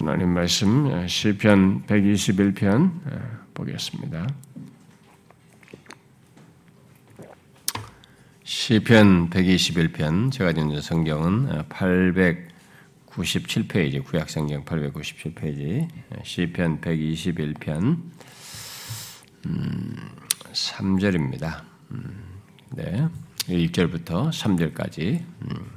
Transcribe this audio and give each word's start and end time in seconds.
하나님 0.00 0.30
말씀 0.30 1.06
시편 1.06 1.84
121편 1.84 3.52
보겠습니다. 3.52 4.26
시편 8.42 9.28
121편 9.28 10.32
제가 10.32 10.52
읽는 10.52 10.80
성경은 10.80 11.68
897페이지 11.68 14.02
구약 14.02 14.30
성경 14.30 14.64
897페이지 14.64 15.86
시편 16.24 16.80
121편 16.80 17.98
음, 19.44 19.96
3절입니다. 20.50 21.62
음, 21.90 22.40
네. 22.70 23.06
1절부터 23.48 24.30
3절까지 24.30 25.22
음, 25.42 25.70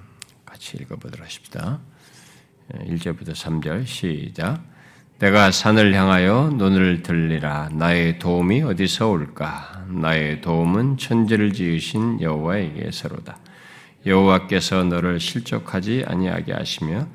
같이 0.46 0.78
읽어보도록 0.78 1.26
하십시다. 1.26 1.82
1절부터 2.72 3.32
3절 3.32 3.86
시작. 3.86 4.64
내가 5.20 5.52
산을 5.52 5.94
향하여 5.94 6.52
눈을 6.56 7.04
들리라. 7.04 7.70
나의 7.72 8.20
도움이 8.20 8.64
어디서 8.64 9.10
올까? 9.10 9.86
나의 9.90 10.42
도움은 10.42 10.98
천지를 10.98 11.54
지으신 11.54 12.22
여호와에게서로다. 12.22 13.38
여호와께서 14.06 14.84
너를 14.84 15.20
실족하지 15.20 16.04
아니하게 16.08 16.54
하시며 16.54 17.08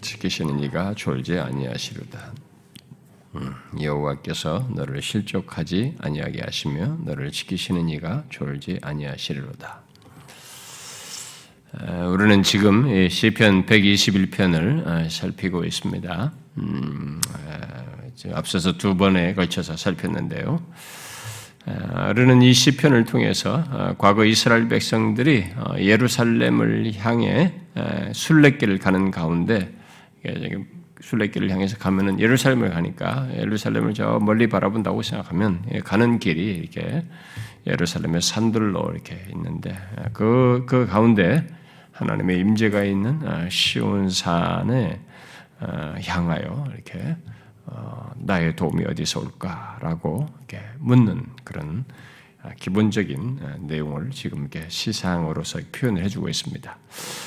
지키시는 0.00 0.60
이가 0.60 0.94
졸지 0.94 1.38
아니하시로다. 1.38 2.32
음, 3.36 3.54
여호와께서 3.80 4.68
너를 4.74 5.00
실족하지 5.00 5.96
아니하게 6.00 6.42
하시며 6.42 6.98
너를 7.04 7.30
지키시는 7.30 7.88
이가 7.88 8.24
졸지 8.28 8.80
아니하시리로다. 8.82 9.87
우리는 11.72 12.42
지금 12.42 13.08
시편 13.08 13.66
121편을 13.66 15.10
살피고 15.10 15.64
있습니다. 15.64 16.32
음, 16.58 17.20
앞서서 18.32 18.78
두 18.78 18.96
번에 18.96 19.34
걸쳐서 19.34 19.76
살폈는데요. 19.76 20.62
우리는 22.10 22.40
이 22.40 22.54
시편을 22.54 23.04
통해서 23.04 23.62
어, 23.70 23.94
과거 23.98 24.24
이스라엘 24.24 24.68
백성들이 24.68 25.44
어, 25.56 25.78
예루살렘을 25.78 26.94
향해 26.94 27.52
순례길을 28.12 28.78
가는 28.78 29.10
가운데 29.10 29.70
순례길을 31.00 31.50
향해서 31.50 31.76
가면은 31.76 32.18
예루살렘을 32.18 32.70
가니까 32.70 33.28
예루살렘을 33.36 33.92
저 33.92 34.18
멀리 34.18 34.48
바라본다고 34.48 35.02
생각하면 35.02 35.62
예, 35.72 35.80
가는 35.80 36.18
길이 36.18 36.54
이렇게 36.54 37.04
예루살렘의 37.66 38.22
산들로 38.22 38.90
이렇게 38.92 39.26
있는데 39.32 39.76
그, 40.14 40.64
그 40.66 40.86
가운데 40.86 41.46
하나님의 41.98 42.38
임재가 42.38 42.84
있는 42.84 43.26
어, 43.26 43.48
시온 43.50 44.08
산에 44.08 45.00
어, 45.58 45.94
향하여 46.04 46.68
이렇게 46.72 47.16
어, 47.66 48.12
나의 48.18 48.54
도움이 48.54 48.84
어디서 48.84 49.18
올까라고 49.18 50.28
이렇게 50.38 50.64
묻는 50.78 51.26
그런 51.42 51.84
기본적인 52.60 53.40
내용을 53.66 54.10
지금 54.10 54.42
이렇게 54.42 54.66
시상으로서 54.68 55.58
표현을 55.72 56.04
해주고 56.04 56.28
있습니다. 56.28 56.78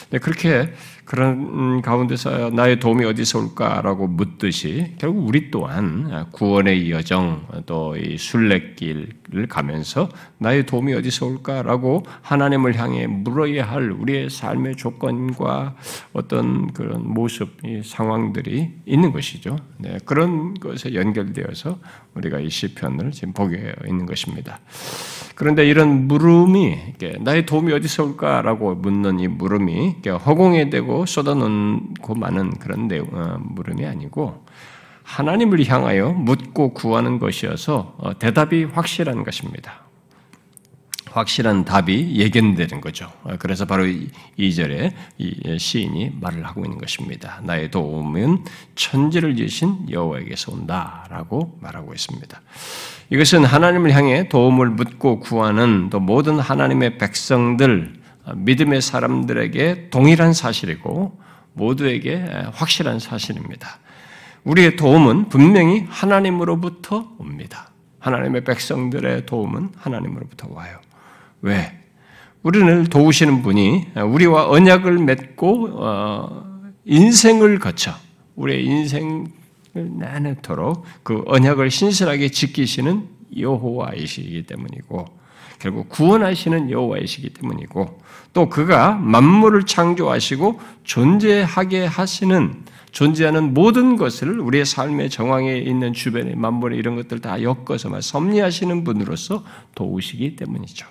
네, 0.10 0.20
그렇게 0.20 0.74
그런 1.12 1.82
가운데서 1.82 2.52
나의 2.52 2.80
도움이 2.80 3.04
어디서 3.04 3.40
올까라고 3.40 4.08
묻듯이 4.08 4.94
결국 4.98 5.28
우리 5.28 5.52
또한 5.52 6.30
구원의 6.32 6.90
여정 6.90 7.48
또 7.66 7.92
이 7.98 8.18
순례길을 8.18 9.48
가면서 9.50 10.10
나의 10.38 10.66
도움이 10.66 10.94
어디서 10.94 11.26
올까라고 11.26 12.04
하나님을 12.22 12.78
향해 12.80 13.08
물어야 13.08 13.70
할 13.70 13.92
우리의 13.92 14.30
삶의 14.30 14.76
조건과 14.76 15.76
어떤 16.14 16.72
그런 16.74 17.08
모습, 17.08 17.58
상황들이 17.84 18.72
있는 18.86 19.12
것이죠. 19.12 19.58
네, 19.78 19.98
그런 20.06 20.54
것에 20.54 20.94
연결되어서 20.94 21.80
우리가 22.16 22.40
이 22.40 22.50
시편을 22.50 23.12
지금 23.12 23.34
보게 23.34 23.74
있는 23.88 24.06
것입니다. 24.06 24.60
그런데 25.36 25.66
이런 25.66 26.08
물음이 26.08 26.78
나의 27.22 27.46
도움이 27.46 27.74
어디서 27.74 28.04
올까라고 28.04 28.76
묻는 28.76 29.20
이 29.20 29.28
물음이 29.28 29.98
허공에 30.06 30.70
대고 30.70 31.01
쏟아놓고 31.06 32.16
많은 32.16 32.58
그런 32.60 32.88
내용, 32.88 33.08
어, 33.12 33.38
물음이 33.40 33.86
아니고 33.86 34.46
하나님을 35.04 35.68
향하여 35.68 36.10
묻고 36.12 36.74
구하는 36.74 37.20
것이어서 37.20 37.96
어, 37.98 38.18
대답이 38.18 38.66
확실한 38.66 39.24
것입니다. 39.24 39.82
확실한 41.12 41.66
답이 41.66 42.16
예견되는 42.16 42.80
거죠. 42.80 43.12
어, 43.24 43.36
그래서 43.38 43.66
바로 43.66 43.84
2절에 43.84 44.94
이 45.18 45.58
시인이 45.60 46.14
말을 46.22 46.46
하고 46.46 46.64
있는 46.64 46.78
것입니다. 46.78 47.42
나의 47.44 47.70
도움은 47.70 48.46
천지를 48.76 49.36
지신 49.36 49.90
여호와에게서 49.90 50.54
온다라고 50.54 51.58
말하고 51.62 51.94
있습니다. 51.94 52.42
이것은 53.10 53.44
하나님을 53.44 53.92
향해 53.92 54.30
도움을 54.30 54.70
묻고 54.70 55.20
구하는 55.20 55.90
또 55.90 56.00
모든 56.00 56.40
하나님의 56.40 56.98
백성들 56.98 58.01
믿음의 58.36 58.82
사람들에게 58.82 59.90
동일한 59.90 60.34
사실이고 60.34 61.20
모두에게 61.54 62.24
확실한 62.54 63.00
사실입니다. 63.00 63.80
우리의 64.44 64.76
도움은 64.76 65.30
분명히 65.30 65.86
하나님으로부터 65.90 67.12
옵니다. 67.18 67.72
하나님의 68.00 68.44
백성들의 68.44 69.26
도움은 69.26 69.70
하나님으로부터 69.78 70.48
와요. 70.52 70.80
왜? 71.42 71.78
우리를 72.44 72.88
도우시는 72.88 73.44
분이 73.44 73.90
우리와 73.96 74.50
언약을 74.50 74.98
맺고 74.98 75.70
어, 75.74 76.72
인생을 76.86 77.60
거쳐 77.60 77.94
우리의 78.36 78.66
인생을 78.66 79.28
나누도록 79.74 80.84
그 81.04 81.24
언약을 81.28 81.70
신실하게 81.70 82.30
지키시는 82.30 83.08
여호와이시기 83.38 84.44
때문이고 84.44 85.21
결국 85.62 85.90
구원하시는 85.90 86.72
여호와이시기 86.72 87.30
때문이고 87.30 88.02
또 88.34 88.50
그가 88.50 88.94
만물을 88.96 89.68
창조하시고 89.68 90.60
존재하게 90.84 91.86
하시는 91.86 92.56
존재하는 92.92 93.54
모든 93.54 93.96
것을 93.96 94.40
우리의 94.40 94.66
삶의 94.66 95.12
정황에 95.12 95.58
있는 95.58 95.94
주변의 95.94 96.36
만물의 96.36 96.80
이런 96.80 96.96
것들 96.96 97.20
다 97.20 97.42
엮어서 97.44 98.02
섭리하시는 98.02 98.84
분으로서 98.84 99.44
도우시기 99.76 100.36
때문이죠. 100.36 100.88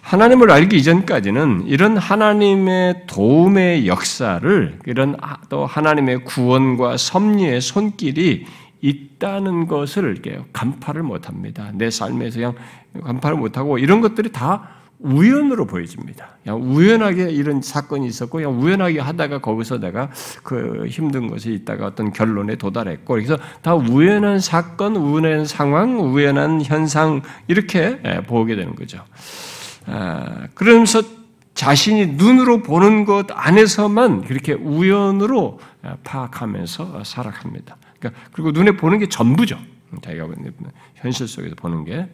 하나님을 0.00 0.50
알기 0.50 0.76
이전까지는 0.78 1.64
이런 1.66 1.96
하나님의 1.96 3.04
도움의 3.06 3.86
역사를 3.86 4.78
이런 4.86 5.16
또 5.48 5.64
하나님의 5.66 6.24
구원과 6.24 6.96
섭리의 6.96 7.60
손길이 7.60 8.46
있다는 8.82 9.66
것을 9.66 10.20
간파를 10.52 11.02
못합니다. 11.02 11.70
내 11.72 11.90
삶에서 11.90 12.36
그냥 12.36 12.54
간파를 13.02 13.38
못하고 13.38 13.78
이런 13.78 14.00
것들이 14.00 14.32
다 14.32 14.82
우연으로 15.02 15.66
보여집니다. 15.66 16.36
그냥 16.42 16.62
우연하게 16.62 17.30
이런 17.30 17.60
사건이 17.60 18.06
있었고, 18.06 18.38
그냥 18.38 18.60
우연하게 18.60 19.00
하다가 19.00 19.40
거기서 19.40 19.78
내가 19.78 20.10
그 20.42 20.86
힘든 20.88 21.26
것이 21.26 21.52
있다가 21.52 21.86
어떤 21.86 22.12
결론에 22.12 22.54
도달했고, 22.56 23.14
그래서 23.14 23.36
다 23.62 23.74
우연한 23.74 24.38
사건, 24.38 24.96
우연한 24.96 25.44
상황, 25.44 25.98
우연한 25.98 26.62
현상, 26.62 27.22
이렇게 27.48 28.00
예, 28.04 28.22
보게 28.22 28.54
되는 28.54 28.76
거죠. 28.76 29.02
아, 29.86 30.46
그러면서 30.54 31.02
자신이 31.54 32.06
눈으로 32.14 32.62
보는 32.62 33.04
것 33.04 33.26
안에서만 33.30 34.22
그렇게 34.22 34.52
우연으로 34.52 35.58
파악하면서 36.04 37.02
살아갑니다. 37.04 37.76
그러니까 38.02 38.20
그리고 38.32 38.50
눈에 38.50 38.72
보는 38.72 38.98
게 38.98 39.08
전부죠. 39.08 39.58
자기가 40.02 40.28
현실 40.96 41.28
속에서 41.28 41.54
보는 41.54 41.84
게. 41.84 42.08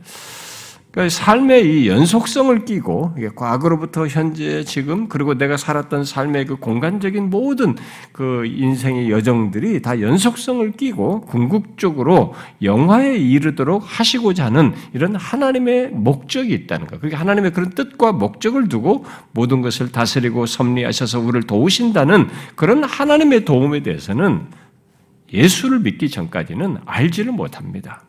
그러니까 0.91 1.15
삶의 1.15 1.83
이 1.85 1.89
연속성을 1.89 2.65
끼고 2.65 3.15
과거로부터 3.37 4.07
현재 4.07 4.65
지금 4.65 5.09
그리고 5.09 5.35
내가 5.35 5.57
살았던 5.59 6.05
삶의 6.05 6.47
그 6.47 6.57
공간적인 6.57 7.29
모든 7.29 7.77
그 8.11 8.47
인생의 8.47 9.11
여정들이 9.11 9.83
다 9.83 10.01
연속성을 10.01 10.73
끼고 10.73 11.23
궁극적으로 11.23 12.35
영화에 12.63 13.17
이르도록 13.17 13.83
하시고자 13.85 14.47
하는 14.47 14.73
이런 14.95 15.15
하나님의 15.15 15.91
목적이 15.91 16.55
있다는 16.55 16.87
것. 16.87 17.01
그게 17.01 17.15
하나님의 17.15 17.53
그런 17.53 17.71
뜻과 17.71 18.13
목적을 18.13 18.69
두고 18.69 19.05
모든 19.33 19.61
것을 19.61 19.93
다스리고 19.93 20.47
섭리하셔서 20.47 21.21
우리를 21.21 21.43
도우신다는 21.43 22.29
그런 22.57 22.83
하나님의 22.83 23.45
도움에 23.45 23.83
대해서는 23.83 24.47
예수를 25.33 25.81
믿기 25.81 26.09
전까지는 26.09 26.79
알지를 26.87 27.33
못합니다. 27.33 28.03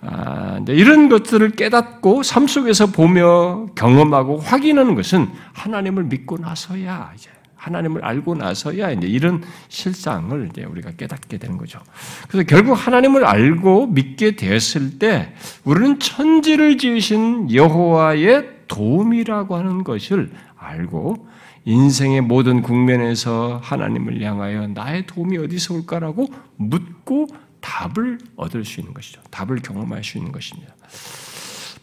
아, 0.00 0.60
이런 0.68 1.08
것들을 1.08 1.50
깨닫고 1.50 2.22
삶 2.22 2.46
속에서 2.46 2.86
보며 2.86 3.66
경험하고 3.74 4.38
확인하는 4.38 4.94
것은 4.94 5.28
하나님을 5.54 6.04
믿고 6.04 6.38
나서야 6.38 7.12
이제 7.16 7.30
하나님을 7.56 8.04
알고 8.04 8.36
나서야 8.36 8.92
이제 8.92 9.08
이런 9.08 9.42
실상을 9.68 10.48
이제 10.50 10.64
우리가 10.64 10.92
깨닫게 10.92 11.38
되는 11.38 11.56
거죠. 11.56 11.80
그래서 12.28 12.46
결국 12.46 12.74
하나님을 12.74 13.24
알고 13.24 13.88
믿게 13.88 14.36
되었을 14.36 15.00
때 15.00 15.34
우리는 15.64 15.98
천지를 15.98 16.78
지으신 16.78 17.52
여호와의 17.52 18.58
도움이라고 18.68 19.56
하는 19.56 19.82
것을 19.82 20.30
알고 20.56 21.26
인생의 21.68 22.22
모든 22.22 22.62
국면에서 22.62 23.60
하나님을 23.62 24.22
향하여 24.22 24.68
나의 24.68 25.06
도움이 25.06 25.36
어디서 25.36 25.74
올까라고 25.74 26.26
묻고 26.56 27.26
답을 27.60 28.16
얻을 28.36 28.64
수 28.64 28.80
있는 28.80 28.94
것이죠. 28.94 29.20
답을 29.30 29.56
경험할 29.56 30.02
수 30.02 30.16
있는 30.16 30.32
것입니다. 30.32 30.74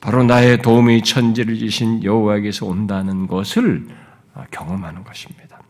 바로 0.01 0.23
나의 0.23 0.63
도움이 0.63 1.03
천지를 1.03 1.59
지신 1.59 2.03
여호와에게서 2.03 2.65
온다는 2.65 3.27
것을 3.27 3.87
경험하는 4.49 5.03
것입니다. 5.03 5.61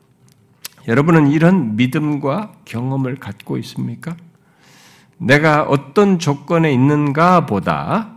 여러분은 0.88 1.32
이런 1.32 1.76
믿음과 1.76 2.54
경험을 2.64 3.18
갖고 3.18 3.58
있습니까? 3.58 4.16
내가 5.18 5.64
어떤 5.64 6.20
조건에 6.20 6.72
있는가 6.72 7.46
보다 7.46 8.14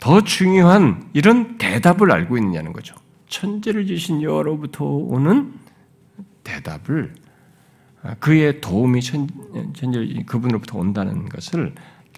더 0.00 0.22
중요한 0.22 1.06
이런 1.12 1.58
대답을 1.58 2.12
알고 2.12 2.38
있느냐는 2.38 2.72
거죠. 2.72 2.94
천지를 3.28 3.86
지신 3.86 4.22
여호로부터 4.22 4.84
오는 4.84 5.54
대답을 6.44 7.14
그의 8.20 8.60
도움이 8.60 9.02
천, 9.02 9.28
지 9.74 10.22
그분으로부터 10.26 10.78
온다는 10.78 11.28
것을 11.28 11.74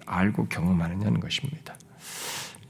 알고 0.07 0.47
경험하느냐는 0.49 1.21
것입니다. 1.21 1.75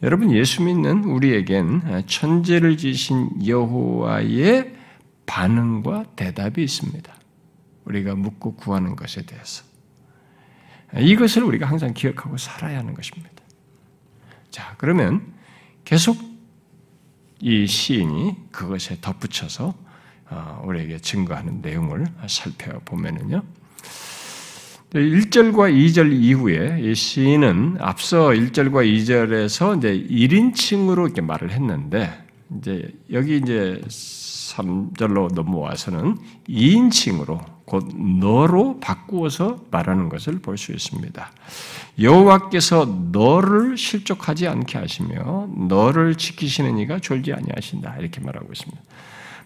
여러분 0.03 0.33
예수 0.33 0.63
믿는 0.63 1.05
우리에겐 1.05 2.05
천지를 2.07 2.77
지신 2.77 3.47
여호와의 3.47 4.75
반응과 5.27 6.05
대답이 6.17 6.63
있습니다. 6.63 7.15
우리가 7.85 8.15
묻고 8.15 8.55
구하는 8.55 8.97
것에 8.97 9.23
대해서 9.23 9.65
이것을 10.97 11.43
우리가 11.45 11.67
항상 11.67 11.93
기억하고 11.93 12.37
살아야 12.37 12.79
하는 12.79 12.95
것입니다. 12.95 13.31
자, 14.51 14.75
그러면 14.79 15.33
계속 15.85 16.17
이 17.41 17.67
시인이 17.67 18.37
그것에 18.51 18.99
덧붙여서 19.01 19.75
어, 20.31 20.63
우리에게 20.65 20.99
증거하는 20.99 21.61
내용을 21.61 22.07
살펴보면은요. 22.27 23.43
1절과 24.93 25.73
2절 25.73 26.13
이후에 26.13 26.81
이 26.83 26.95
시인은 26.95 27.77
앞서 27.81 28.29
1절과 28.29 28.85
2절에서 28.85 29.79
이제 29.79 29.93
1인칭으로 29.93 31.05
이렇게 31.05 31.21
말을 31.21 31.53
했는데 31.53 32.11
이제 32.59 32.93
여기 33.13 33.37
이제 33.37 33.81
3절로 33.87 35.33
넘어와서는 35.33 36.19
2인칭으로 36.49 37.41
곧 37.71 37.87
너로 37.97 38.81
바꾸어서 38.81 39.59
말하는 39.71 40.09
것을 40.09 40.41
볼 40.41 40.59
수 40.59 40.73
있습니다. 40.73 41.31
여호와께서 42.01 43.09
너를 43.13 43.79
실족하지 43.79 44.49
않게 44.49 44.79
하시며 44.79 45.49
너를 45.57 46.17
지키시는 46.17 46.79
이가 46.79 46.99
졸지 46.99 47.33
아니하신다 47.33 47.97
이렇게 47.99 48.21
말하고 48.21 48.49
있습니다. 48.53 48.83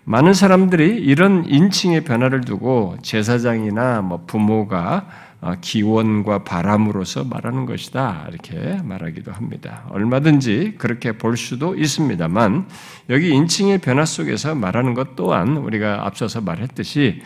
많은 0.05 0.33
사람들이 0.35 1.03
이런 1.03 1.45
인칭의 1.47 2.05
변화를 2.05 2.41
두고 2.43 2.97
제사장이나 3.03 4.03
뭐 4.03 4.25
부모가 4.27 5.07
어, 5.41 5.57
기원과 5.61 6.45
바람으로서 6.45 7.25
말하는 7.25 7.67
것이다. 7.67 8.29
이렇게 8.31 8.81
말하기도 8.83 9.31
합니다. 9.31 9.85
얼마든지 9.91 10.77
그렇게 10.79 11.13
볼 11.13 11.37
수도 11.37 11.75
있습니다만, 11.75 12.67
여기 13.11 13.29
인칭의 13.29 13.79
변화 13.79 14.07
속에서 14.07 14.55
말하는 14.55 14.95
것 14.95 15.17
또한 15.17 15.59
우리가 15.59 16.07
앞서서 16.07 16.41
말했듯이 16.41 17.21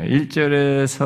1절에서 0.00 0.98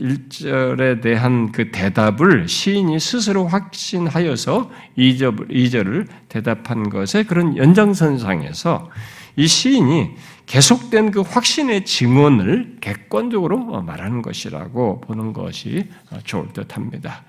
1절에 0.00 0.98
어, 0.98 1.00
대한 1.00 1.52
그 1.52 1.70
대답을 1.70 2.48
시인이 2.48 2.98
스스로 3.00 3.46
확신하여서 3.46 4.70
2절을 4.96 6.06
대답한 6.28 6.88
것의 6.88 7.24
그런 7.26 7.56
연장선상에서 7.56 8.90
이 9.36 9.46
시인이 9.46 10.10
계속된 10.46 11.10
그 11.10 11.20
확신의 11.20 11.84
증언을 11.84 12.78
객관적으로 12.80 13.82
말하는 13.82 14.22
것이라고 14.22 15.00
보는 15.02 15.32
것이 15.32 15.88
좋을 16.24 16.48
듯 16.52 16.76
합니다. 16.76 17.22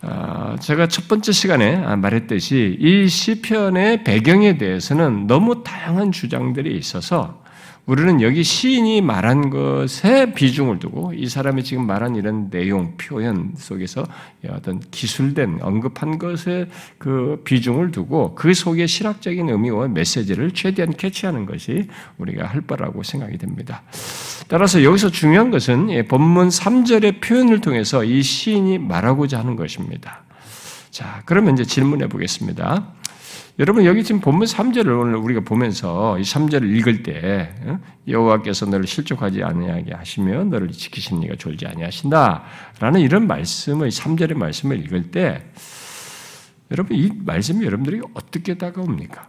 아, 0.00 0.56
제가 0.60 0.86
첫 0.86 1.08
번째 1.08 1.32
시간에 1.32 1.76
말했듯이 1.96 2.76
이 2.78 3.08
시편의 3.08 4.04
배경에 4.04 4.58
대해서는 4.58 5.26
너무 5.26 5.64
다양한 5.64 6.12
주장들이 6.12 6.76
있어서 6.76 7.42
우리는 7.88 8.20
여기 8.20 8.44
시인이 8.44 9.00
말한 9.00 9.48
것에 9.48 10.34
비중을 10.34 10.78
두고 10.78 11.14
이 11.14 11.26
사람이 11.26 11.64
지금 11.64 11.86
말한 11.86 12.16
이런 12.16 12.50
내용, 12.50 12.98
표현 12.98 13.54
속에서 13.56 14.04
어떤 14.50 14.80
기술된 14.90 15.60
언급한 15.62 16.18
것에 16.18 16.68
그 16.98 17.40
비중을 17.44 17.90
두고 17.90 18.34
그 18.34 18.52
속에 18.52 18.86
실학적인 18.86 19.48
의미와 19.48 19.88
메시지를 19.88 20.50
최대한 20.50 20.92
캐치하는 20.92 21.46
것이 21.46 21.88
우리가 22.18 22.46
할 22.46 22.60
바라고 22.60 23.02
생각이 23.02 23.38
됩니다. 23.38 23.82
따라서 24.48 24.84
여기서 24.84 25.10
중요한 25.10 25.50
것은 25.50 26.08
본문 26.08 26.50
3절의 26.50 27.22
표현을 27.22 27.62
통해서 27.62 28.04
이 28.04 28.22
시인이 28.22 28.76
말하고자 28.80 29.38
하는 29.38 29.56
것입니다. 29.56 30.24
자, 30.90 31.22
그러면 31.24 31.54
이제 31.54 31.64
질문해 31.64 32.08
보겠습니다. 32.08 32.97
여러분 33.58 33.84
여기 33.84 34.04
지금 34.04 34.20
본문 34.20 34.46
3절을 34.46 35.00
오늘 35.00 35.16
우리가 35.16 35.40
보면서 35.40 36.16
이 36.16 36.22
3절을 36.22 36.76
읽을 36.76 37.02
때 37.02 37.52
어? 37.62 37.80
여호와께서 38.06 38.66
너를 38.66 38.86
실족하지 38.86 39.42
아니하게 39.42 39.94
하시며 39.94 40.44
너를 40.44 40.70
지키신 40.70 41.24
이가 41.24 41.34
졸지 41.34 41.66
아니하신다라는 41.66 43.00
이런 43.00 43.26
말씀을 43.26 43.88
3절의 43.88 44.34
말씀을 44.34 44.80
읽을 44.84 45.10
때 45.10 45.44
여러분 46.70 46.96
이 46.96 47.10
말씀이 47.12 47.66
여러분들이 47.66 48.00
어떻게 48.14 48.56
다가옵니까? 48.56 49.26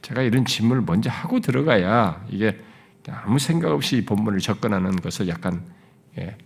제가 0.00 0.22
이런 0.22 0.46
질문을 0.46 0.84
먼저 0.86 1.10
하고 1.10 1.38
들어가야 1.38 2.24
이게 2.30 2.58
아무 3.10 3.38
생각 3.38 3.72
없이 3.72 4.06
본문을 4.06 4.38
접근하는 4.38 4.96
것을 4.96 5.28
약간 5.28 5.62
예, 6.18 6.38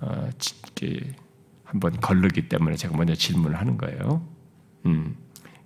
어, 0.00 0.28
한번 1.64 1.98
걸르기 1.98 2.50
때문에 2.50 2.76
제가 2.76 2.94
먼저 2.94 3.14
질문을 3.14 3.58
하는 3.58 3.78
거예요. 3.78 4.22
음. 4.84 5.16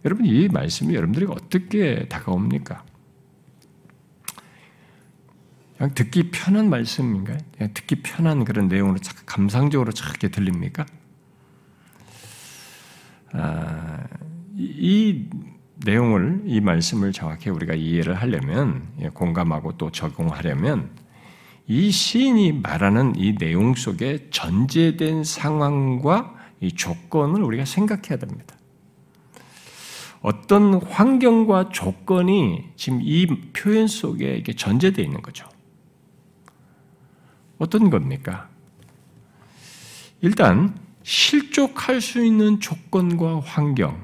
여러분 0.05 0.27
이 0.27 0.49
말씀이 0.49 0.95
여러분들이 0.95 1.27
어떻게 1.29 2.07
다가옵니까? 2.09 2.85
그냥 5.77 5.95
듣기 5.95 6.31
편한 6.31 6.71
말씀인가요? 6.71 7.39
그냥 7.57 7.75
듣기 7.75 8.03
편한 8.03 8.45
그런 8.45 8.69
내용으로 8.69 8.99
감상적으로 9.27 9.93
착하게 9.93 10.29
들립니까? 10.29 10.87
아, 13.33 14.05
이, 14.57 15.27
내용을 15.85 16.43
이 16.47 16.61
말씀을 16.61 17.13
정확히 17.13 17.51
우리가 17.51 17.75
이해를 17.75 18.15
하려면 18.15 18.87
예, 19.01 19.09
공감하고 19.09 19.77
또 19.77 19.91
적용하려면 19.91 20.91
이 21.67 21.91
시인이 21.91 22.53
말하는 22.53 23.15
이 23.17 23.35
내용 23.35 23.75
속에 23.75 24.29
전제된 24.31 25.25
상황과 25.25 26.35
이 26.61 26.73
조건을 26.73 27.43
우리가 27.43 27.65
생각해야 27.65 28.19
됩니다. 28.19 28.55
어떤 30.25 30.83
환경과 30.83 31.69
조건이 31.69 32.71
지금 32.77 33.01
이 33.03 33.27
표현 33.53 33.87
속에 33.87 34.25
이렇게 34.25 34.55
전제되어 34.55 35.05
있는 35.05 35.21
거죠. 35.21 35.47
어떤 37.59 37.91
겁니까? 37.91 38.49
일단 40.23 40.79
실족할 41.03 42.01
수 42.01 42.25
있는 42.25 42.59
조건과 42.59 43.41
환경, 43.41 44.01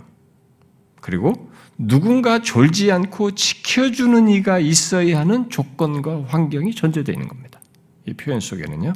그리고 1.00 1.50
누군가 1.78 2.42
졸지 2.42 2.92
않고 2.92 3.30
지켜주는 3.30 4.28
이가 4.28 4.58
있어야 4.58 5.20
하는 5.20 5.48
조건과 5.48 6.24
환경이 6.26 6.74
전제되어 6.74 7.14
있는 7.14 7.28
겁니다. 7.28 7.62
이 8.06 8.12
표현 8.12 8.40
속에는요. 8.40 8.92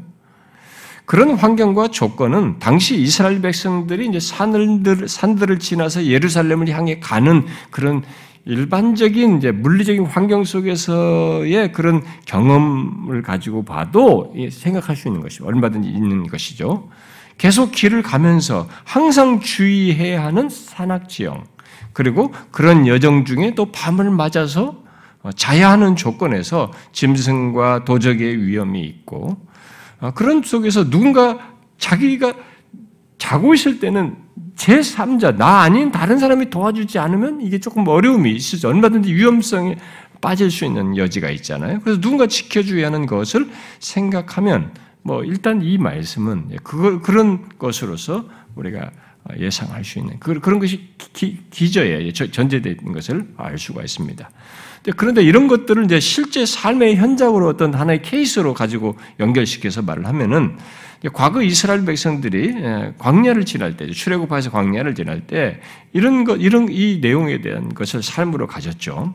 그런 1.06 1.34
환경과 1.34 1.88
조건은 1.88 2.58
당시 2.58 2.96
이스라엘 2.96 3.42
백성들이 3.42 4.06
이제 4.06 4.20
산을, 4.20 5.06
산들을 5.06 5.58
지나서 5.58 6.06
예루살렘을 6.06 6.68
향해 6.68 6.98
가는 6.98 7.44
그런 7.70 8.02
일반적인 8.46 9.38
이제 9.38 9.50
물리적인 9.50 10.06
환경 10.06 10.44
속에서의 10.44 11.72
그런 11.72 12.02
경험을 12.26 13.22
가지고 13.22 13.64
봐도 13.64 14.34
생각할 14.50 14.96
수 14.96 15.08
있는 15.08 15.22
것이 15.22 15.42
얼마든지 15.42 15.88
있는 15.88 16.26
것이죠. 16.26 16.88
계속 17.38 17.72
길을 17.72 18.02
가면서 18.02 18.68
항상 18.84 19.40
주의해야 19.40 20.24
하는 20.24 20.48
산악 20.48 21.08
지형, 21.08 21.44
그리고 21.92 22.32
그런 22.50 22.86
여정 22.86 23.24
중에 23.24 23.54
또 23.54 23.72
밤을 23.72 24.10
맞아서 24.10 24.82
자야 25.36 25.70
하는 25.70 25.96
조건에서 25.96 26.70
짐승과 26.92 27.84
도적의 27.84 28.46
위험이 28.46 28.82
있고, 28.82 29.38
아, 29.38 29.53
그런 30.12 30.42
속에서 30.42 30.88
누군가 30.88 31.54
자기가 31.78 32.34
자고 33.18 33.54
있을 33.54 33.80
때는 33.80 34.16
제3자, 34.56 35.36
나 35.36 35.62
아닌 35.62 35.90
다른 35.90 36.18
사람이 36.18 36.50
도와주지 36.50 36.98
않으면 36.98 37.40
이게 37.40 37.58
조금 37.58 37.86
어려움이 37.86 38.30
있어죠. 38.32 38.68
얼마든지 38.68 39.12
위험성에 39.12 39.76
빠질 40.20 40.50
수 40.50 40.64
있는 40.64 40.96
여지가 40.96 41.30
있잖아요. 41.30 41.80
그래서 41.80 42.00
누군가 42.00 42.26
지켜줘야 42.26 42.86
하는 42.86 43.06
것을 43.06 43.50
생각하면 43.80 44.72
뭐 45.02 45.22
일단 45.22 45.60
이 45.62 45.76
말씀은 45.76 46.56
그거, 46.62 47.00
그런 47.00 47.48
것으로서 47.58 48.24
우리가 48.54 48.90
예상할 49.38 49.84
수 49.84 49.98
있는 49.98 50.18
그런 50.18 50.58
것이 50.58 50.88
기, 51.12 51.72
저에 51.72 52.10
전제되어 52.12 52.72
있는 52.72 52.92
것을 52.92 53.26
알 53.36 53.58
수가 53.58 53.82
있습니다. 53.82 54.30
그런데 54.96 55.22
이런 55.22 55.48
것들을 55.48 55.84
이제 55.84 55.98
실제 55.98 56.44
삶의 56.44 56.96
현장으로 56.96 57.48
어떤 57.48 57.74
하나의 57.74 58.02
케이스로 58.02 58.52
가지고 58.52 58.96
연결시켜서 59.18 59.82
말을 59.82 60.06
하면은 60.06 60.56
과거 61.12 61.42
이스라엘 61.42 61.84
백성들이 61.84 62.54
예, 62.56 62.94
광야를 62.98 63.44
지날 63.44 63.76
때, 63.76 63.90
출애굽해서 63.90 64.50
광야를 64.50 64.94
지날 64.94 65.20
때 65.26 65.60
이런 65.92 66.24
것, 66.24 66.36
이런 66.36 66.68
이 66.70 66.98
내용에 67.00 67.40
대한 67.42 67.74
것을 67.74 68.02
삶으로 68.02 68.46
가졌죠. 68.46 69.14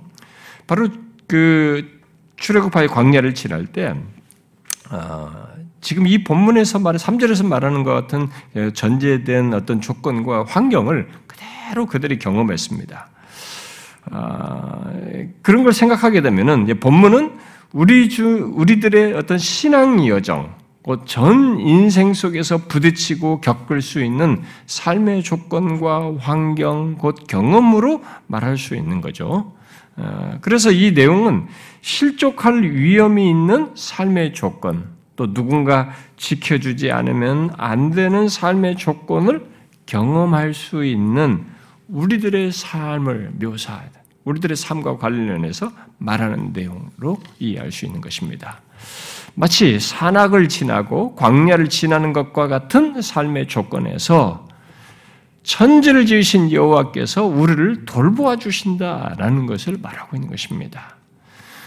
바로 0.67 0.89
그 1.27 1.99
출애굽하여 2.37 2.87
광야를 2.87 3.33
지날 3.33 3.65
때 3.65 3.95
어, 4.91 5.47
지금 5.81 6.05
이 6.07 6.23
본문에서 6.23 6.79
말하는 6.79 6.99
3절에서 6.99 7.45
말하는 7.45 7.83
것 7.83 7.93
같은 7.93 8.27
전제된 8.73 9.53
어떤 9.53 9.81
조건과 9.81 10.45
환경을 10.47 11.07
그대로 11.25 11.85
그들이 11.85 12.19
경험했습니다. 12.19 13.09
아, 14.11 14.83
그런 15.41 15.63
걸 15.63 15.73
생각하게 15.73 16.21
되면은 16.21 16.79
본문은 16.79 17.31
우리 17.73 18.09
주 18.09 18.51
우리들의 18.55 19.13
어떤 19.13 19.37
신앙 19.37 20.05
여정, 20.07 20.55
전 21.05 21.59
인생 21.59 22.13
속에서 22.13 22.57
부딪히고 22.57 23.41
겪을 23.41 23.81
수 23.81 24.03
있는 24.03 24.41
삶의 24.65 25.23
조건과 25.23 26.15
환경, 26.19 26.95
곧 26.95 27.27
경험으로 27.27 28.01
말할 28.27 28.57
수 28.57 28.75
있는 28.75 29.01
거죠. 29.01 29.53
아, 29.95 30.37
그래서 30.41 30.71
이 30.71 30.93
내용은 30.93 31.45
실족할 31.81 32.63
위험이 32.63 33.29
있는 33.29 33.69
삶의 33.75 34.33
조건, 34.33 34.85
또 35.15 35.33
누군가 35.33 35.89
지켜주지 36.17 36.91
않으면 36.91 37.51
안 37.57 37.91
되는 37.91 38.27
삶의 38.27 38.77
조건을 38.77 39.45
경험할 39.85 40.53
수 40.53 40.85
있는 40.85 41.45
우리들의 41.89 42.51
삶을 42.51 43.31
묘사하다. 43.39 43.99
우리들의 44.25 44.55
삶과 44.55 44.97
관련해서 44.97 45.71
말하는 45.97 46.51
내용으로 46.53 47.19
이해할 47.39 47.71
수 47.71 47.85
있는 47.85 48.01
것입니다. 48.01 48.61
마치 49.35 49.79
산악을 49.79 50.49
지나고 50.49 51.15
광야를 51.15 51.69
지나는 51.69 52.13
것과 52.13 52.47
같은 52.47 53.01
삶의 53.01 53.47
조건에서 53.47 54.47
천지를 55.43 56.05
지으신 56.05 56.51
여호와께서 56.51 57.25
우리를 57.25 57.85
돌보아 57.85 58.35
주신다라는 58.35 59.45
것을 59.45 59.77
말하고 59.81 60.15
있는 60.15 60.29
것입니다. 60.29 60.95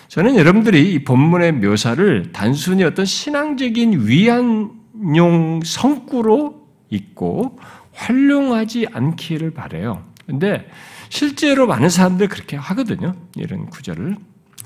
저는 0.09 0.37
여러분들이 0.37 0.93
이 0.93 1.05
본문의 1.05 1.53
묘사를 1.53 2.33
단순히 2.33 2.85
어떤 2.85 3.07
신앙적인 3.07 4.07
위안용 4.07 5.63
성구로 5.65 6.69
읽고 6.91 7.59
활용하지 7.93 8.89
않기를 8.93 9.53
바래요. 9.53 10.03
근데 10.33 10.67
실제로 11.11 11.67
많은 11.67 11.91
사람들이 11.91 12.27
그렇게 12.31 12.57
하거든요. 12.57 13.15
이런 13.37 13.67
구절을 13.67 14.17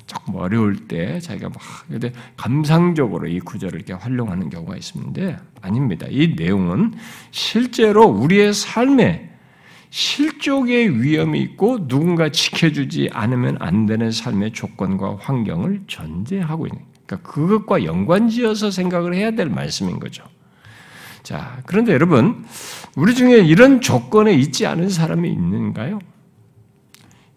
조금 0.07 0.37
어려울 0.37 0.87
때 0.87 1.19
자기가 1.19 1.49
막 1.49 1.59
근데 1.89 2.13
감상적으로 2.37 3.27
이 3.27 3.41
구절을 3.41 3.75
이렇게 3.75 3.93
활용하는 3.93 4.49
경우가 4.49 4.77
있는데 4.77 5.37
아닙니다. 5.61 6.07
이 6.09 6.37
내용은 6.37 6.95
실제로 7.33 8.05
우리의 8.05 8.55
삶에 8.55 9.29
실족의 9.91 11.03
위험이 11.03 11.41
있고 11.41 11.89
누군가 11.89 12.29
지켜주지 12.29 13.11
않으면 13.13 13.57
안 13.59 13.87
되는 13.87 14.13
삶의 14.13 14.53
조건과 14.53 15.17
환경을 15.19 15.83
전제하고 15.89 16.69
있는. 16.69 16.81
그러니까 17.07 17.29
그것과 17.29 17.83
연관지어서 17.83 18.71
생각을 18.71 19.15
해야 19.17 19.33
될 19.33 19.49
말씀인 19.49 19.99
거죠. 19.99 20.23
자, 21.27 21.59
그런데 21.67 21.93
여러분, 21.93 22.45
우리 22.95 23.13
중에 23.13 23.39
이런 23.39 23.81
조건에 23.81 24.33
있지 24.33 24.65
않은 24.65 24.89
사람이 24.89 25.29
있는가요? 25.29 25.99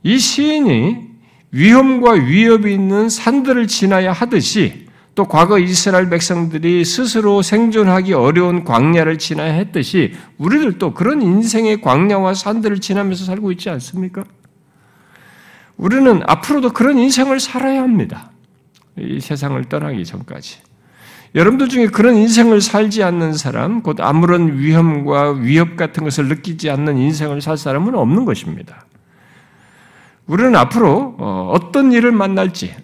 이 0.04 0.20
시인이 0.20 1.08
위험과 1.50 2.12
위협이 2.12 2.72
있는 2.72 3.10
산들을 3.10 3.66
지나야 3.66 4.12
하듯이 4.12 4.86
또 5.16 5.26
과거 5.26 5.58
이스라엘 5.58 6.08
백성들이 6.08 6.86
스스로 6.86 7.42
생존하기 7.42 8.14
어려운 8.14 8.64
광야를 8.64 9.18
지나야 9.18 9.54
했듯이 9.54 10.14
우리들도 10.38 10.94
그런 10.94 11.24
인생의 11.24 11.82
광야와 11.82 12.36
산들을 12.36 12.82
지나면서 12.82 13.26
살고 13.26 13.52
있지 13.54 13.72
않습니까? 13.72 14.24
우리는 15.78 16.22
앞으로도 16.28 16.74
그런 16.74 17.00
인생을 17.00 17.40
살아야 17.40 17.82
합니다. 17.82 18.30
이 19.00 19.20
세상을 19.20 19.64
떠나기 19.66 20.06
전까지. 20.06 20.69
여러분들 21.36 21.70
중에 21.70 21.88
그런 21.88 22.16
인생을 22.16 22.60
살지 22.60 23.04
않는 23.04 23.34
사람, 23.34 23.82
곧 23.82 24.00
아무런 24.00 24.58
위험과 24.58 25.34
위협 25.34 25.76
같은 25.76 26.04
것을 26.04 26.28
느끼지 26.28 26.70
않는 26.72 26.98
인생을 26.98 27.42
살 27.42 27.58
사람은 27.58 27.94
없는 27.94 28.26
것입니다. 28.26 28.86
우리는 30.26 30.56
앞으로 30.56 31.16
어, 31.20 31.52
어떤 31.54 31.92
일을 31.92 32.12
만날지, 32.12 32.76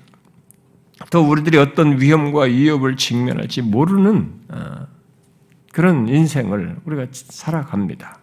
또 1.12 1.28
우리들이 1.28 1.58
어떤 1.58 2.00
위험과 2.00 2.44
위협을 2.44 2.98
직면할지 2.98 3.62
모르는 3.62 4.32
어, 4.50 4.88
그런 5.72 6.08
인생을 6.08 6.78
우리가 6.86 7.08
살아갑니다. 7.12 8.20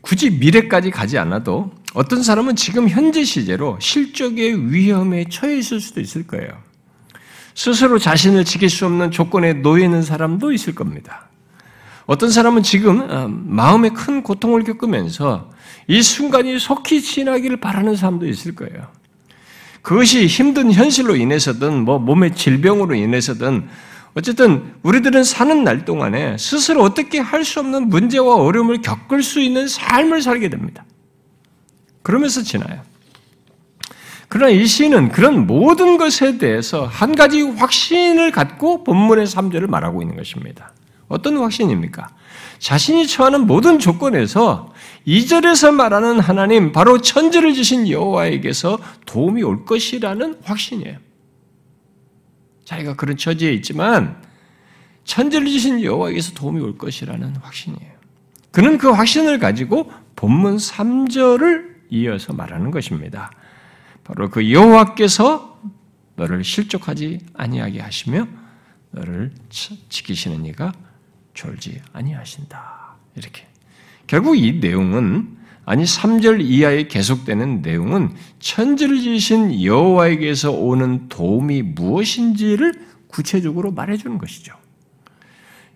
굳이 0.00 0.30
미래까지 0.30 0.90
가지 0.90 1.16
않아도 1.18 1.72
어떤 1.94 2.22
사람은 2.22 2.56
지금 2.56 2.88
현재 2.88 3.24
시제로 3.24 3.78
실적의 3.80 4.72
위험에 4.72 5.26
처해 5.28 5.58
있을 5.58 5.80
수도 5.80 6.00
있을 6.00 6.26
거예요. 6.26 6.48
스스로 7.54 7.98
자신을 7.98 8.44
지킬 8.44 8.70
수 8.70 8.86
없는 8.86 9.10
조건에 9.10 9.52
놓여 9.52 9.84
있는 9.84 10.02
사람도 10.02 10.52
있을 10.52 10.74
겁니다. 10.74 11.28
어떤 12.06 12.30
사람은 12.30 12.62
지금 12.62 13.00
어, 13.10 13.28
마음에 13.28 13.90
큰 13.90 14.22
고통을 14.22 14.64
겪으면서 14.64 15.50
이 15.86 16.02
순간이 16.02 16.58
속히 16.58 17.02
지나기를 17.02 17.58
바라는 17.58 17.96
사람도 17.96 18.26
있을 18.26 18.54
거예요. 18.54 18.88
그것이 19.82 20.26
힘든 20.26 20.72
현실로 20.72 21.16
인해서든 21.16 21.84
뭐 21.84 21.98
몸의 21.98 22.34
질병으로 22.34 22.94
인해서든 22.94 23.68
어쨌든 24.14 24.74
우리들은 24.82 25.24
사는 25.24 25.64
날 25.64 25.84
동안에 25.84 26.36
스스로 26.38 26.82
어떻게 26.82 27.18
할 27.18 27.44
수 27.44 27.60
없는 27.60 27.88
문제와 27.88 28.36
어려움을 28.36 28.80
겪을 28.82 29.22
수 29.22 29.40
있는 29.40 29.68
삶을 29.68 30.22
살게 30.22 30.48
됩니다. 30.48 30.84
그러면서 32.02 32.42
지나요. 32.42 32.82
그러나 34.28 34.50
이 34.50 34.66
시인은 34.66 35.10
그런 35.10 35.46
모든 35.46 35.98
것에 35.98 36.38
대해서 36.38 36.86
한 36.86 37.14
가지 37.14 37.42
확신을 37.42 38.30
갖고 38.30 38.82
본문의 38.82 39.26
3절을 39.26 39.68
말하고 39.68 40.00
있는 40.00 40.16
것입니다. 40.16 40.72
어떤 41.08 41.36
확신입니까? 41.36 42.08
자신이 42.58 43.06
처하는 43.06 43.46
모든 43.46 43.78
조건에서 43.78 44.72
2절에서 45.06 45.74
말하는 45.74 46.20
하나님, 46.20 46.72
바로 46.72 47.02
천지를 47.02 47.52
지신 47.52 47.88
여호와에게서 47.88 48.78
도움이 49.04 49.42
올 49.42 49.66
것이라는 49.66 50.38
확신이에요. 50.44 50.96
자기가 52.64 52.96
그런 52.96 53.18
처지에 53.18 53.52
있지만 53.52 54.16
천지를 55.04 55.46
지신 55.48 55.82
여호와에게서 55.82 56.32
도움이 56.32 56.60
올 56.60 56.78
것이라는 56.78 57.36
확신이에요. 57.36 57.92
그는 58.50 58.78
그 58.78 58.90
확신을 58.90 59.38
가지고 59.38 59.92
본문 60.16 60.56
3절을 60.56 61.71
이어서 61.92 62.32
말하는 62.32 62.70
것입니다. 62.70 63.30
바로 64.02 64.30
그 64.30 64.50
여호와께서 64.50 65.60
너를 66.16 66.42
실족하지 66.42 67.20
아니하게 67.34 67.80
하시며 67.80 68.26
너를 68.90 69.32
지키시는 69.50 70.46
이가 70.46 70.72
졸지 71.34 71.80
아니하신다. 71.92 72.96
이렇게. 73.16 73.46
결국 74.06 74.36
이 74.36 74.58
내용은 74.58 75.36
아니 75.64 75.84
3절 75.84 76.40
이하에 76.42 76.88
계속되는 76.88 77.62
내용은 77.62 78.14
천지를 78.40 78.98
지신 79.00 79.62
여호와에게서 79.62 80.50
오는 80.50 81.08
도움이 81.08 81.62
무엇인지를 81.62 82.74
구체적으로 83.06 83.70
말해 83.70 83.96
주는 83.96 84.18
것이죠. 84.18 84.54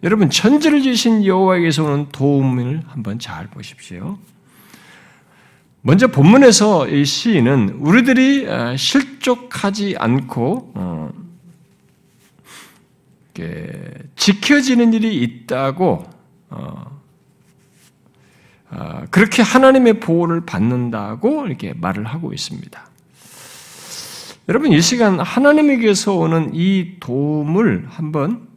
여러분 0.03 0.31
천지를 0.31 0.83
지신 0.83 1.25
여호와에게서 1.25 1.85
오는 1.85 2.09
도움을 2.09 2.83
한번 2.87 3.19
잘 3.19 3.47
보십시오. 3.49 4.19
먼저 5.87 6.09
본문에서 6.09 6.89
이 6.89 7.05
시인은 7.05 7.77
우리들이 7.79 8.51
아, 8.51 8.77
실족하지 8.77 9.95
않고 9.97 10.73
어, 10.75 11.13
지켜지는 14.17 14.95
일이 14.95 15.23
있다고 15.23 16.03
어, 16.51 17.01
어, 18.69 19.03
그렇게 19.13 19.45
하나님의 19.45 20.01
보호를 20.01 20.45
받는다고 20.45 21.47
이렇게 21.47 21.73
말을 21.73 22.05
하고 22.05 22.33
있습니다. 22.33 22.91
여러분 24.49 24.73
이 24.73 24.81
시간 24.81 25.21
하나님에게서 25.21 26.17
오는 26.17 26.51
이 26.53 26.97
도움을 26.99 27.87
한번 27.89 28.49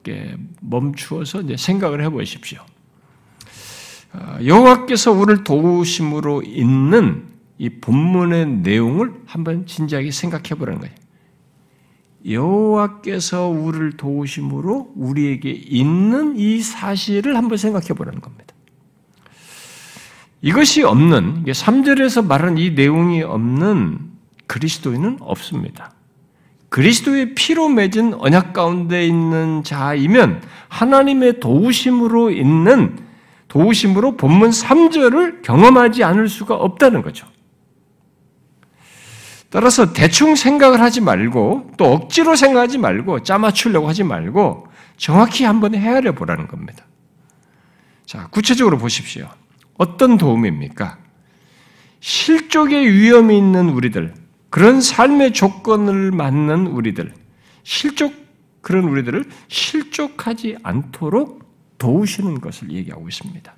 멈추어서 0.61 1.43
생각을 1.55 2.03
해보십시오. 2.05 2.65
어, 4.13 4.37
여호와께서 4.43 5.11
우리를 5.11 5.43
도우심으로 5.43 6.43
있는 6.43 7.27
이 7.57 7.69
본문의 7.69 8.47
내용을 8.47 9.13
한번 9.25 9.65
진지하게 9.65 10.11
생각해 10.11 10.55
보라는 10.57 10.79
거예요. 10.81 10.95
여호와께서 12.27 13.47
우리를 13.47 13.93
도우심으로 13.97 14.93
우리에게 14.95 15.51
있는 15.51 16.37
이 16.37 16.61
사실을 16.61 17.37
한번 17.37 17.57
생각해 17.57 17.89
보라는 17.89 18.21
겁니다. 18.21 18.53
이것이 20.41 20.83
없는 20.83 21.43
3절에서 21.45 22.25
말하는 22.25 22.57
이 22.57 22.71
내용이 22.71 23.21
없는 23.23 23.99
그리스도인은 24.47 25.17
없습니다. 25.19 25.93
그리스도의 26.69 27.35
피로 27.35 27.67
맺은 27.67 28.13
언약 28.13 28.53
가운데 28.53 29.05
있는 29.05 29.63
자이면 29.63 30.41
하나님의 30.69 31.39
도우심으로 31.39 32.31
있는 32.31 33.08
도우심으로 33.49 34.15
본문 34.15 34.51
3절을 34.51 35.41
경험하지 35.41 36.03
않을 36.03 36.29
수가 36.29 36.55
없다는 36.55 37.01
거죠. 37.01 37.27
따라서 39.49 39.93
대충 39.93 40.35
생각을 40.35 40.79
하지 40.79 41.01
말고 41.01 41.71
또 41.77 41.85
억지로 41.85 42.35
생각하지 42.35 42.77
말고 42.77 43.23
짜맞추려고 43.23 43.87
하지 43.87 44.03
말고 44.03 44.67
정확히 44.97 45.43
한번 45.43 45.73
헤아려 45.73 46.13
보라는 46.13 46.47
겁니다. 46.47 46.85
자, 48.05 48.27
구체적으로 48.27 48.77
보십시오. 48.77 49.27
어떤 49.77 50.17
도움입니까? 50.17 50.99
실족의 51.99 52.91
위험이 52.93 53.37
있는 53.37 53.69
우리들, 53.69 54.13
그런 54.49 54.81
삶의 54.81 55.33
조건을 55.33 56.11
맞는 56.11 56.67
우리들, 56.67 57.13
실족, 57.63 58.13
그런 58.61 58.85
우리들을 58.85 59.25
실족하지 59.47 60.57
않도록 60.61 61.48
도우시는 61.79 62.39
것을 62.39 62.71
얘기하고 62.71 63.07
있습니다. 63.07 63.55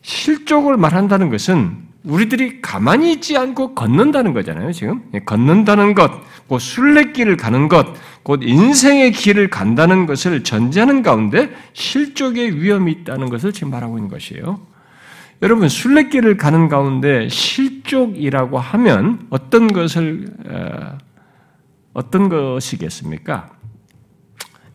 실족을 0.00 0.78
말한다는 0.78 1.28
것은 1.28 1.86
우리들이 2.04 2.62
가만히 2.62 3.12
있지 3.12 3.36
않고 3.36 3.74
걷는다는 3.74 4.32
거잖아요, 4.32 4.72
지금. 4.72 5.02
예, 5.12 5.18
걷는다는 5.18 5.94
것, 5.94 6.10
곧 6.46 6.58
순례길을 6.58 7.36
가는 7.36 7.68
것, 7.68 7.86
곧 8.22 8.42
인생의 8.42 9.12
길을 9.12 9.50
간다는 9.50 10.06
것을 10.06 10.44
전제하는 10.44 11.02
가운데 11.02 11.50
실족의 11.74 12.62
위험이 12.62 12.92
있다는 12.92 13.28
것을 13.28 13.52
지금 13.52 13.70
말하고 13.70 13.98
있는 13.98 14.10
것이에요. 14.10 14.60
여러분, 15.42 15.68
순례길을 15.68 16.36
가는 16.36 16.68
가운데 16.68 17.28
실족이라고 17.28 18.58
하면 18.58 19.26
어떤 19.30 19.72
것을, 19.72 20.26
어, 20.46 20.98
어떤 21.92 22.28
것이겠습니까? 22.28 23.50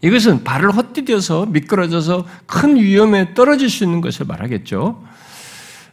이것은 0.04 0.44
발을 0.44 0.72
헛디뎌서 0.72 1.48
미끄러져서 1.48 2.26
큰 2.46 2.76
위험에 2.76 3.34
떨어질 3.34 3.70
수 3.70 3.86
있는 3.86 4.02
것을 4.02 4.26
말하겠죠. 4.26 5.02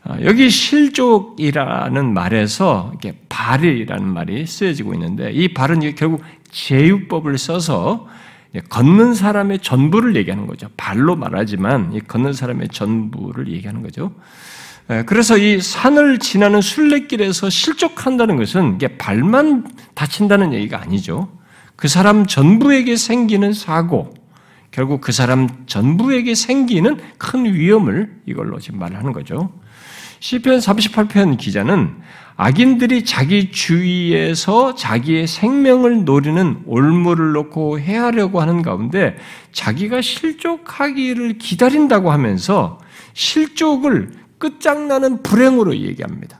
어, 0.02 0.16
여기 0.22 0.50
실족이라는 0.50 2.12
말에서 2.12 2.92
이게 2.96 3.14
발이라는 3.28 4.04
말이 4.04 4.46
쓰여지고 4.46 4.94
있는데 4.94 5.30
이 5.30 5.54
발은 5.54 5.94
결국 5.94 6.22
제유법을 6.50 7.38
써서 7.38 8.08
걷는 8.68 9.14
사람의 9.14 9.60
전부를 9.60 10.16
얘기하는 10.16 10.48
거죠. 10.48 10.68
발로 10.76 11.14
말하지만 11.14 11.92
이 11.94 12.00
걷는 12.00 12.32
사람의 12.32 12.68
전부를 12.68 13.52
얘기하는 13.52 13.82
거죠. 13.82 14.12
그래서 15.06 15.38
이 15.38 15.60
산을 15.60 16.18
지나는 16.18 16.60
순례길에서 16.60 17.48
실족한다는 17.48 18.36
것은 18.36 18.74
이게 18.74 18.88
발만 18.98 19.70
다친다는 19.94 20.52
얘기가 20.52 20.80
아니죠. 20.80 21.28
그 21.80 21.88
사람 21.88 22.26
전부에게 22.26 22.96
생기는 22.96 23.54
사고, 23.54 24.12
결국 24.70 25.00
그 25.00 25.12
사람 25.12 25.49
전부에게 25.64 26.34
생기는 26.34 26.99
큰 27.16 27.46
위험을 27.46 28.20
이걸로 28.26 28.58
지금 28.58 28.78
말하는 28.78 29.12
거죠. 29.12 29.50
시편 30.20 30.58
38편 30.58 31.38
기자는 31.38 31.96
악인들이 32.37 33.06
자기 33.06 33.50
주위에서 33.50 34.75
자기의 34.75 35.26
생명을 35.26 36.04
노리는 36.04 36.60
올무를 36.66 37.32
놓고 37.32 37.80
해하려고 37.80 38.42
하는 38.42 38.60
가운데 38.60 39.16
자기가 39.52 40.02
실족하기를 40.02 41.38
기다린다고 41.38 42.12
하면서 42.12 42.78
실족을 43.14 44.12
끝장나는 44.37 45.22
불행으로 45.22 45.75
얘기합니다. 45.78 46.39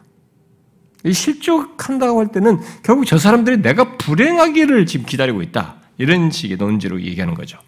이 1.05 1.13
실족한다고 1.13 2.21
할 2.21 2.29
때는 2.29 2.61
결국 2.83 3.07
저 3.07 3.19
사람들이 3.19 3.63
내가 3.63 3.97
불행하기를 3.97 4.87
지금 4.87 5.07
기다리고 5.07 5.43
있다. 5.43 5.77
이런 5.99 6.31
식의 6.31 6.57
논지로 6.57 7.01
얘기하는 7.03 7.35
거죠. 7.35 7.59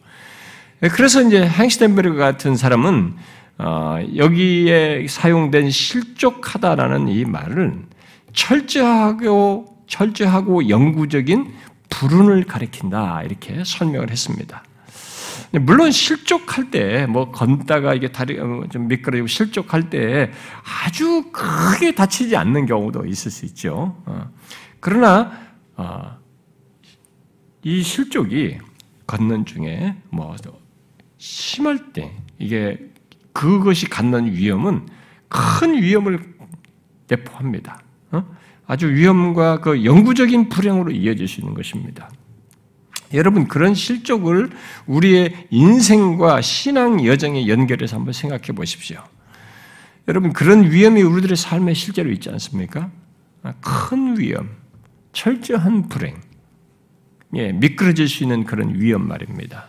그래서 0.80 1.22
이제 1.22 1.46
행시덴베르 1.46 2.14
같은 2.16 2.56
사람은 2.56 3.14
어, 3.58 3.98
여기에 4.16 5.06
사용된 5.08 5.70
실족하다라는 5.70 7.08
이 7.08 7.24
말은 7.24 7.84
철저하고 8.32 9.76
철저하고 9.86 10.68
영구적인 10.68 11.52
불운을 11.90 12.44
가리킨다 12.44 13.22
이렇게 13.22 13.62
설명을 13.64 14.10
했습니다. 14.10 14.64
물론 15.60 15.90
실족할 15.90 16.70
때, 16.70 17.06
뭐, 17.06 17.30
걷다가 17.30 17.94
이게 17.94 18.10
다리 18.10 18.38
어, 18.38 18.64
좀 18.70 18.88
미끄러지고 18.88 19.26
실족할 19.26 19.90
때 19.90 20.30
아주 20.84 21.30
크게 21.32 21.94
다치지 21.94 22.36
않는 22.36 22.66
경우도 22.66 23.06
있을 23.06 23.30
수 23.30 23.44
있죠. 23.46 23.96
어. 24.06 24.30
그러나, 24.80 25.32
어, 25.76 26.16
이 27.62 27.82
실족이 27.82 28.58
걷는 29.06 29.44
중에 29.44 29.96
뭐, 30.10 30.34
심할 31.18 31.92
때, 31.92 32.12
이게 32.38 32.78
그것이 33.32 33.88
갖는 33.88 34.32
위험은 34.32 34.86
큰 35.28 35.82
위험을 35.82 36.34
내포합니다. 37.08 37.82
아주 38.66 38.88
위험과 38.88 39.60
그 39.60 39.84
영구적인 39.84 40.48
불행으로 40.48 40.92
이어질 40.92 41.28
수 41.28 41.40
있는 41.40 41.54
것입니다. 41.54 42.08
여러분 43.14 43.46
그런 43.48 43.74
실족을 43.74 44.50
우리의 44.86 45.46
인생과 45.50 46.40
신앙 46.40 47.04
여정에 47.04 47.48
연결해서 47.48 47.96
한번 47.96 48.12
생각해 48.12 48.46
보십시오. 48.54 49.02
여러분 50.08 50.32
그런 50.32 50.70
위험이 50.70 51.02
우리들의 51.02 51.36
삶에 51.36 51.74
실제로 51.74 52.10
있지 52.10 52.28
않습니까? 52.30 52.90
큰 53.60 54.18
위험, 54.18 54.50
철저한 55.12 55.88
불행, 55.88 56.20
예, 57.34 57.52
미끄러질 57.52 58.08
수 58.08 58.24
있는 58.24 58.44
그런 58.44 58.80
위험 58.80 59.06
말입니다. 59.06 59.66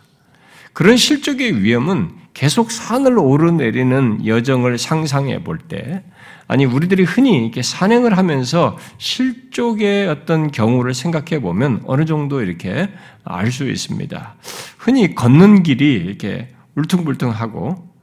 그런 0.74 0.98
실족의 0.98 1.64
위험은 1.64 2.12
계속 2.34 2.72
산을 2.72 3.18
오르내리는 3.18 4.26
여정을 4.26 4.78
상상해 4.78 5.44
볼 5.44 5.60
때, 5.60 6.04
아니, 6.48 6.66
우리들이 6.66 7.04
흔히 7.04 7.38
이렇게 7.42 7.62
산행을 7.62 8.18
하면서 8.18 8.78
실족의 8.98 10.08
어떤 10.08 10.52
경우를 10.52 10.94
생각해 10.94 11.42
보면 11.42 11.82
어느 11.86 12.06
정도 12.06 12.42
이렇게 12.42 12.90
알 13.24 13.52
수 13.52 13.70
있습니다. 13.70 14.36
흔히 14.78 15.16
걷는 15.16 15.64
길이 15.64 15.94
이렇게 15.94 16.50
울퉁불퉁하고, 16.76 17.94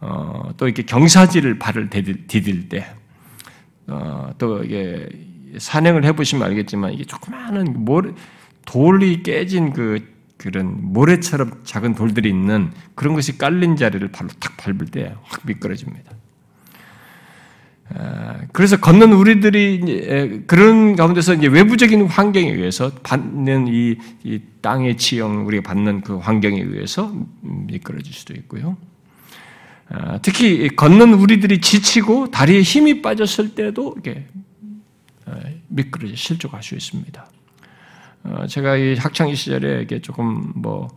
어, 0.00 0.50
또 0.56 0.66
이렇게 0.66 0.82
경사지를 0.84 1.58
발을 1.58 1.90
디딜 1.90 2.68
때, 2.68 2.86
어, 3.86 4.30
또 4.38 4.64
이게 4.64 5.08
산행을 5.58 6.04
해보시면 6.04 6.46
알겠지만 6.48 6.92
이게 6.92 7.04
조그마한 7.04 7.72
모래, 7.84 8.10
돌이 8.64 9.22
깨진 9.22 9.72
그 9.72 10.16
그런 10.38 10.92
모래처럼 10.92 11.62
작은 11.64 11.94
돌들이 11.94 12.28
있는 12.28 12.72
그런 12.94 13.14
것이 13.14 13.38
깔린 13.38 13.76
자리를 13.76 14.06
발로 14.12 14.28
탁 14.40 14.56
밟을 14.58 14.86
때 14.90 15.14
확 15.22 15.40
미끄러집니다. 15.46 16.12
아, 17.94 18.40
그래서 18.52 18.78
걷는 18.78 19.12
우리들이 19.12 20.44
그런 20.46 20.96
가운데서 20.96 21.34
이제 21.34 21.46
외부적인 21.46 22.06
환경에 22.06 22.50
의해서 22.50 22.90
받는 23.02 23.68
이, 23.68 23.96
이 24.24 24.40
땅의 24.60 24.96
지형, 24.96 25.46
우리가 25.46 25.62
받는 25.68 26.00
그 26.00 26.16
환경에 26.16 26.60
의해서 26.60 27.14
미끄러질 27.42 28.12
수도 28.12 28.34
있고요. 28.34 28.76
아, 29.88 30.18
특히 30.18 30.68
걷는 30.74 31.14
우리들이 31.14 31.60
지치고 31.60 32.30
다리에 32.30 32.62
힘이 32.62 33.02
빠졌을 33.02 33.54
때도 33.54 33.94
이렇게 33.94 34.26
아, 35.26 35.38
미끄러져 35.68 36.16
실족할 36.16 36.62
수 36.62 36.74
있습니다. 36.74 37.26
어, 38.24 38.46
제가 38.48 38.76
이 38.76 38.96
학창 38.96 39.32
시절에 39.32 39.82
이게 39.82 40.00
조금 40.00 40.52
뭐 40.56 40.88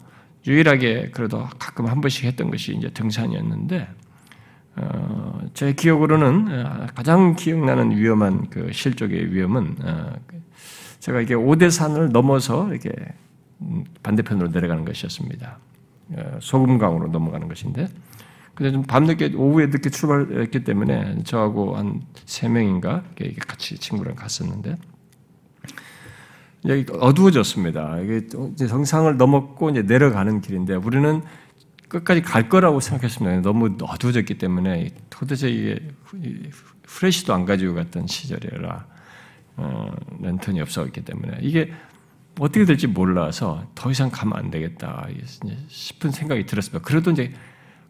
유일하게 0.47 1.11
그래도 1.11 1.47
가끔 1.59 1.85
한 1.85 2.01
번씩 2.01 2.25
했던 2.25 2.49
것이 2.49 2.73
이제 2.73 2.89
등산이었는데 2.89 3.87
어, 4.79 5.39
제 5.53 5.73
기억으로는 5.73 6.47
어, 6.65 6.87
가장 6.95 7.35
기억나는 7.35 7.91
위험한 7.97 8.49
그 8.49 8.71
실족의 8.71 9.33
위험은 9.33 9.77
제가 10.99 11.21
이게 11.21 11.33
오대산을 11.33 12.09
넘어서 12.11 12.69
이렇게 12.69 12.91
음, 13.61 13.83
반대편으로 14.03 14.49
내려가는 14.49 14.85
것이었습니다. 14.85 15.57
소금강으로 16.39 17.07
넘어가는 17.09 17.47
것인데 17.47 17.87
근데 18.55 18.71
좀 18.71 18.83
밤늦게 18.83 19.33
오후에 19.35 19.67
늦게 19.67 19.89
출발했기 19.89 20.63
때문에 20.63 21.23
저하고 21.23 21.75
한 21.77 22.01
세 22.29 22.47
명인가 22.47 23.03
같이 23.47 23.75
친구랑 23.79 24.15
갔었는데 24.15 24.77
여기 26.67 26.85
어두워졌습니다. 26.91 27.99
이게 28.01 28.27
정상을 28.27 29.17
넘었고 29.17 29.71
이제 29.71 29.81
내려가는 29.81 30.41
길인데 30.41 30.75
우리는 30.75 31.23
끝까지 31.89 32.21
갈 32.21 32.47
거라고 32.47 32.79
생각했습니다. 32.79 33.41
너무 33.41 33.75
어두워졌기 33.81 34.37
때문에 34.37 34.91
도대체 35.09 35.49
이게 35.49 35.79
프레시도 36.83 37.33
안 37.33 37.45
가지고 37.45 37.73
갔던 37.75 38.07
시절이라 38.07 38.85
어, 39.57 39.91
랜턴이 40.21 40.61
없었기 40.61 41.01
때문에 41.01 41.39
이게 41.41 41.73
어떻게 42.39 42.63
될지 42.63 42.87
몰라서 42.87 43.67
더 43.75 43.91
이상 43.91 44.09
가면 44.09 44.37
안 44.37 44.51
되겠다 44.51 45.07
싶은 45.67 46.11
생각이 46.11 46.45
들었습니다. 46.45 46.81
그래도 46.85 47.11
이제 47.11 47.33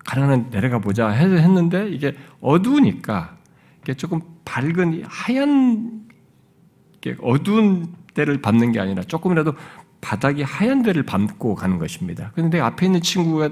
가능한 0.06 0.50
내려가 0.50 0.80
보자 0.80 1.10
했는데 1.10 1.90
이게 1.90 2.16
어두우니까 2.42 3.38
조금 3.98 4.22
밝은 4.46 5.04
하얀 5.06 6.08
어두운 7.22 7.94
데를 8.14 8.42
밟는 8.42 8.72
게 8.72 8.80
아니라 8.80 9.04
조금이라도 9.04 9.54
바닥이 10.02 10.44
하얀 10.44 10.82
데를 10.82 11.04
밟고 11.04 11.56
가는 11.56 11.78
것입니다. 11.78 12.32
그런데 12.34 12.60
앞에 12.60 12.86
있는 12.86 13.02
친구가 13.02 13.50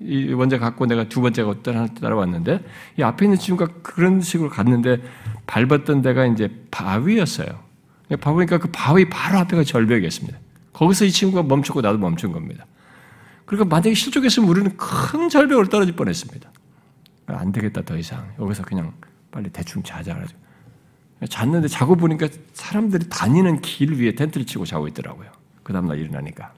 먼저 0.00 0.58
갔고 0.58 0.86
내가 0.86 1.08
두 1.08 1.20
번째가 1.20 1.50
어떤 1.50 1.76
하나 1.76 1.86
따라왔는데 1.86 2.64
이 2.98 3.02
앞에 3.02 3.26
있는 3.26 3.38
친구가 3.38 3.72
그런 3.82 4.20
식으로 4.20 4.48
갔는데 4.48 5.02
밟았던 5.46 6.02
데가 6.02 6.26
이제 6.26 6.50
바위였어요. 6.70 7.48
봐보니까 8.20 8.58
그 8.58 8.68
바위 8.72 9.08
바로 9.08 9.38
앞에가 9.38 9.62
절벽이었습니다. 9.62 10.38
거기서 10.72 11.04
이 11.04 11.10
친구가 11.10 11.42
멈췄고 11.42 11.82
나도 11.82 11.98
멈춘 11.98 12.32
겁니다. 12.32 12.66
그러니까 13.44 13.68
만약에 13.68 13.94
실족했으면 13.94 14.48
우리는 14.48 14.76
큰 14.76 15.28
절벽을 15.28 15.68
떨어질 15.68 15.94
뻔했습니다. 15.94 16.50
안 17.26 17.52
되겠다 17.52 17.82
더 17.82 17.96
이상 17.96 18.32
여기서 18.38 18.64
그냥 18.64 18.92
빨리 19.30 19.50
대충 19.50 19.82
자자 19.82 20.14
가지고 20.14 20.40
잤는데 21.28 21.68
자고 21.68 21.94
보니까 21.96 22.28
사람들이 22.54 23.08
다니는 23.08 23.60
길 23.60 23.92
위에 24.00 24.14
텐트를 24.14 24.46
치고 24.46 24.64
자고 24.64 24.88
있더라고요. 24.88 25.30
그 25.62 25.72
다음날 25.72 25.98
일어나니까. 25.98 26.52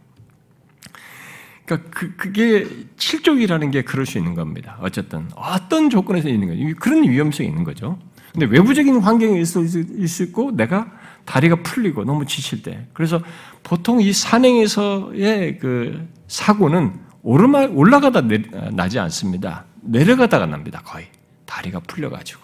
그러니까 1.73 1.91
그, 1.91 2.17
그게 2.17 2.67
실족이라는 2.97 3.71
게 3.71 3.83
그럴 3.83 4.07
수 4.07 4.19
있는 4.19 4.35
겁니다. 4.35 4.77
어쨌든 4.81 5.29
어떤 5.35 5.91
조건에서 5.91 6.29
있는 6.29 6.49
거죠. 6.49 6.81
그런 6.81 7.03
위험성이 7.09 7.49
있는 7.49 7.65
거죠. 7.65 7.99
근데 8.33 8.47
외부적인 8.47 9.01
환경이 9.01 9.41
있을 9.41 9.69
수 10.09 10.23
있고 10.23 10.53
내가 10.53 10.91
다리가 11.25 11.57
풀리고 11.63 12.05
너무 12.05 12.27
지칠 12.27 12.63
때. 12.63 12.87
그래서 12.93 13.21
보통 13.63 14.01
이 14.01 14.13
산행에서의 14.13 15.59
그 15.59 16.09
사고는 16.29 16.99
오르막 17.23 17.77
올라가다 17.77 18.23
내, 18.23 18.43
나지 18.73 18.99
않습니다. 18.99 19.65
내려가다가 19.83 20.47
납니다. 20.47 20.81
거의 20.85 21.07
다리가 21.45 21.81
풀려가지고. 21.81 22.41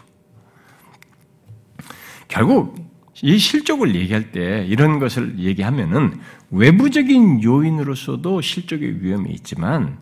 결국 2.28 2.87
이 3.22 3.38
실족을 3.38 3.94
얘기할 3.94 4.32
때 4.32 4.64
이런 4.68 4.98
것을 4.98 5.38
얘기하면은 5.38 6.18
외부적인 6.50 7.42
요인으로서도 7.42 8.40
실족의 8.40 9.02
위험이 9.02 9.32
있지만 9.32 9.98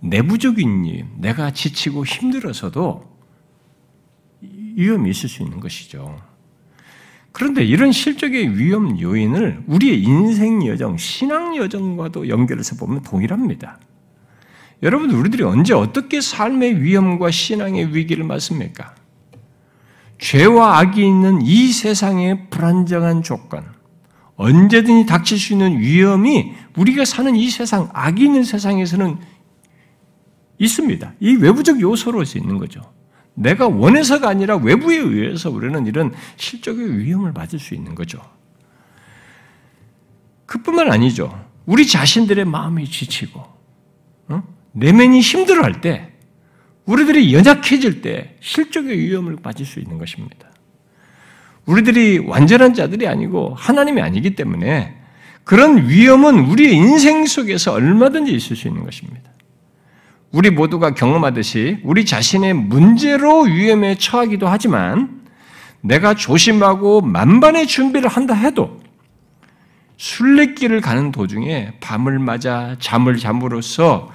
내부적인 0.00 0.86
요인, 0.86 1.08
내가 1.18 1.52
지치고 1.52 2.04
힘들어서도 2.04 3.04
위험이 4.76 5.10
있을 5.10 5.28
수 5.28 5.42
있는 5.42 5.60
것이죠. 5.60 6.20
그런데 7.32 7.64
이런 7.64 7.92
실적의 7.92 8.58
위험 8.58 9.00
요인을 9.00 9.64
우리의 9.66 10.02
인생 10.02 10.66
여정, 10.66 10.96
신앙 10.96 11.56
여정과도 11.56 12.28
연결해서 12.28 12.76
보면 12.76 13.02
동일합니다. 13.02 13.78
여러분, 14.82 15.10
우리들이 15.10 15.42
언제 15.42 15.74
어떻게 15.74 16.20
삶의 16.20 16.82
위험과 16.82 17.30
신앙의 17.30 17.94
위기를 17.94 18.24
맞습니까? 18.24 18.94
죄와 20.18 20.78
악이 20.78 21.04
있는 21.04 21.42
이 21.42 21.72
세상의 21.72 22.50
불안정한 22.50 23.22
조건, 23.22 23.64
언제든지 24.36 25.06
닥칠 25.06 25.38
수 25.38 25.52
있는 25.52 25.78
위험이 25.78 26.52
우리가 26.76 27.04
사는 27.04 27.34
이 27.34 27.48
세상, 27.50 27.88
악이 27.92 28.24
있는 28.24 28.44
세상에서는 28.44 29.18
있습니다. 30.58 31.14
이 31.20 31.36
외부적 31.36 31.80
요소로서 31.80 32.38
있는 32.38 32.58
거죠. 32.58 32.80
내가 33.34 33.68
원해서가 33.68 34.28
아니라 34.28 34.56
외부에 34.56 34.96
의해서 34.96 35.50
우리는 35.50 35.86
이런 35.86 36.12
실적의 36.36 36.98
위험을 36.98 37.32
맞을 37.32 37.60
수 37.60 37.74
있는 37.74 37.94
거죠. 37.94 38.20
그뿐만 40.46 40.90
아니죠. 40.90 41.46
우리 41.66 41.86
자신들의 41.86 42.44
마음이 42.44 42.86
지치고, 42.86 43.44
어? 44.28 44.42
내면이 44.72 45.20
힘들어할 45.20 45.80
때, 45.80 46.07
우리들이 46.88 47.34
연약해질 47.34 48.00
때 48.00 48.34
실적의 48.40 48.98
위험을 48.98 49.36
맞을 49.42 49.66
수 49.66 49.78
있는 49.78 49.98
것입니다. 49.98 50.48
우리들이 51.66 52.18
완전한 52.18 52.72
자들이 52.72 53.06
아니고 53.06 53.54
하나님이 53.58 54.00
아니기 54.00 54.34
때문에 54.34 54.96
그런 55.44 55.86
위험은 55.86 56.46
우리의 56.46 56.74
인생 56.74 57.26
속에서 57.26 57.72
얼마든지 57.72 58.32
있을 58.32 58.56
수 58.56 58.68
있는 58.68 58.84
것입니다. 58.84 59.30
우리 60.32 60.48
모두가 60.48 60.94
경험하듯이 60.94 61.78
우리 61.84 62.06
자신의 62.06 62.54
문제로 62.54 63.42
위험에 63.42 63.96
처하기도 63.96 64.48
하지만 64.48 65.20
내가 65.82 66.14
조심하고 66.14 67.02
만반의 67.02 67.66
준비를 67.66 68.08
한다 68.08 68.32
해도 68.32 68.80
순례길을 69.98 70.80
가는 70.80 71.12
도중에 71.12 71.74
밤을 71.80 72.18
맞아 72.18 72.76
잠을 72.78 73.18
잠으로써 73.18 74.10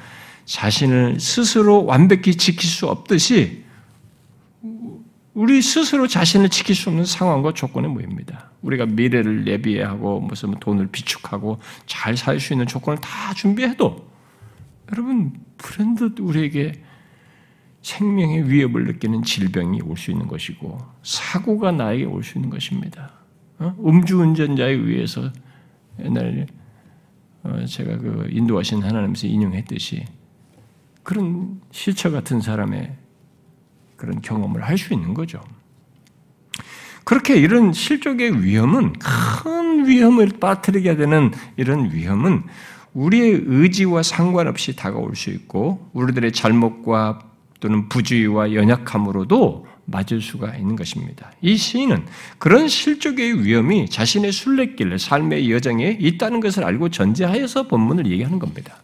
자신을 0.46 1.20
스스로 1.20 1.86
완벽히 1.86 2.36
지킬 2.36 2.70
수 2.70 2.88
없듯이 2.88 3.64
우리 5.34 5.62
스스로 5.64 6.08
자신을 6.08 6.50
지킬 6.50 6.76
수 6.76 6.90
없는 6.90 7.06
상황과 7.06 7.54
조건에 7.54 7.88
모입니다. 7.88 8.52
우리가 8.62 8.86
미래를 8.86 9.48
예비하고 9.48 10.20
무슨 10.22 10.52
돈을 10.60 10.88
비축하고 10.92 11.60
잘 11.88 12.16
살 12.16 12.40
수 12.40 12.54
있는 12.54 12.68
조건을 12.68 13.00
다 13.02 13.34
준비해도 13.34 14.08
여러분 14.92 15.34
불현듯 15.58 16.20
우리에게 16.20 16.74
생명의 17.82 18.50
위협을 18.50 18.86
느끼는 18.86 19.24
질병이 19.24 19.82
올 19.82 19.98
수 19.98 20.12
있는 20.12 20.28
것이고 20.28 20.78
사고가 21.02 21.72
나에게 21.72 22.06
올 22.06 22.24
수 22.24 22.38
있는 22.38 22.50
것입니다. 22.50 23.12
어? 23.58 23.76
음주운전자에 23.84 24.72
의해서 24.72 25.32
옛날 26.00 26.46
어, 27.44 27.66
제가 27.66 27.98
그 27.98 28.28
인도하신 28.32 28.84
하나님께서 28.84 29.28
인용했듯이 29.28 30.06
그런 31.04 31.62
실처 31.72 32.10
같은 32.12 32.42
사람의 32.42 32.96
그런 33.96 34.22
경험을 34.22 34.64
할 34.64 34.78
수 34.78 34.94
있는 34.94 35.14
거죠. 35.14 35.42
그렇게 37.04 37.36
이런 37.36 37.74
실족의 37.74 38.44
위험은 38.44 38.94
큰 38.94 39.86
위험을 39.86 40.30
빠뜨리게 40.40 40.96
되는 40.96 41.32
이런 41.58 41.92
위험은 41.92 42.44
우리의 42.94 43.44
의지와 43.46 44.04
상관없이 44.04 44.76
다가올 44.76 45.16
수 45.16 45.30
있고 45.30 45.90
우리들의 45.94 46.32
잘못과 46.32 47.20
또는 47.60 47.90
부주의와 47.90 48.54
연약함으로도 48.54 49.68
맞을 49.86 50.22
수가 50.22 50.56
있는 50.56 50.76
것입니다. 50.76 51.32
이 51.42 51.58
시인은 51.58 52.06
그런 52.38 52.68
실족의 52.68 53.44
위험이 53.44 53.90
자신의 53.90 54.32
순례길, 54.32 54.98
삶의 54.98 55.52
여정에 55.52 55.98
있다는 56.00 56.40
것을 56.40 56.64
알고 56.64 56.90
전제하여서 56.90 57.68
본문을 57.68 58.08
얘기하는 58.08 58.40
겁니다. 58.40 58.78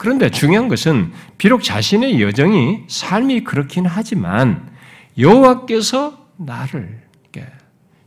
그런데 0.00 0.30
중요한 0.30 0.68
것은 0.68 1.12
비록 1.36 1.62
자신의 1.62 2.22
여정이 2.22 2.84
삶이 2.88 3.44
그렇긴 3.44 3.84
하지만 3.84 4.72
여호와께서 5.18 6.26
나를 6.38 7.02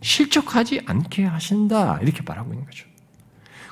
실족하지 0.01 0.81
않게 0.87 1.23
하신다 1.23 1.99
이렇게 2.01 2.23
말하고 2.25 2.51
있는 2.51 2.65
거죠. 2.65 2.87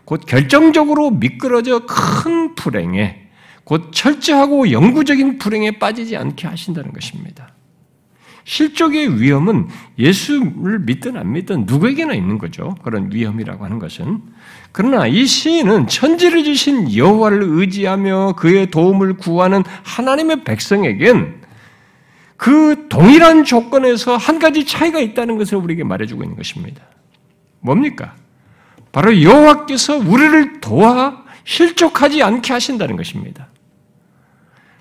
곧 0.05 0.27
결정적으로 0.27 1.09
미끄러져 1.09 1.87
큰 1.87 2.53
불행에 2.53 3.23
곧 3.63 3.89
철저하고 3.91 4.71
영구적인 4.71 5.39
불행에 5.39 5.79
빠지지 5.79 6.15
않게 6.15 6.47
하신다는 6.47 6.93
것입니다. 6.93 7.55
실족의 8.43 9.21
위험은 9.21 9.67
예수를 9.99 10.79
믿든 10.79 11.17
안 11.17 11.31
믿든 11.31 11.65
누구에게나 11.65 12.13
있는 12.13 12.37
거죠. 12.37 12.75
그런 12.83 13.11
위험이라고 13.11 13.63
하는 13.63 13.79
것은. 13.79 14.21
그러나 14.71 15.07
이 15.07 15.25
시인은 15.25 15.87
천지를 15.87 16.43
지신 16.43 16.95
여호와를 16.95 17.41
의지하며 17.43 18.33
그의 18.37 18.71
도움을 18.71 19.17
구하는 19.17 19.63
하나님의 19.83 20.43
백성에겐 20.43 21.41
그 22.37 22.87
동일한 22.89 23.43
조건에서 23.43 24.17
한 24.17 24.39
가지 24.39 24.65
차이가 24.65 24.99
있다는 24.99 25.37
것을 25.37 25.57
우리에게 25.57 25.83
말해주고 25.83 26.23
있는 26.23 26.35
것입니다. 26.35 26.81
뭡니까? 27.59 28.15
바로 28.91 29.21
여호와께서 29.21 29.97
우리를 29.97 30.59
도와 30.59 31.23
실족하지 31.43 32.23
않게 32.23 32.53
하신다는 32.53 32.95
것입니다. 32.95 33.47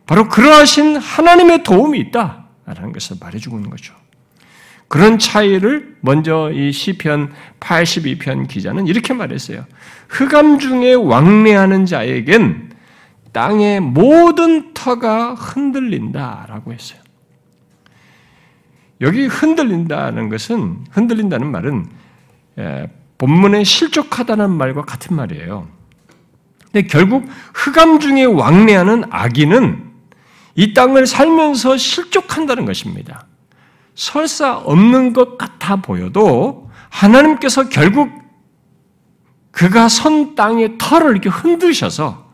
바로 0.07 0.29
그러하신 0.29 0.97
하나님의 0.97 1.63
도움이 1.63 1.99
있다 1.99 2.40
라는 2.75 2.93
것을 2.93 3.17
말해주고 3.21 3.57
있는 3.57 3.71
거죠. 3.71 3.95
그런 4.89 5.19
차이를 5.19 5.97
먼저 6.01 6.51
이 6.53 6.73
시편 6.73 7.33
82편 7.61 8.49
기자는 8.49 8.89
이렇게 8.89 9.15
말했어요. 9.15 9.65
흑암 10.09 10.59
중에 10.59 10.95
왕래하는 10.95 11.87
자에겐 11.87 12.71
땅의 13.33 13.81
모든 13.81 14.75
터가 14.75 15.35
흔들린다라고 15.35 16.73
했어요. 16.73 16.99
여기 19.01 19.27
흔들린다는 19.27 20.29
것은 20.29 20.79
흔들린다는 20.91 21.51
말은 21.51 21.87
본문에 23.19 23.63
실족하다는 23.63 24.51
말과 24.51 24.83
같은 24.83 25.15
말이에요. 25.15 25.69
근데 26.73 26.87
결국 26.89 27.29
흑암 27.55 28.01
중에 28.01 28.25
왕래하는 28.25 29.05
악인은 29.11 29.90
이 30.61 30.75
땅을 30.75 31.07
살면서 31.07 31.79
실족한다는 31.79 32.67
것입니다. 32.67 33.27
설사 33.95 34.59
없는 34.59 35.15
것 35.15 35.39
같아 35.39 35.77
보여도 35.77 36.71
하나님께서 36.91 37.71
결국 37.71 38.11
그가 39.53 39.89
선 39.89 40.35
땅의 40.35 40.77
털을 40.77 41.13
이렇게 41.13 41.31
흔드셔서 41.31 42.31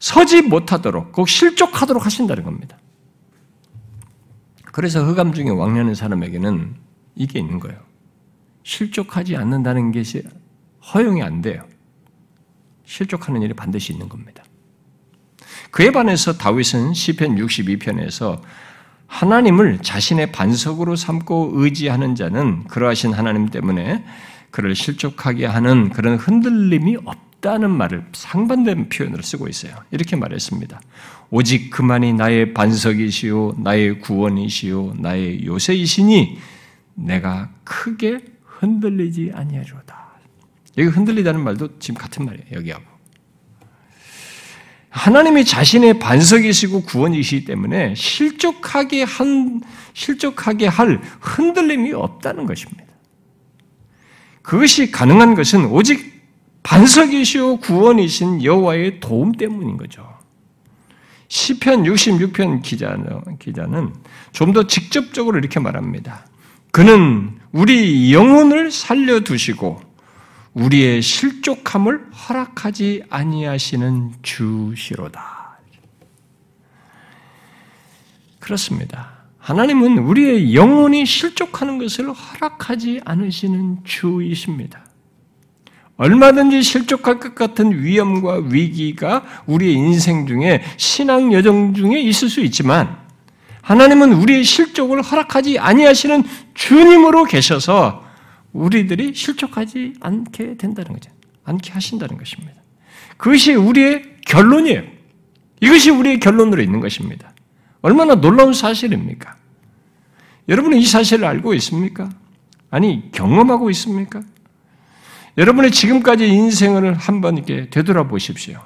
서지 0.00 0.42
못하도록 0.42 1.12
꼭 1.12 1.28
실족하도록 1.28 2.04
하신다는 2.04 2.42
겁니다. 2.42 2.76
그래서 4.64 5.04
흑암 5.04 5.32
중에 5.32 5.50
왕래하는 5.50 5.94
사람에게는 5.94 6.74
이게 7.14 7.38
있는 7.38 7.60
거예요. 7.60 7.78
실족하지 8.64 9.36
않는다는 9.36 9.92
것이 9.92 10.24
허용이 10.92 11.22
안 11.22 11.40
돼요. 11.40 11.62
실족하는 12.84 13.42
일이 13.42 13.54
반드시 13.54 13.92
있는 13.92 14.08
겁니다. 14.08 14.43
그에 15.74 15.90
반해서 15.90 16.34
다윗은 16.34 16.94
시편 16.94 17.34
62편에서 17.34 18.40
하나님을 19.08 19.80
자신의 19.82 20.30
반석으로 20.30 20.94
삼고 20.94 21.50
의지하는 21.54 22.14
자는 22.14 22.62
그러하신 22.68 23.12
하나님 23.12 23.48
때문에 23.48 24.04
그를 24.52 24.76
실족하게 24.76 25.46
하는 25.46 25.90
그런 25.90 26.14
흔들림이 26.14 26.98
없다는 27.04 27.72
말을 27.72 28.04
상반된 28.12 28.88
표현으로 28.88 29.20
쓰고 29.20 29.48
있어요. 29.48 29.74
이렇게 29.90 30.14
말했습니다. 30.14 30.80
오직 31.30 31.70
그만이 31.70 32.12
나의 32.12 32.54
반석이시요 32.54 33.56
나의 33.58 33.98
구원이시요 33.98 34.94
나의 35.00 35.44
요새이시니 35.44 36.38
내가 36.94 37.50
크게 37.64 38.20
흔들리지 38.44 39.32
아니하리로다. 39.34 40.04
여기 40.78 40.88
흔들리다는 40.88 41.42
말도 41.42 41.80
지금 41.80 42.00
같은 42.00 42.26
말이에요. 42.26 42.46
여기하고. 42.52 42.93
하나님이 44.94 45.44
자신의 45.44 45.98
반석이시고 45.98 46.82
구원이시기 46.82 47.46
때문에 47.46 47.96
실족하게 47.96 49.02
한 49.02 49.60
실족하게 49.92 50.68
할 50.68 51.00
흔들림이 51.20 51.92
없다는 51.92 52.46
것입니다. 52.46 52.84
그것이 54.42 54.92
가능한 54.92 55.34
것은 55.34 55.64
오직 55.66 56.22
반석이시오 56.62 57.56
구원이신 57.56 58.44
여호와의 58.44 59.00
도움 59.00 59.32
때문인 59.32 59.76
거죠. 59.76 60.08
시편 61.26 61.82
66편 61.82 62.62
기자는, 62.62 63.38
기자는 63.40 63.92
좀 64.30 64.52
더 64.52 64.64
직접적으로 64.68 65.38
이렇게 65.38 65.58
말합니다. 65.58 66.24
그는 66.70 67.36
우리 67.50 68.12
영혼을 68.14 68.70
살려 68.70 69.20
두시고 69.20 69.80
우리의 70.54 71.02
실족함을 71.02 72.06
허락하지 72.12 73.04
아니하시는 73.10 74.12
주시로다. 74.22 75.58
그렇습니다. 78.38 79.24
하나님은 79.38 79.98
우리의 79.98 80.54
영혼이 80.54 81.04
실족하는 81.04 81.78
것을 81.78 82.12
허락하지 82.12 83.00
않으시는 83.04 83.78
주이십니다. 83.84 84.84
얼마든지 85.96 86.62
실족할 86.62 87.20
것 87.20 87.34
같은 87.34 87.82
위험과 87.82 88.42
위기가 88.46 89.24
우리의 89.46 89.74
인생 89.74 90.26
중에 90.26 90.62
신앙 90.76 91.32
여정 91.32 91.74
중에 91.74 92.00
있을 92.00 92.28
수 92.28 92.40
있지만 92.40 92.96
하나님은 93.62 94.12
우리의 94.12 94.44
실족을 94.44 95.02
허락하지 95.02 95.58
아니하시는 95.58 96.24
주님으로 96.54 97.24
계셔서 97.24 98.04
우리들이 98.54 99.14
실족하지 99.14 99.94
않게 100.00 100.56
된다는 100.56 100.92
거죠. 100.92 101.10
않게 101.44 101.72
하신다는 101.72 102.16
것입니다. 102.16 102.54
그것이 103.16 103.54
우리의 103.54 104.16
결론이에요. 104.26 104.82
이것이 105.60 105.90
우리의 105.90 106.20
결론으로 106.20 106.62
있는 106.62 106.80
것입니다. 106.80 107.32
얼마나 107.82 108.14
놀라운 108.14 108.54
사실입니까? 108.54 109.36
여러분은 110.48 110.78
이 110.78 110.86
사실을 110.86 111.26
알고 111.26 111.52
있습니까? 111.54 112.08
아니, 112.70 113.10
경험하고 113.12 113.70
있습니까? 113.70 114.22
여러분의 115.36 115.70
지금까지 115.70 116.28
인생을 116.28 116.94
한번 116.94 117.36
이렇게 117.36 117.68
되돌아보십시오. 117.70 118.60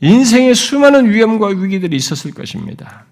인생에 0.00 0.54
수많은 0.54 1.10
위험과 1.10 1.48
위기들이 1.48 1.96
있었을 1.96 2.32
것입니다. 2.32 3.06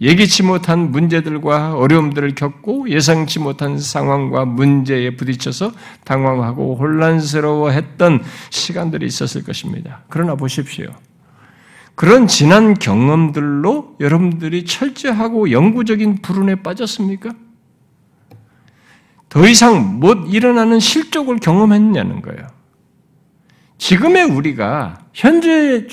예기치 0.00 0.42
못한 0.42 0.90
문제들과 0.90 1.74
어려움들을 1.74 2.34
겪고 2.34 2.88
예상치 2.88 3.38
못한 3.38 3.78
상황과 3.78 4.46
문제에 4.46 5.14
부딪혀서 5.16 5.72
당황하고 6.04 6.76
혼란스러워했던 6.76 8.22
시간들이 8.48 9.06
있었을 9.06 9.44
것입니다. 9.44 10.02
그러나 10.08 10.36
보십시오. 10.36 10.88
그런 11.94 12.26
지난 12.26 12.74
경험들로 12.74 13.96
여러분들이 14.00 14.64
철저하고 14.64 15.50
영구적인 15.50 16.22
불운에 16.22 16.62
빠졌습니까? 16.62 17.30
더 19.28 19.46
이상 19.46 20.00
못 20.00 20.32
일어나는 20.32 20.80
실족을 20.80 21.38
경험했냐는 21.40 22.22
거예요. 22.22 22.46
지금의 23.76 24.24
우리가 24.24 25.04
현재 25.12 25.86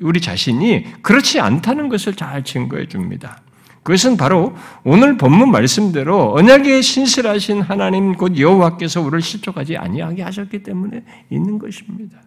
우리 0.00 0.20
자신이 0.20 1.02
그렇지 1.02 1.40
않다는 1.40 1.88
것을 1.88 2.14
잘 2.14 2.44
증거해 2.44 2.86
줍니다. 2.86 3.42
그것은 3.82 4.16
바로 4.16 4.54
오늘 4.84 5.16
본문 5.16 5.50
말씀대로 5.50 6.34
언약에 6.34 6.82
신실하신 6.82 7.62
하나님 7.62 8.14
곧 8.14 8.38
여호와께서 8.38 9.00
우리를 9.00 9.22
실족하지 9.22 9.76
아니하게 9.76 10.22
하셨기 10.22 10.62
때문에 10.62 11.02
있는 11.30 11.58
것입니다. 11.58 12.18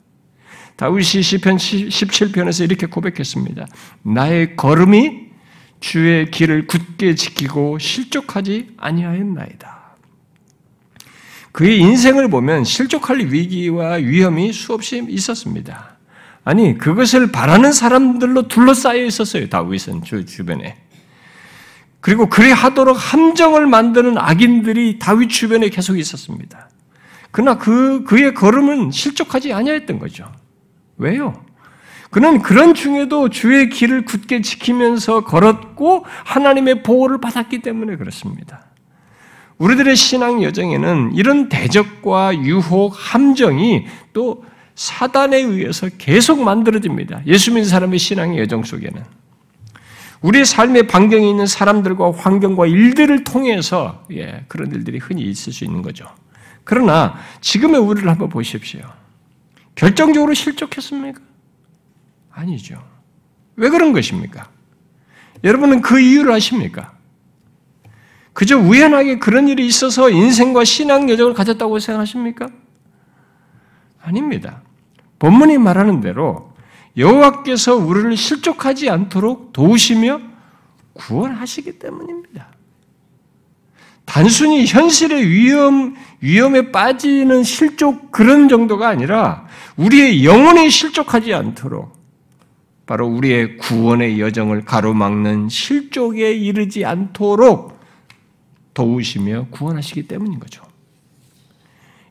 다윗이 0.75 1.21
시편 1.21 1.57
17편에서 1.57 2.63
이렇게 2.63 2.87
고백했습니다. 2.87 3.67
나의 4.01 4.55
걸음이 4.55 5.27
주의 5.79 6.31
길을 6.31 6.67
굳게 6.67 7.15
지키고 7.15 7.77
실족하지 7.77 8.69
아니하였나이다. 8.77 9.81
그의 11.51 11.79
인생을 11.79 12.29
보면 12.29 12.63
실족할 12.63 13.19
위기와 13.31 13.93
위험이 13.95 14.53
수없이 14.53 15.05
있었습니다. 15.07 15.90
아니 16.43 16.77
그것을 16.77 17.31
바라는 17.31 17.71
사람들로 17.71 18.47
둘러싸여 18.47 19.05
있었어요. 19.05 19.49
다윗은 19.49 20.03
주 20.03 20.25
주변에. 20.25 20.77
그리고 21.99 22.29
그리 22.29 22.51
하도록 22.51 22.97
함정을 22.97 23.67
만드는 23.67 24.17
악인들이 24.17 24.97
다윗 24.97 25.29
주변에 25.29 25.69
계속 25.69 25.99
있었습니다. 25.99 26.69
그러나 27.29 27.57
그 27.57 28.03
그의 28.03 28.33
걸음은 28.33 28.91
실족하지 28.91 29.53
아니했던 29.53 29.99
거죠. 29.99 30.31
왜요? 30.97 31.45
그는 32.09 32.41
그런 32.41 32.73
중에도 32.73 33.29
주의 33.29 33.69
길을 33.69 34.05
굳게 34.05 34.41
지키면서 34.41 35.23
걸었고 35.23 36.05
하나님의 36.25 36.83
보호를 36.83 37.21
받았기 37.21 37.59
때문에 37.59 37.95
그렇습니다. 37.95 38.65
우리들의 39.59 39.95
신앙 39.95 40.43
여정에는 40.43 41.13
이런 41.13 41.47
대적과 41.47 42.35
유혹, 42.43 42.93
함정이 42.97 43.85
또 44.11 44.43
사단에 44.81 45.37
의해서 45.37 45.89
계속 45.99 46.41
만들어집니다. 46.41 47.21
예수 47.27 47.51
믿는 47.51 47.69
사람의 47.69 47.99
신앙의 47.99 48.39
여정 48.39 48.63
속에는. 48.63 49.03
우리의 50.21 50.43
삶의 50.43 50.87
반경에 50.87 51.29
있는 51.29 51.45
사람들과 51.45 52.11
환경과 52.11 52.65
일들을 52.65 53.23
통해서 53.23 54.03
예, 54.11 54.43
그런 54.47 54.71
일들이 54.71 54.97
흔히 54.97 55.21
있을 55.21 55.53
수 55.53 55.65
있는 55.65 55.83
거죠. 55.83 56.07
그러나 56.63 57.15
지금의 57.41 57.79
우리를 57.79 58.09
한번 58.09 58.29
보십시오. 58.29 58.81
결정적으로 59.75 60.33
실족했습니까? 60.33 61.21
아니죠. 62.31 62.83
왜 63.57 63.69
그런 63.69 63.93
것입니까? 63.93 64.49
여러분은 65.43 65.81
그 65.81 65.99
이유를 65.99 66.31
아십니까? 66.31 66.93
그저 68.33 68.57
우연하게 68.57 69.19
그런 69.19 69.47
일이 69.47 69.67
있어서 69.67 70.09
인생과 70.09 70.63
신앙 70.63 71.07
여정을 71.07 71.35
가졌다고 71.35 71.77
생각하십니까? 71.77 72.49
아닙니다. 74.01 74.63
본문이 75.21 75.59
말하는 75.59 76.01
대로 76.01 76.51
여호와께서 76.97 77.75
우리를 77.75 78.17
실족하지 78.17 78.89
않도록 78.89 79.53
도우시며 79.53 80.19
구원하시기 80.93 81.77
때문입니다. 81.77 82.47
단순히 84.03 84.65
현실의 84.65 85.29
위험, 85.29 85.95
위험에 86.21 86.71
빠지는 86.71 87.43
실족 87.43 88.11
그런 88.11 88.49
정도가 88.49 88.89
아니라 88.89 89.45
우리의 89.77 90.25
영혼이 90.25 90.71
실족하지 90.71 91.35
않도록 91.35 91.95
바로 92.87 93.05
우리의 93.05 93.57
구원의 93.57 94.19
여정을 94.19 94.65
가로막는 94.65 95.49
실족에 95.49 96.31
이르지 96.31 96.83
않도록 96.83 97.79
도우시며 98.73 99.49
구원하시기 99.51 100.07
때문인 100.07 100.39
거죠. 100.39 100.70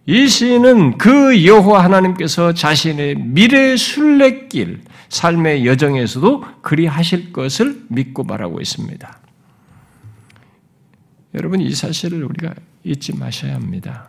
이 0.06 0.28
시인은 0.28 0.98
그 0.98 1.44
여호와 1.46 1.84
하나님께서 1.84 2.52
자신의 2.52 3.16
미래 3.16 3.76
순례길 3.76 4.82
삶의 5.08 5.66
여정에서도 5.66 6.44
그리 6.62 6.86
하실 6.86 7.32
것을 7.32 7.84
믿고 7.88 8.24
말하고 8.24 8.60
있습니다. 8.60 9.18
여러분 11.34 11.60
이 11.60 11.72
사실을 11.72 12.24
우리가 12.24 12.54
잊지 12.84 13.16
마셔야 13.16 13.54
합니다. 13.54 14.08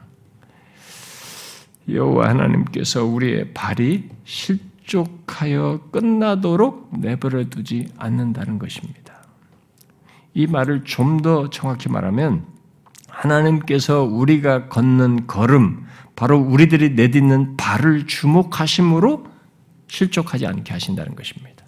여호와 1.89 2.29
하나님께서 2.29 3.03
우리의 3.03 3.53
발이 3.53 4.09
실족하여 4.23 5.81
끝나도록 5.91 6.89
내버려 6.99 7.45
두지 7.49 7.89
않는다는 7.97 8.59
것입니다. 8.59 9.01
이 10.33 10.47
말을 10.47 10.83
좀 10.85 11.21
더 11.21 11.49
정확히 11.49 11.89
말하면 11.89 12.45
하나님께서 13.21 14.03
우리가 14.03 14.67
걷는 14.67 15.27
걸음, 15.27 15.85
바로 16.15 16.39
우리들이 16.39 16.91
내딛는 16.91 17.57
발을 17.57 18.07
주목하심으로 18.07 19.25
실족하지 19.87 20.47
않게 20.47 20.73
하신다는 20.73 21.15
것입니다. 21.15 21.65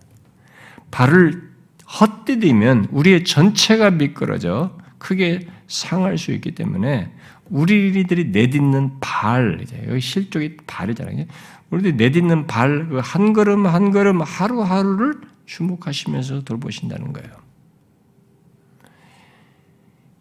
발을 0.91 1.51
헛디디면 1.99 2.87
우리의 2.91 3.23
전체가 3.23 3.91
미끄러져 3.91 4.77
크게 4.97 5.47
상할 5.67 6.17
수 6.17 6.31
있기 6.31 6.55
때문에 6.55 7.11
우리들이 7.49 8.25
내딛는 8.29 8.99
발, 8.99 9.63
여기 9.87 9.99
실족이 10.01 10.57
발이잖아요. 10.65 11.25
우리들이 11.69 11.93
내딛는 11.93 12.47
발, 12.47 12.87
그한 12.87 13.33
걸음 13.33 13.67
한 13.67 13.91
걸음 13.91 14.21
하루하루를 14.21 15.21
주목하시면서 15.45 16.43
돌보신다는 16.43 17.13
거예요. 17.13 17.42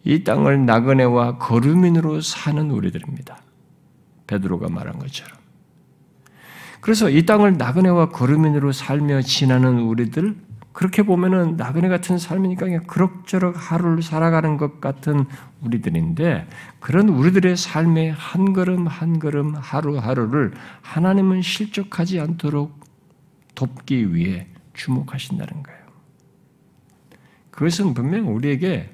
이 0.03 0.23
땅을 0.23 0.65
나그네와 0.65 1.37
거류민으로 1.37 2.21
사는 2.21 2.69
우리들입니다. 2.69 3.37
베드로가 4.27 4.69
말한 4.69 4.99
것처럼. 4.99 5.37
그래서 6.81 7.09
이 7.09 7.25
땅을 7.25 7.57
나그네와 7.57 8.09
거류민으로 8.09 8.73
살며 8.73 9.21
지나는 9.21 9.79
우리들, 9.79 10.35
그렇게 10.73 11.03
보면은 11.03 11.55
나그네 11.55 11.87
같은 11.87 12.17
삶이니까 12.17 12.65
그냥 12.65 12.83
그럭저럭 12.87 13.55
하루를 13.55 14.01
살아가는 14.01 14.57
것 14.57 14.81
같은 14.81 15.25
우리들인데 15.61 16.47
그런 16.79 17.09
우리들의 17.09 17.55
삶의 17.55 18.11
한 18.11 18.53
걸음 18.53 18.87
한 18.87 19.19
걸음 19.19 19.53
하루하루를 19.55 20.53
하나님은 20.81 21.43
실족하지 21.43 22.19
않도록 22.19 22.77
돕기 23.53 24.15
위해 24.15 24.47
주목하신다는 24.73 25.63
거예요. 25.63 25.79
그것은 27.51 27.93
분명 27.93 28.35
우리에게 28.35 28.89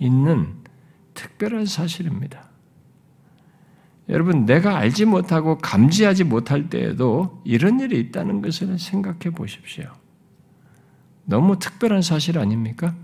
있는 0.00 0.54
특별한 1.14 1.66
사실입니다. 1.66 2.48
여러분, 4.08 4.44
내가 4.44 4.76
알지 4.76 5.04
못하고 5.04 5.58
감지하지 5.58 6.24
못할 6.24 6.68
때에도 6.68 7.40
이런 7.44 7.78
일이 7.78 8.00
있다는 8.00 8.42
것을 8.42 8.76
생각해 8.76 9.30
보십시오. 9.30 9.84
너무 11.24 11.60
특별한 11.60 12.02
사실 12.02 12.38
아닙니까? 12.38 12.96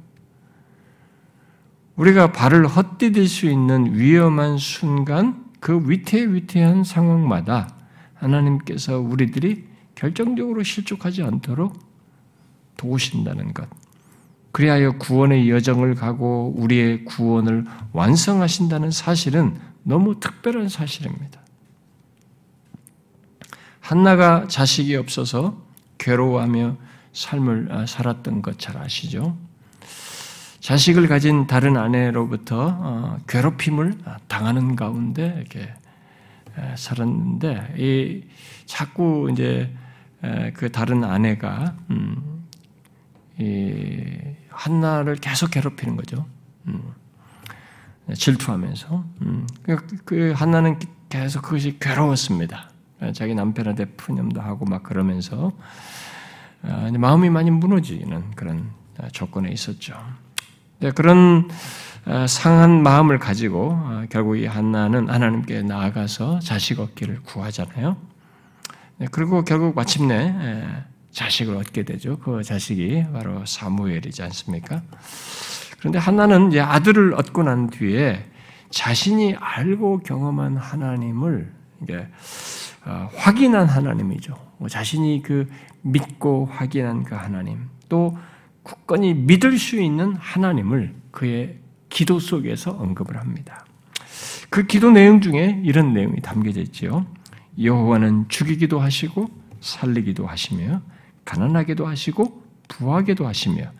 우리가 1.94 2.32
발을 2.32 2.66
헛디딜 2.66 3.28
수 3.28 3.46
있는 3.46 3.94
위험한 3.94 4.59
순간, 4.59 5.44
그 5.61 5.88
위태위태한 5.88 6.82
상황마다 6.82 7.74
하나님께서 8.14 8.98
우리들이 8.98 9.66
결정적으로 9.94 10.62
실족하지 10.62 11.22
않도록 11.22 11.78
도우신다는 12.76 13.54
것. 13.54 13.68
그리하여 14.57 14.92
구원의 14.92 15.51
여정을 15.51 15.97
가고 15.97 16.55
우리의 16.57 17.05
구원을 17.05 17.66
완성하신다는 17.92 18.90
사실은 18.90 19.55
너무 19.83 20.19
특별한 20.19 20.71
사실입니다. 20.71 21.42
한나가 23.81 24.49
자식이 24.49 24.97
없어서 24.97 25.61
괴로워하며 25.99 26.75
삶을 27.12 27.69
아, 27.71 27.85
살았던 27.85 28.40
것 28.40 28.59
잘 28.59 28.79
아시죠? 28.79 29.37
자식을 30.61 31.07
가진 31.07 31.47
다른 31.47 31.77
아내로부터 31.77 32.79
어, 32.81 33.19
괴롭힘을 33.29 33.99
당하는 34.27 34.75
가운데 34.75 35.35
이렇게 35.37 35.69
살았는데 36.77 37.75
이 37.77 38.23
자꾸 38.64 39.29
이제 39.31 39.71
그 40.55 40.73
다른 40.73 41.05
아내가 41.05 41.77
음, 41.90 42.47
이 43.38 44.16
한나를 44.57 45.16
계속 45.16 45.51
괴롭히는 45.51 45.97
거죠. 45.97 46.27
음, 46.66 46.83
질투하면서 48.12 49.05
음, 49.23 49.47
그, 49.62 49.77
그 50.05 50.33
한나는 50.35 50.79
계속 51.09 51.42
그것이 51.42 51.79
괴로웠습니다. 51.79 52.71
자기 53.12 53.35
남편한테 53.35 53.85
푸념도 53.85 54.40
하고 54.40 54.64
막 54.64 54.83
그러면서 54.83 55.53
아, 56.62 56.90
마음이 56.90 57.31
많이 57.31 57.51
무너지는 57.51 58.31
그런 58.33 58.71
조건에 59.12 59.51
있었죠. 59.51 59.95
그런 60.95 61.49
아, 62.07 62.27
상한 62.27 62.83
마음을 62.83 63.19
가지고 63.19 63.73
아, 63.73 64.07
결국 64.09 64.37
이 64.37 64.47
한나는 64.47 65.11
하나님께 65.11 65.62
나아가서 65.62 66.40
자식 66.40 66.81
얻기를 66.81 67.23
구하잖아요. 67.23 67.97
네, 68.99 69.07
그리고 69.11 69.45
결국 69.45 69.75
마침내 69.75 70.85
자식을 71.16 71.57
얻게 71.57 71.83
되죠. 71.83 72.18
그 72.18 72.42
자식이 72.42 73.05
바로 73.11 73.42
사무엘이지 73.46 74.22
않습니까? 74.24 74.83
그런데 75.79 75.98
한나는 75.98 76.48
이제 76.48 76.61
아들을 76.61 77.14
얻고 77.14 77.42
난 77.42 77.70
뒤에 77.70 78.22
자신이 78.68 79.35
알고 79.35 80.00
경험한 80.00 80.59
하나님을 80.59 81.50
이게 81.83 82.07
어, 82.85 83.09
확인한 83.14 83.66
하나님이죠. 83.66 84.35
뭐 84.59 84.68
자신이 84.68 85.22
그 85.22 85.48
믿고 85.81 86.50
확인한 86.52 87.02
그 87.02 87.14
하나님, 87.14 87.70
또 87.88 88.18
굳건히 88.62 89.14
믿을 89.14 89.59
수 89.59 89.81
있는 89.81 90.14
하나님을 90.16 90.94
그의 91.12 91.57
기도 91.88 92.18
속에서 92.18 92.72
언급을 92.72 93.16
합니다. 93.16 93.64
그 94.50 94.66
기도 94.66 94.90
내용 94.90 95.22
중에 95.22 95.62
이런 95.64 95.94
내용이 95.94 96.20
담겨져 96.20 96.61
있지요. 96.61 97.07
여호와는 97.59 98.26
죽이기도 98.29 98.81
하시고 98.81 99.31
살리기도 99.62 100.26
하시며 100.26 100.83
가난하게도 101.27 101.87
하시고 101.87 102.47
부하게도 102.69 103.27
하시며 103.27 103.71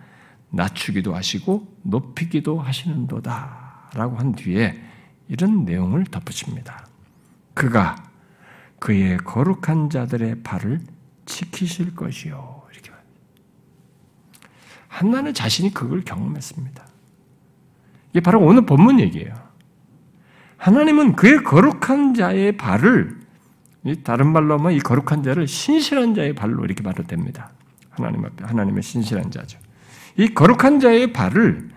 낮추기도 0.51 1.15
하시고 1.15 1.67
높이기도 1.83 2.61
하시는도다라고 2.61 4.17
한 4.17 4.35
뒤에 4.35 4.79
이런 5.29 5.65
내용을 5.65 6.05
덧붙입니다. 6.05 6.87
그가 7.55 7.97
그의 8.79 9.17
거룩한 9.19 9.89
자들의 9.91 10.43
발을 10.43 10.81
지키실 11.25 11.97
것이요. 11.97 12.63
이렇게 12.73 12.91
한나는 14.89 15.33
자신이 15.35 15.73
그걸 15.73 16.03
경험했습니다. 16.03 16.87
이게 18.11 18.21
바로 18.21 18.41
오늘 18.41 18.67
본문 18.67 19.01
얘기예요. 19.01 19.35
하나님은 20.59 21.17
그의 21.17 21.43
거룩한 21.43 22.15
자의 22.15 22.57
발을 22.57 23.26
다른 24.03 24.33
말로 24.33 24.59
하면 24.59 24.73
이 24.73 24.79
거룩한 24.81 25.23
자를 25.23 25.47
신실한 25.47 26.15
자의 26.15 26.35
발로 26.35 26.65
이렇게 26.65 26.83
말도 26.83 27.05
됩니다. 27.05 27.53
하나님 27.91 28.25
앞에 28.25 28.45
하나님의 28.45 28.83
신실한 28.83 29.31
자죠. 29.31 29.59
이 30.17 30.29
거룩한 30.35 30.81
자의 30.81 31.13
발을 31.13 31.69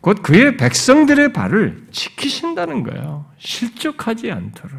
곧 0.00 0.22
그의 0.22 0.56
백성들의 0.56 1.32
발을 1.32 1.86
지키신다는 1.90 2.82
거예요. 2.84 3.26
실족하지 3.38 4.30
않도록. 4.30 4.78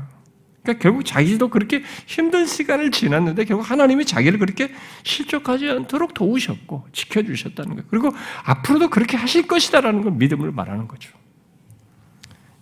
그러니까 0.63 0.81
결국 0.81 1.05
자기도 1.05 1.49
그렇게 1.49 1.83
힘든 2.05 2.45
시간을 2.45 2.91
지났는데 2.91 3.45
결국 3.45 3.69
하나님이 3.69 4.05
자기를 4.05 4.39
그렇게 4.39 4.71
실족하지 5.03 5.69
않도록 5.69 6.13
도우셨고 6.13 6.87
지켜주셨다는 6.91 7.71
거예요. 7.71 7.87
그리고 7.89 8.11
앞으로도 8.45 8.89
그렇게 8.89 9.17
하실 9.17 9.47
것이다라는 9.47 10.01
걸 10.03 10.11
믿음을 10.13 10.51
말하는 10.51 10.87
거죠. 10.87 11.11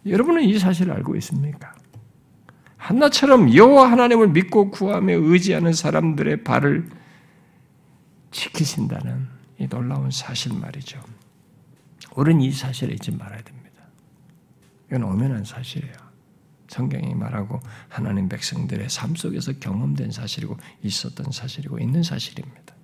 여러분은 0.06 0.44
이 0.44 0.58
사실을 0.58 0.94
알고 0.94 1.16
있습니까? 1.18 1.74
한나처럼 2.80 3.54
여호와 3.54 3.92
하나님을 3.92 4.30
믿고 4.30 4.72
구하며 4.72 5.14
의지하는 5.14 5.74
사람들의 5.74 6.44
발을 6.44 6.90
지키신다는 8.32 9.28
이 9.60 9.68
놀라운 9.68 10.10
사실 10.10 10.54
말이죠. 10.54 11.00
우리는 12.16 12.42
이 12.42 12.52
사실을 12.52 12.94
잊지 12.94 13.12
말아야 13.12 13.42
됩니다. 13.42 13.84
이건 14.88 15.04
엄연한 15.04 15.44
사실이에요. 15.44 15.94
성경이 16.70 17.14
말하고 17.16 17.60
하나님 17.90 18.30
백성들의 18.30 18.90
삶 18.90 19.16
속에서 19.16 19.54
경험된 19.60 20.12
사실이고 20.12 20.56
있었던 20.84 21.32
사실이고 21.32 21.80
있는 21.80 22.02
사실입니다. 22.02 22.76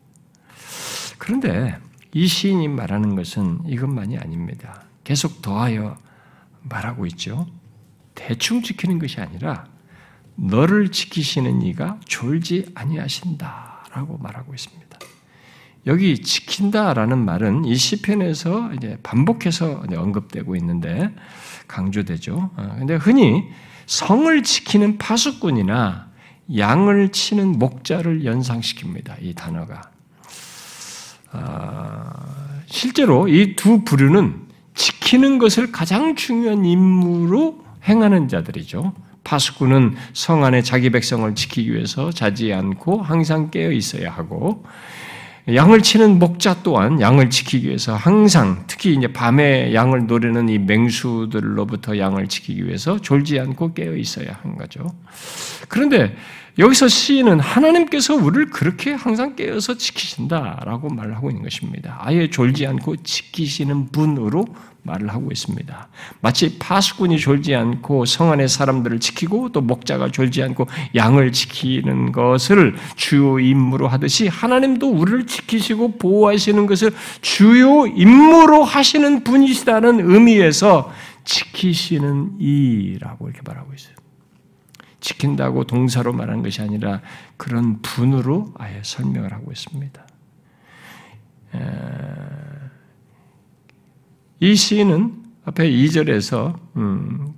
그런데 1.17 1.77
이 2.13 2.27
시인이 2.27 2.67
말하는 2.67 3.15
것은 3.15 3.61
이것만이 3.65 4.17
아닙니다. 4.17 4.83
계속 5.03 5.41
더하여 5.41 5.97
말하고 6.63 7.05
있죠. 7.07 7.47
대충 8.13 8.61
지키는 8.61 8.99
것이 8.99 9.21
아니라 9.21 9.74
너를 10.35 10.91
지키시는 10.91 11.61
이가 11.61 11.99
졸지 12.05 12.71
아니하신다라고 12.75 14.17
말하고 14.17 14.53
있습니다. 14.53 14.85
여기 15.87 16.19
지킨다라는 16.21 17.23
말은 17.23 17.65
이 17.65 17.75
시편에서 17.75 18.73
이제 18.73 18.97
반복해서 19.03 19.83
언급되고 19.95 20.55
있는데 20.55 21.13
강조되죠. 21.67 22.51
어, 22.55 22.75
근데 22.79 22.95
흔히 22.95 23.43
성을 23.85 24.43
지키는 24.43 24.97
파수꾼이나 24.97 26.09
양을 26.57 27.11
치는 27.11 27.59
목자를 27.59 28.23
연상시킵니다. 28.23 29.15
이 29.21 29.33
단어가. 29.33 29.81
아, 31.31 32.61
실제로 32.65 33.27
이 33.27 33.55
두 33.55 33.83
부류는 33.83 34.45
지키는 34.73 35.37
것을 35.37 35.71
가장 35.71 36.15
중요한 36.15 36.65
임무로 36.65 37.63
행하는 37.87 38.27
자들이죠. 38.27 38.93
파수꾼은 39.25 39.95
성 40.13 40.45
안에 40.45 40.61
자기 40.61 40.89
백성을 40.89 41.35
지키기 41.35 41.73
위해서 41.73 42.11
자지 42.11 42.53
않고 42.53 43.01
항상 43.01 43.51
깨어 43.51 43.71
있어야 43.71 44.09
하고 44.09 44.63
양을 45.53 45.83
치는 45.83 46.17
목자 46.17 46.63
또한 46.63 46.99
양을 46.99 47.29
지키기 47.29 47.67
위해서 47.67 47.95
항상 47.95 48.63
특히 48.65 48.95
이제 48.95 49.07
밤에 49.11 49.73
양을 49.75 50.07
노리는 50.07 50.49
이 50.49 50.57
맹수들로부터 50.57 51.99
양을 51.99 52.27
지키기 52.27 52.65
위해서 52.65 52.99
졸지 52.99 53.39
않고 53.39 53.73
깨어 53.73 53.95
있어야 53.95 54.39
하는 54.41 54.57
거죠. 54.57 54.87
그런데 55.67 56.15
여기서 56.57 56.87
시인은 56.87 57.39
하나님께서 57.41 58.15
우리를 58.15 58.49
그렇게 58.49 58.93
항상 58.93 59.35
깨어서 59.35 59.77
지키신다라고 59.77 60.89
말을 60.89 61.15
하고 61.15 61.29
있는 61.29 61.43
것입니다. 61.43 61.97
아예 61.99 62.29
졸지 62.29 62.65
않고 62.65 62.97
지키시는 63.03 63.89
분으로 63.91 64.45
말을 64.83 65.09
하고 65.09 65.31
있습니다. 65.31 65.87
마치 66.21 66.57
파수꾼이 66.59 67.19
졸지 67.19 67.55
않고 67.55 68.05
성 68.05 68.31
안의 68.31 68.47
사람들을 68.47 68.99
지키고 68.99 69.51
또 69.51 69.61
목자가 69.61 70.11
졸지 70.11 70.43
않고 70.43 70.67
양을 70.93 71.31
지키는 71.31 72.11
것을 72.11 72.75
주요 72.95 73.39
임무로 73.39 73.87
하듯이 73.87 74.27
하나님도 74.27 74.89
우리를 74.89 75.25
지키시고 75.25 75.97
보호하시는 75.97 76.67
것을 76.67 76.93
주요 77.21 77.87
임무로 77.87 78.63
하시는 78.63 79.23
분이시다는 79.23 80.09
의미에서 80.09 80.93
지키시는 81.25 82.39
이라고 82.39 83.27
이렇게 83.27 83.41
말하고 83.43 83.73
있어요. 83.73 84.04
지킨다고 85.05 85.65
동사로 85.65 86.13
말하는 86.13 86.41
것이 86.41 86.63
아니라 86.63 86.99
그런 87.37 87.79
분으로 87.83 88.51
아예 88.57 88.81
설명을 88.83 89.31
하고 89.33 89.51
있습니다. 89.51 90.07
이 94.39 94.55
시인은 94.55 95.23
앞에 95.45 95.69
2절에서 95.69 96.59
음, 96.77 97.35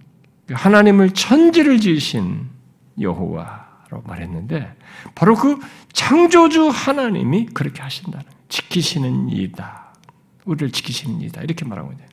하나님을 0.49 1.09
천지를 1.09 1.82
지으신 1.82 2.47
여호와로 3.01 4.01
말했는데 4.05 4.74
바로 5.13 5.36
그 5.36 5.59
창조주 5.91 6.70
하나님이 6.70 7.47
그렇게 7.47 7.82
하신다는 7.82 8.26
지키시는 8.47 9.30
이다. 9.30 9.93
우리를 10.45 10.72
지키시는 10.72 11.22
이다. 11.22 11.41
이렇게 11.41 11.65
말하고 11.65 11.91
있네요. 11.91 12.07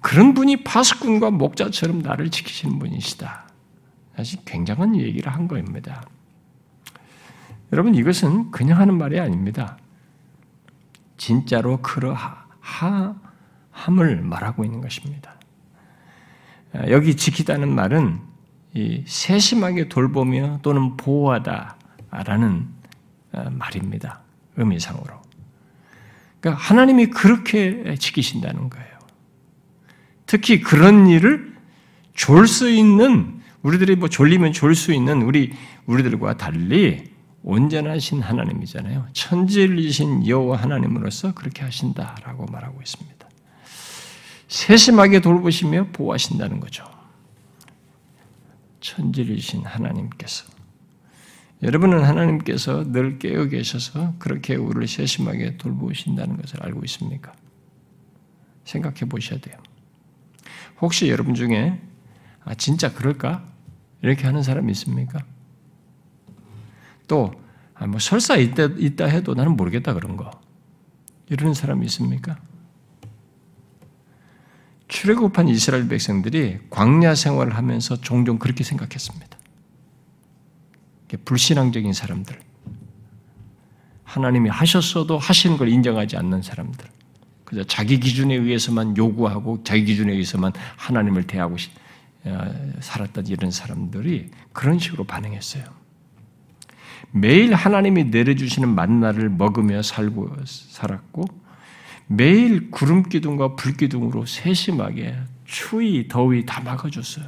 아, 0.00 0.02
그런 0.02 0.34
분이 0.34 0.64
파수꾼과 0.64 1.30
목자처럼 1.30 2.00
나를 2.00 2.30
지키시는 2.30 2.78
분이시다. 2.78 3.48
사실 4.16 4.40
굉장한 4.44 4.96
얘기를 4.96 5.32
한 5.32 5.46
겁니다. 5.48 6.02
여러분 7.72 7.94
이것은 7.94 8.50
그냥 8.50 8.78
하는 8.78 8.98
말이 8.98 9.20
아닙니다. 9.20 9.78
진짜로 11.16 11.80
그러함을 11.82 13.14
말하고 14.22 14.64
있는 14.64 14.80
것입니다. 14.80 15.34
아, 16.72 16.88
여기 16.88 17.16
지키다는 17.16 17.74
말은 17.74 18.20
세심하게 19.06 19.88
돌보며 19.88 20.60
또는 20.62 20.96
보호하다라는 20.96 22.68
아, 23.32 23.50
말입니다. 23.50 24.20
의미상으로. 24.56 25.20
그러니까 26.40 26.62
하나님이 26.62 27.06
그렇게 27.06 27.94
지키신다는 27.96 28.70
거예요. 28.70 28.89
특히 30.30 30.60
그런 30.60 31.08
일을 31.08 31.56
졸 32.14 32.46
수 32.46 32.70
있는 32.70 33.40
우리들이 33.62 33.96
뭐 33.96 34.08
졸리면 34.08 34.52
졸 34.52 34.76
수 34.76 34.92
있는 34.92 35.22
우리 35.22 35.52
우리들과 35.86 36.36
달리 36.36 37.10
온전하신 37.42 38.22
하나님이잖아요. 38.22 39.08
천지이신 39.12 40.28
여호와 40.28 40.58
하나님으로서 40.58 41.34
그렇게 41.34 41.62
하신다라고 41.62 42.46
말하고 42.46 42.80
있습니다. 42.80 43.28
세심하게 44.46 45.18
돌보시며 45.20 45.88
보호하신다는 45.92 46.60
거죠. 46.60 46.84
천지이신 48.80 49.66
하나님께서 49.66 50.44
여러분은 51.64 52.04
하나님께서 52.04 52.84
늘 52.92 53.18
깨어 53.18 53.46
계셔서 53.46 54.14
그렇게 54.20 54.54
우리를 54.54 54.86
세심하게 54.86 55.56
돌보신다는 55.56 56.36
것을 56.36 56.62
알고 56.62 56.84
있습니까? 56.84 57.32
생각해 58.64 59.00
보셔야 59.08 59.40
돼요. 59.40 59.56
혹시 60.80 61.08
여러분 61.08 61.34
중에 61.34 61.80
아 62.44 62.54
진짜 62.54 62.92
그럴까? 62.92 63.44
이렇게 64.02 64.24
하는 64.24 64.42
사람이 64.42 64.70
있습니까? 64.72 65.24
또, 67.06 67.32
아, 67.74 67.86
뭐 67.86 67.98
설사 67.98 68.36
있다, 68.36 68.64
있다 68.78 69.06
해도 69.06 69.34
나는 69.34 69.56
모르겠다 69.56 69.94
그런 69.94 70.16
거. 70.16 70.30
이러는 71.28 71.54
사람이 71.54 71.84
있습니까? 71.86 72.38
출애굽한 74.88 75.48
이스라엘 75.48 75.86
백성들이 75.88 76.58
광야 76.70 77.14
생활을 77.14 77.56
하면서 77.56 77.96
종종 77.96 78.38
그렇게 78.38 78.64
생각했습니다. 78.64 79.38
불신앙적인 81.24 81.92
사람들, 81.92 82.40
하나님이 84.04 84.48
하셨어도 84.50 85.18
하시는 85.18 85.56
걸 85.56 85.68
인정하지 85.68 86.16
않는 86.16 86.42
사람들, 86.42 86.86
그저 87.50 87.64
자기 87.64 87.98
기준에 87.98 88.36
의해서만 88.36 88.96
요구하고 88.96 89.64
자기 89.64 89.84
기준에 89.84 90.12
의해서만 90.12 90.52
하나님을 90.76 91.24
대하고 91.26 91.56
어, 92.24 92.72
살았던 92.78 93.26
이런 93.26 93.50
사람들이 93.50 94.30
그런 94.52 94.78
식으로 94.78 95.04
반응했어요. 95.04 95.64
매일 97.10 97.54
하나님이 97.54 98.04
내려주시는 98.04 98.68
만나를 98.68 99.30
먹으며 99.30 99.82
살고 99.82 100.36
살았고 100.44 101.24
매일 102.06 102.70
구름 102.70 103.02
기둥과 103.02 103.56
불 103.56 103.76
기둥으로 103.76 104.26
세심하게 104.26 105.16
추위, 105.44 106.06
더위 106.06 106.46
다 106.46 106.60
막아줬어요. 106.60 107.26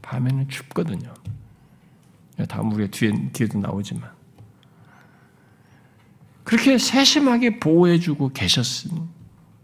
밤에는 0.00 0.48
춥거든요. 0.48 1.12
다음 2.48 2.72
우리가 2.72 2.90
뒤에, 2.90 3.12
뒤에도 3.32 3.58
나오지만. 3.58 4.10
그렇게 6.44 6.78
세심하게 6.78 7.60
보호해주고 7.60 8.30
계셨, 8.32 8.64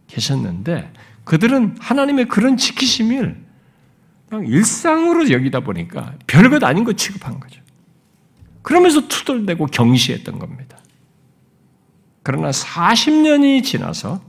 계셨는데 0.06 0.92
그들은 1.24 1.76
하나님의 1.80 2.26
그런 2.28 2.56
지키심을 2.56 3.44
그냥 4.28 4.46
일상으로 4.46 5.30
여기다 5.30 5.60
보니까 5.60 6.14
별것 6.26 6.62
아닌 6.64 6.84
거 6.84 6.92
취급한 6.92 7.40
거죠. 7.40 7.60
그러면서 8.62 9.06
투덜대고 9.08 9.66
경시했던 9.66 10.38
겁니다. 10.38 10.78
그러나 12.22 12.50
40년이 12.50 13.64
지나서 13.64 14.20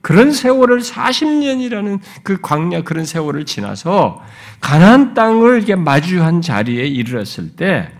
그런 0.00 0.32
세월을 0.32 0.80
40년이라는 0.80 2.00
그 2.22 2.40
광야 2.40 2.82
그런 2.82 3.04
세월을 3.04 3.46
지나서 3.46 4.22
가나안 4.60 5.14
땅을 5.14 5.56
이렇게 5.56 5.74
마주한 5.74 6.40
자리에 6.40 6.86
이르렀을 6.86 7.56
때 7.56 7.90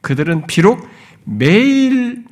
그들은 0.00 0.46
비록 0.46 0.88
매일 1.24 2.24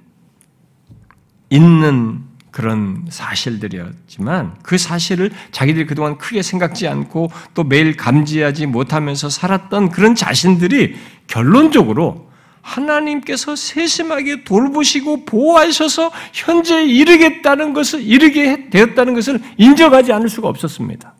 있는 1.51 2.25
그런 2.51 3.05
사실들이었지만 3.11 4.57
그 4.63 4.79
사실을 4.79 5.31
자기들이 5.53 5.87
그동안 5.87 6.17
크게 6.17 6.41
생각지 6.41 6.89
않고 6.89 7.31
또 7.53 7.65
매일 7.65 7.97
감지하지 7.97 8.67
못하면서 8.67 9.29
살았던 9.29 9.91
그런 9.91 10.15
자신들이 10.15 10.97
결론적으로 11.27 12.31
하나님께서 12.63 13.55
세심하게 13.55 14.45
돌보시고 14.45 15.25
보호하셔서 15.25 16.11
현재 16.33 16.83
이르겠다는 16.83 17.75
것을 17.75 18.03
이르게 18.03 18.71
되었다는 18.71 19.15
것을 19.15 19.41
인정하지 19.57 20.13
않을 20.13 20.29
수가 20.29 20.49
없었습니다. 20.49 21.15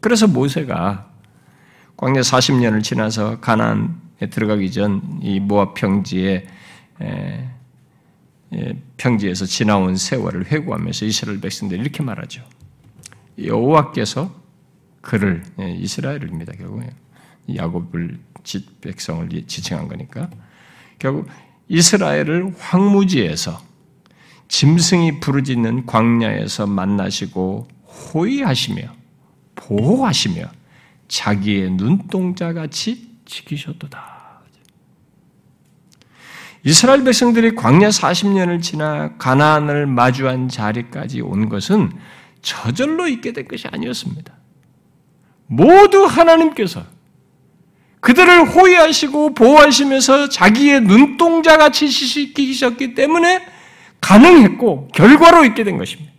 그래서 0.00 0.26
모세가 0.26 1.06
광야 1.96 2.20
40년을 2.20 2.82
지나서 2.82 3.40
가나안에 3.40 4.30
들어가기 4.30 4.70
전 4.72 5.00
이 5.22 5.40
모압 5.40 5.74
평지에 5.74 6.46
평지에서 8.96 9.44
지나온 9.46 9.96
세월을 9.96 10.46
회고하면서 10.46 11.04
이스라엘 11.06 11.40
백성들 11.40 11.78
이렇게 11.78 12.02
말하죠. 12.02 12.42
여호와께서 13.42 14.34
그를 15.00 15.42
이스라엘입니다 15.58 16.54
결국 16.54 16.82
야곱을 17.54 18.18
백성을 18.80 19.28
지칭한 19.46 19.88
거니까 19.88 20.28
결국 20.98 21.28
이스라엘을 21.68 22.54
황무지에서 22.58 23.62
짐승이 24.48 25.20
부르짖는 25.20 25.86
광야에서 25.86 26.66
만나시고 26.66 27.68
호위하시며 27.84 28.82
보호하시며 29.54 30.50
자기의 31.08 31.70
눈동자 31.72 32.52
같이 32.52 33.16
지키셨도다. 33.24 34.17
이스라엘 36.64 37.04
백성들이 37.04 37.54
광야 37.54 37.88
40년을 37.88 38.60
지나 38.62 39.16
가나안을 39.16 39.86
마주한 39.86 40.48
자리까지 40.48 41.20
온 41.20 41.48
것은 41.48 41.92
저절로 42.42 43.06
있게 43.06 43.32
된 43.32 43.46
것이 43.46 43.68
아니었습니다. 43.68 44.32
모두 45.46 46.04
하나님께서 46.04 46.84
그들을 48.00 48.50
호위하시고 48.50 49.34
보호하시면서 49.34 50.28
자기의 50.28 50.82
눈동자 50.82 51.56
같이 51.56 51.88
시키셨기 51.88 52.94
때문에 52.94 53.44
가능했고 54.00 54.88
결과로 54.94 55.44
있게 55.44 55.64
된 55.64 55.78
것입니다. 55.78 56.12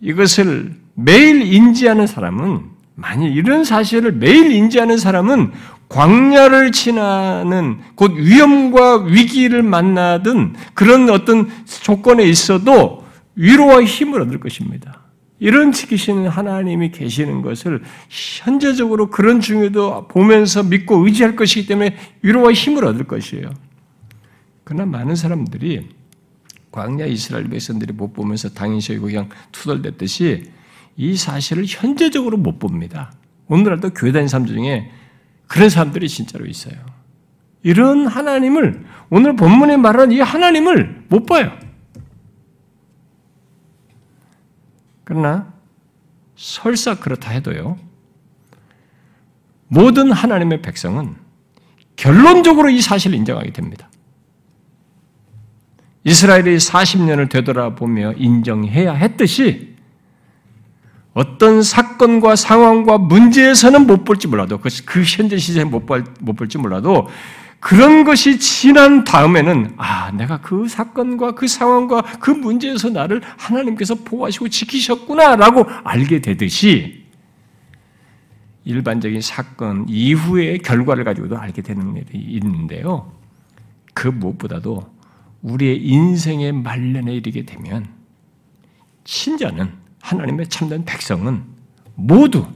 이것을 0.00 0.76
매일 0.94 1.42
인지하는 1.42 2.06
사람은 2.06 2.70
만일 2.94 3.36
이런 3.36 3.64
사실을 3.64 4.12
매일 4.12 4.50
인지하는 4.50 4.96
사람은 4.96 5.52
광야를 5.88 6.72
지나는 6.72 7.78
곧 7.94 8.12
위험과 8.14 9.04
위기를 9.04 9.62
만나든 9.62 10.54
그런 10.74 11.08
어떤 11.08 11.48
조건에 11.64 12.24
있어도 12.24 13.06
위로와 13.36 13.84
힘을 13.84 14.20
얻을 14.22 14.38
것입니다. 14.40 15.02
이런 15.40 15.72
지키시는 15.72 16.28
하나님이 16.28 16.90
계시는 16.90 17.42
것을 17.42 17.82
현재적으로 18.08 19.08
그런 19.08 19.40
중에도 19.40 20.08
보면서 20.08 20.62
믿고 20.62 21.06
의지할 21.06 21.36
것이기 21.36 21.66
때문에 21.68 21.96
위로와 22.22 22.52
힘을 22.52 22.84
얻을 22.84 23.04
것이에요. 23.04 23.48
그러나 24.64 24.84
많은 24.84 25.14
사람들이 25.14 25.88
광야 26.72 27.06
이스라엘 27.06 27.48
백성들이 27.48 27.92
못 27.92 28.12
보면서 28.12 28.48
여기고 28.48 29.06
그냥 29.06 29.28
투덜댔듯이 29.52 30.50
이 30.96 31.16
사실을 31.16 31.64
현재적으로 31.66 32.36
못 32.36 32.58
봅니다. 32.58 33.12
오늘날도 33.46 33.90
교회 33.90 34.12
다니는 34.12 34.28
사람들 34.28 34.54
중에 34.54 34.90
그런 35.48 35.68
사람들이 35.68 36.08
진짜로 36.08 36.46
있어요. 36.46 36.76
이런 37.62 38.06
하나님을 38.06 38.84
오늘 39.10 39.34
본문에 39.34 39.76
말하는 39.78 40.12
이 40.12 40.20
하나님을 40.20 41.06
못 41.08 41.26
봐요. 41.26 41.50
그러나 45.04 45.52
설사 46.36 46.94
그렇다 46.94 47.30
해도요. 47.32 47.78
모든 49.66 50.12
하나님의 50.12 50.62
백성은 50.62 51.16
결론적으로 51.96 52.70
이 52.70 52.80
사실을 52.80 53.16
인정하게 53.16 53.52
됩니다. 53.52 53.90
이스라엘이 56.04 56.56
40년을 56.56 57.28
되돌아보며 57.28 58.12
인정해야 58.12 58.92
했듯이 58.94 59.67
어떤 61.14 61.62
사건과 61.62 62.36
상황과 62.36 62.98
문제에서는 62.98 63.86
못 63.86 64.04
볼지 64.04 64.28
몰라도 64.28 64.58
그, 64.58 64.68
그 64.84 65.02
현재 65.02 65.36
시제에 65.36 65.64
못, 65.64 65.86
볼, 65.86 66.04
못 66.20 66.34
볼지 66.34 66.58
몰라도 66.58 67.08
그런 67.60 68.04
것이 68.04 68.38
지난 68.38 69.02
다음에는 69.02 69.74
아 69.78 70.12
내가 70.12 70.40
그 70.40 70.68
사건과 70.68 71.32
그 71.32 71.48
상황과 71.48 72.02
그 72.20 72.30
문제에서 72.30 72.90
나를 72.90 73.20
하나님께서 73.36 73.96
보호하시고 73.96 74.48
지키셨구나라고 74.48 75.66
알게 75.82 76.20
되듯이 76.20 77.04
일반적인 78.64 79.20
사건 79.22 79.86
이후의 79.88 80.58
결과를 80.58 81.02
가지고도 81.02 81.36
알게 81.38 81.62
되는 81.62 81.96
일이 81.96 82.18
있는데요. 82.18 83.12
그 83.94 84.08
무엇보다도 84.08 84.86
우리의 85.42 85.82
인생의 85.84 86.52
말년에 86.52 87.12
이르게 87.14 87.44
되면 87.44 87.86
신자는 89.04 89.72
하나님의 90.00 90.48
참된 90.48 90.84
백성은 90.84 91.44
모두 91.94 92.46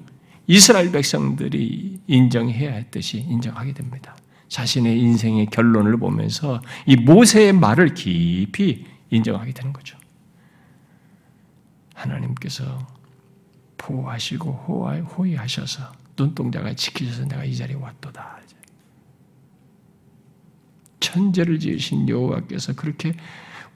이스라엘 0.47 0.91
백성들이 0.93 2.01
인정해야 2.07 2.73
했듯이 2.73 3.19
인정하게 3.21 3.73
됩니다. 3.73 4.17
자신의 4.49 5.01
인생의 5.01 5.47
결론을 5.47 5.97
보면서 5.97 6.61
이 6.87 6.97
모세의 6.97 7.53
말을 7.55 7.95
깊이 7.95 8.87
인정하게 9.11 9.53
되는 9.53 9.73
거죠. 9.73 9.97
하나님께서 11.95 12.87
보호하시고 13.79 14.53
호의하셔서 15.17 15.93
눈동자가 16.19 16.75
지키셔서 16.75 17.27
내가 17.27 17.45
이 17.45 17.57
자리에 17.57 17.77
왔도다. 17.77 18.43
천재를 21.01 21.59
지으신 21.59 22.09
여호와께서 22.09 22.75
그렇게 22.75 23.15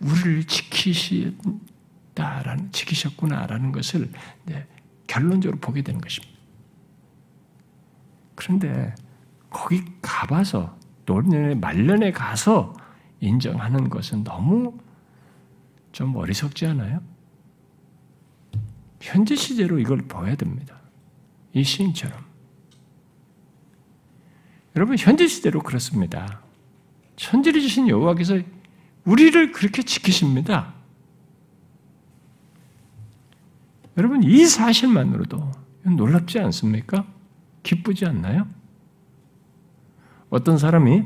우리를 0.01 0.45
지키 0.45 0.93
시다라는 2.17 2.73
지키셨구나라는 2.73 3.73
것을 3.73 4.11
결론적으로 5.07 5.61
보게 5.61 5.83
되는 5.83 6.01
것입니다. 6.01 6.35
그런데 8.35 8.95
거기 9.51 9.85
가봐서 10.03 10.77
노년에 11.05 11.55
말년에 11.55 12.11
가서 12.12 12.75
인정하는 13.21 13.89
것은 13.89 14.25
너무 14.25 14.79
좀 15.93 16.17
어리석지 16.17 16.67
않아요? 16.67 17.01
현재 19.01 19.37
시제로 19.37 19.79
이걸 19.79 20.09
봐야 20.09 20.35
됩니다. 20.35 20.81
이 21.53 21.62
시인처럼. 21.62 22.19
여러분 24.75 24.97
현재 24.99 25.27
시대로 25.27 25.61
그렇습니다. 25.61 26.43
천지를 27.14 27.62
주신 27.62 27.89
여호와께서 27.89 28.41
우리를 29.05 29.53
그렇게 29.53 29.83
지키십니다. 29.83 30.76
여러분 33.97 34.22
이 34.22 34.44
사실만으로도 34.47 35.51
놀랍지 35.84 36.38
않습니까? 36.40 37.07
기쁘지 37.62 38.07
않나요? 38.07 38.47
어떤 40.28 40.59
사람이 40.59 41.05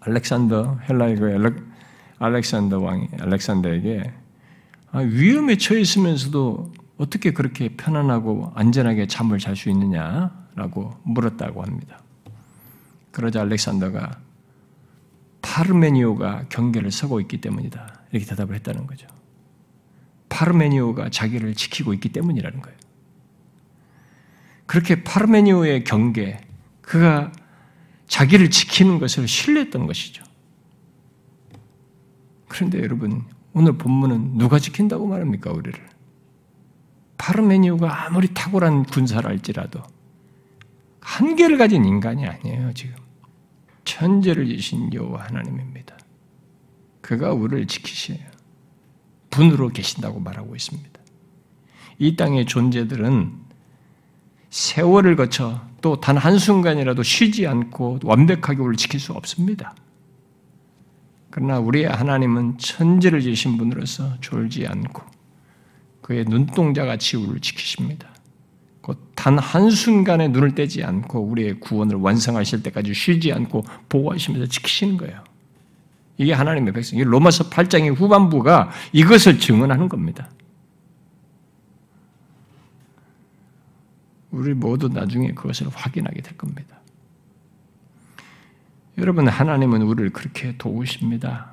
알렉산더 0.00 0.80
헬라의 0.88 1.16
그 1.16 1.72
알렉산더 2.18 2.78
왕이 2.78 3.08
알렉산더에게 3.20 4.12
아, 4.92 4.98
위험에 4.98 5.56
처해 5.56 5.80
있으면서도 5.80 6.72
어떻게 6.98 7.32
그렇게 7.32 7.70
편안하고 7.70 8.52
안전하게 8.54 9.06
잠을 9.06 9.38
잘 9.38 9.56
수 9.56 9.70
있느냐라고 9.70 10.94
물었다고 11.02 11.62
합니다. 11.62 11.98
그러자 13.10 13.40
알렉산더가 13.40 14.20
파르메니오가 15.40 16.44
경계를 16.48 16.90
서고 16.90 17.20
있기 17.20 17.40
때문이다. 17.40 18.02
이렇게 18.12 18.26
대답을 18.26 18.54
했다는 18.56 18.86
거죠. 18.86 19.06
파르메니오가 20.32 21.10
자기를 21.10 21.54
지키고 21.54 21.92
있기 21.92 22.08
때문이라는 22.08 22.62
거예요. 22.62 22.78
그렇게 24.64 25.04
파르메니오의 25.04 25.84
경계, 25.84 26.40
그가 26.80 27.30
자기를 28.06 28.50
지키는 28.50 28.98
것을 28.98 29.28
신뢰했던 29.28 29.86
것이죠. 29.86 30.24
그런데 32.48 32.80
여러분, 32.80 33.24
오늘 33.52 33.76
본문은 33.76 34.38
누가 34.38 34.58
지킨다고 34.58 35.06
말합니까, 35.06 35.52
우리를? 35.52 35.78
파르메니오가 37.18 38.06
아무리 38.06 38.32
탁월한 38.32 38.84
군사를 38.84 39.28
할지라도 39.28 39.82
한계를 41.00 41.58
가진 41.58 41.84
인간이 41.84 42.26
아니에요, 42.26 42.72
지금. 42.72 42.96
천재를 43.84 44.46
지신 44.48 44.92
여호와 44.94 45.24
하나님입니다. 45.24 45.96
그가 47.02 47.32
우리를 47.32 47.66
지키시요 47.66 48.31
분으로 49.32 49.70
계신다고 49.70 50.20
말하고 50.20 50.54
있습니다. 50.54 50.90
이 51.98 52.14
땅의 52.14 52.46
존재들은 52.46 53.32
세월을 54.50 55.16
거쳐 55.16 55.60
또 55.80 55.96
단 56.00 56.16
한순간이라도 56.16 57.02
쉬지 57.02 57.46
않고 57.48 57.98
완벽하게 58.04 58.60
우리를 58.60 58.76
지킬 58.76 59.00
수 59.00 59.12
없습니다. 59.12 59.74
그러나 61.30 61.58
우리의 61.58 61.88
하나님은 61.88 62.58
천지를 62.58 63.20
지신 63.20 63.56
분으로서 63.56 64.20
졸지 64.20 64.66
않고 64.66 65.02
그의 66.02 66.24
눈동자같이 66.26 67.16
우리를 67.16 67.40
지키십니다. 67.40 68.08
단 69.14 69.38
한순간에 69.38 70.28
눈을 70.28 70.54
떼지 70.54 70.82
않고 70.82 71.20
우리의 71.20 71.60
구원을 71.60 71.96
완성하실 71.96 72.62
때까지 72.64 72.92
쉬지 72.92 73.32
않고 73.32 73.64
보호하시면서 73.88 74.46
지키시는 74.48 74.96
거예요. 74.96 75.22
이게 76.22 76.32
하나님의 76.32 76.72
백성. 76.72 76.98
이 76.98 77.02
로마서 77.02 77.50
8장의 77.50 77.94
후반부가 77.96 78.70
이것을 78.92 79.38
증언하는 79.38 79.88
겁니다. 79.88 80.30
우리 84.30 84.54
모두 84.54 84.88
나중에 84.88 85.32
그것을 85.32 85.68
확인하게 85.68 86.22
될 86.22 86.36
겁니다. 86.38 86.80
여러분, 88.98 89.28
하나님은 89.28 89.82
우리를 89.82 90.10
그렇게 90.10 90.56
도우십니다. 90.56 91.52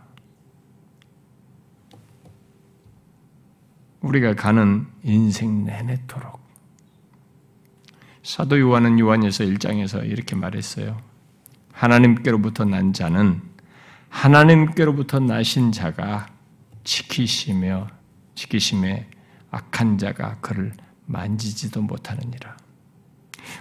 우리가 4.01 4.33
가는 4.35 4.87
인생 5.03 5.65
내내토록 5.65 6.39
사도 8.23 8.59
요한은 8.59 8.99
요한에서 8.99 9.43
1장에서 9.43 10.07
이렇게 10.07 10.35
말했어요. 10.35 11.01
하나님께로부터 11.73 12.65
난 12.65 12.93
자는 12.93 13.48
하나님께로부터 14.09 15.19
나신 15.19 15.71
자가 15.71 16.27
지키시며 16.83 17.87
지키심에 18.35 19.07
악한 19.51 19.97
자가 19.97 20.37
그를 20.41 20.73
만지지도 21.05 21.81
못하느니라. 21.81 22.57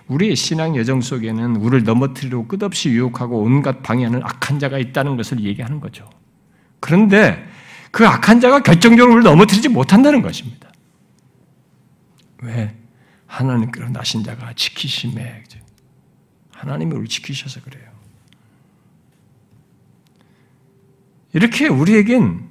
우리의 0.09 0.36
신앙 0.36 0.76
여정 0.76 1.01
속에는 1.01 1.57
우리를 1.57 1.84
넘어뜨리고 1.84 2.46
끝없이 2.46 2.90
유혹하고 2.90 3.42
온갖 3.42 3.82
방해하는 3.82 4.22
악한 4.22 4.59
자가 4.59 4.78
있다는 4.78 5.16
것을 5.16 5.40
얘기하는 5.40 5.80
거죠. 5.80 6.09
그런데 6.80 7.46
그 7.90 8.07
악한 8.07 8.40
자가 8.40 8.62
결정적으로 8.62 9.14
우리를 9.14 9.30
넘어뜨리지 9.30 9.68
못한다는 9.68 10.22
것입니다. 10.22 10.70
왜? 12.42 12.74
하나님께로 13.26 13.90
나신 13.90 14.24
자가 14.24 14.53
지키심에 14.55 15.44
하나님이 16.53 16.94
우리 16.94 17.09
지키셔서 17.09 17.61
그래요. 17.61 17.88
이렇게 21.32 21.68
우리에겐 21.68 22.48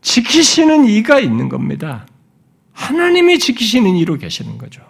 지키시는 0.00 0.86
이가 0.86 1.20
있는 1.20 1.48
겁니다. 1.48 2.06
하나님이 2.72 3.38
지키시는 3.38 3.96
이로 3.96 4.16
계시는 4.18 4.58
거죠. 4.58 4.82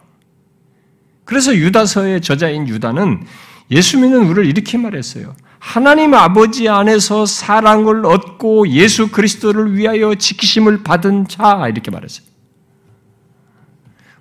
그래서 1.24 1.54
유다서의 1.54 2.22
저자인 2.22 2.68
유다는 2.68 3.24
예수 3.70 3.98
믿는 3.98 4.26
우리를 4.26 4.46
이렇게 4.46 4.78
말했어요. 4.78 5.34
하나님 5.58 6.14
아버지 6.14 6.68
안에서 6.68 7.26
사랑을 7.26 8.06
얻고 8.06 8.68
예수 8.68 9.10
그리스도를 9.10 9.76
위하여 9.76 10.14
지키심을 10.14 10.84
받은 10.84 11.28
자 11.28 11.66
이렇게 11.68 11.90
말했어요. 11.90 12.26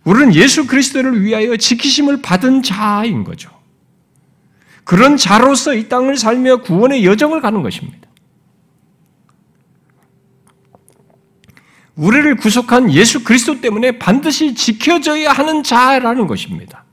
우리는 0.03 0.33
예수 0.35 0.67
그리스도를 0.67 1.23
위하여 1.23 1.55
지키심을 1.57 2.21
받은 2.21 2.63
자인 2.63 3.23
거죠. 3.23 3.51
그런 4.83 5.17
자로서 5.17 5.73
이 5.73 5.89
땅을 5.89 6.17
살며 6.17 6.61
구원의 6.61 7.05
여정을 7.05 7.41
가는 7.41 7.61
것입니다. 7.61 8.06
우리를 11.97 12.35
구속한 12.37 12.91
예수 12.93 13.23
그리스도 13.23 13.59
때문에 13.59 13.97
반드시 13.99 14.53
지켜져야 14.53 15.31
하는 15.31 15.63
자라는 15.63 16.27
것입니다. 16.27 16.85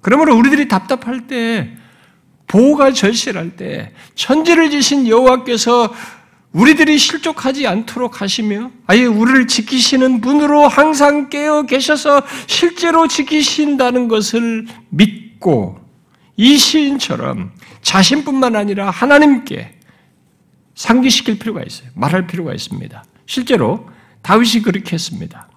그러므로 0.00 0.36
우리들이 0.36 0.68
답답할 0.68 1.26
때, 1.26 1.70
보호가 2.46 2.92
절실할 2.92 3.56
때, 3.56 3.92
천지를 4.14 4.70
지신 4.70 5.06
여호와께서 5.06 5.94
우리들이 6.52 6.96
실족하지 6.96 7.66
않도록 7.66 8.22
하시며, 8.22 8.70
아예 8.86 9.04
우리를 9.04 9.46
지키시는 9.46 10.22
분으로 10.22 10.66
항상 10.66 11.28
깨어 11.28 11.64
계셔서 11.64 12.22
실제로 12.46 13.06
지키신다는 13.06 14.08
것을 14.08 14.66
믿고, 14.88 15.78
이 16.38 16.56
시인처럼 16.56 17.52
자신뿐만 17.82 18.56
아니라 18.56 18.88
하나님께 18.88 19.74
상기시킬 20.74 21.38
필요가 21.38 21.62
있어요. 21.62 21.90
말할 21.94 22.26
필요가 22.26 22.54
있습니다. 22.54 23.04
실제로 23.28 23.86
다윗이 24.22 24.62
그렇게 24.62 24.94
했습니다. 24.94 25.48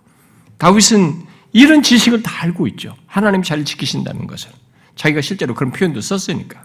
다윗은 0.58 1.24
이런 1.54 1.82
지식을 1.82 2.22
다 2.22 2.44
알고 2.44 2.68
있죠. 2.68 2.96
하나님 3.08 3.42
잘 3.42 3.64
지키신다는 3.64 4.28
것을. 4.28 4.52
자기가 4.96 5.22
실제로 5.22 5.56
그런 5.56 5.72
표현도 5.72 6.02
썼으니까. 6.02 6.64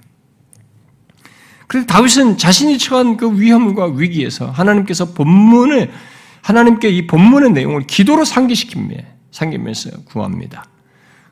그래서 1.68 1.86
다윗은 1.86 2.38
자신이 2.38 2.78
처한 2.78 3.16
그 3.16 3.40
위험과 3.40 3.86
위기에서 3.86 4.50
하나님께서 4.50 5.12
본문을 5.14 5.92
하나님께 6.42 6.88
이 6.90 7.06
본문의 7.06 7.52
내용을 7.52 7.86
기도로 7.86 8.24
상기시킵니다. 8.24 9.04
상기면서 9.30 9.90
구합니다. 10.06 10.64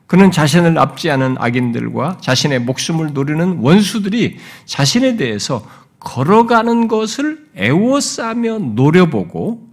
그는 0.07 0.31
자신을 0.31 0.79
압지하는 0.79 1.35
악인들과 1.37 2.19
자신의 2.21 2.59
목숨을 2.59 3.11
노리는 3.11 3.57
원수들이 3.59 4.37
자신에 4.65 5.17
대해서 5.17 5.67
걸어가는 5.99 6.87
것을 6.87 7.47
애워싸며 7.57 8.59
노려보고 8.59 9.64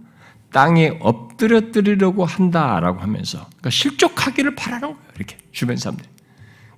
땅에 0.53 0.97
엎드려뜨리려고 1.01 2.25
한다라고 2.25 2.99
하면서 2.99 3.39
그러니까 3.47 3.69
실족하기를 3.71 4.55
바라는 4.55 4.93
거예요. 4.93 5.11
이렇게 5.17 5.37
주변 5.51 5.75
사람들이. 5.75 6.07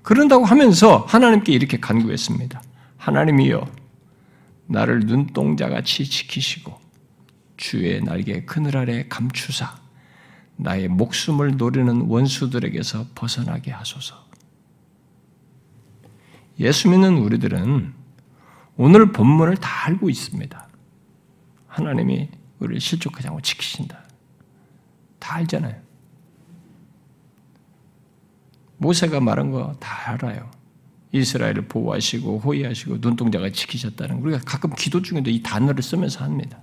그런다고 0.02 0.46
하면서 0.46 1.00
하나님께 1.08 1.52
이렇게 1.52 1.80
간구했습니다. 1.80 2.62
하나님이여 2.98 3.68
나를 4.68 5.02
눈동자같이 5.02 6.06
지키시고 6.06 6.80
주의 7.58 8.02
날개 8.02 8.46
그늘 8.46 8.78
아래 8.78 9.08
감추사 9.08 9.76
나의 10.56 10.88
목숨을 10.88 11.58
노리는 11.58 12.02
원수들에게서 12.02 13.08
벗어나게 13.14 13.72
하소서. 13.72 14.26
예수 16.60 16.90
믿는 16.90 17.18
우리들은 17.18 17.94
오늘 18.78 19.12
본문을 19.12 19.58
다 19.58 19.88
알고 19.88 20.10
있습니다. 20.10 20.68
하나님이 21.68 22.30
우리를 22.60 22.80
실족하지 22.80 23.28
않고 23.28 23.42
지키신다. 23.42 24.04
다 25.20 25.36
알잖아요. 25.36 25.82
모세가 28.78 29.20
말한 29.20 29.52
거 29.52 29.76
다 29.80 30.12
알아요. 30.12 30.52
이스라엘을 31.12 31.68
보호하시고 31.68 32.40
호위하시고 32.40 32.98
눈동자가 33.00 33.50
지키셨다는 33.50 34.18
우리가 34.18 34.40
가끔 34.40 34.74
기도 34.76 35.02
중에도 35.02 35.30
이 35.30 35.42
단어를 35.42 35.82
쓰면서 35.82 36.24
합니다. 36.24 36.60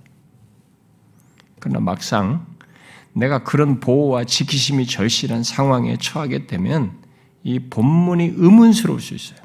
그러나 1.59 1.79
막상 1.79 2.45
내가 3.13 3.43
그런 3.43 3.79
보호와 3.79 4.25
지키심이 4.25 4.85
절실한 4.85 5.43
상황에 5.43 5.97
처하게 5.97 6.47
되면 6.47 7.01
이 7.43 7.59
본문이 7.59 8.33
의문스러울 8.35 8.99
수 8.99 9.15
있어요. 9.15 9.39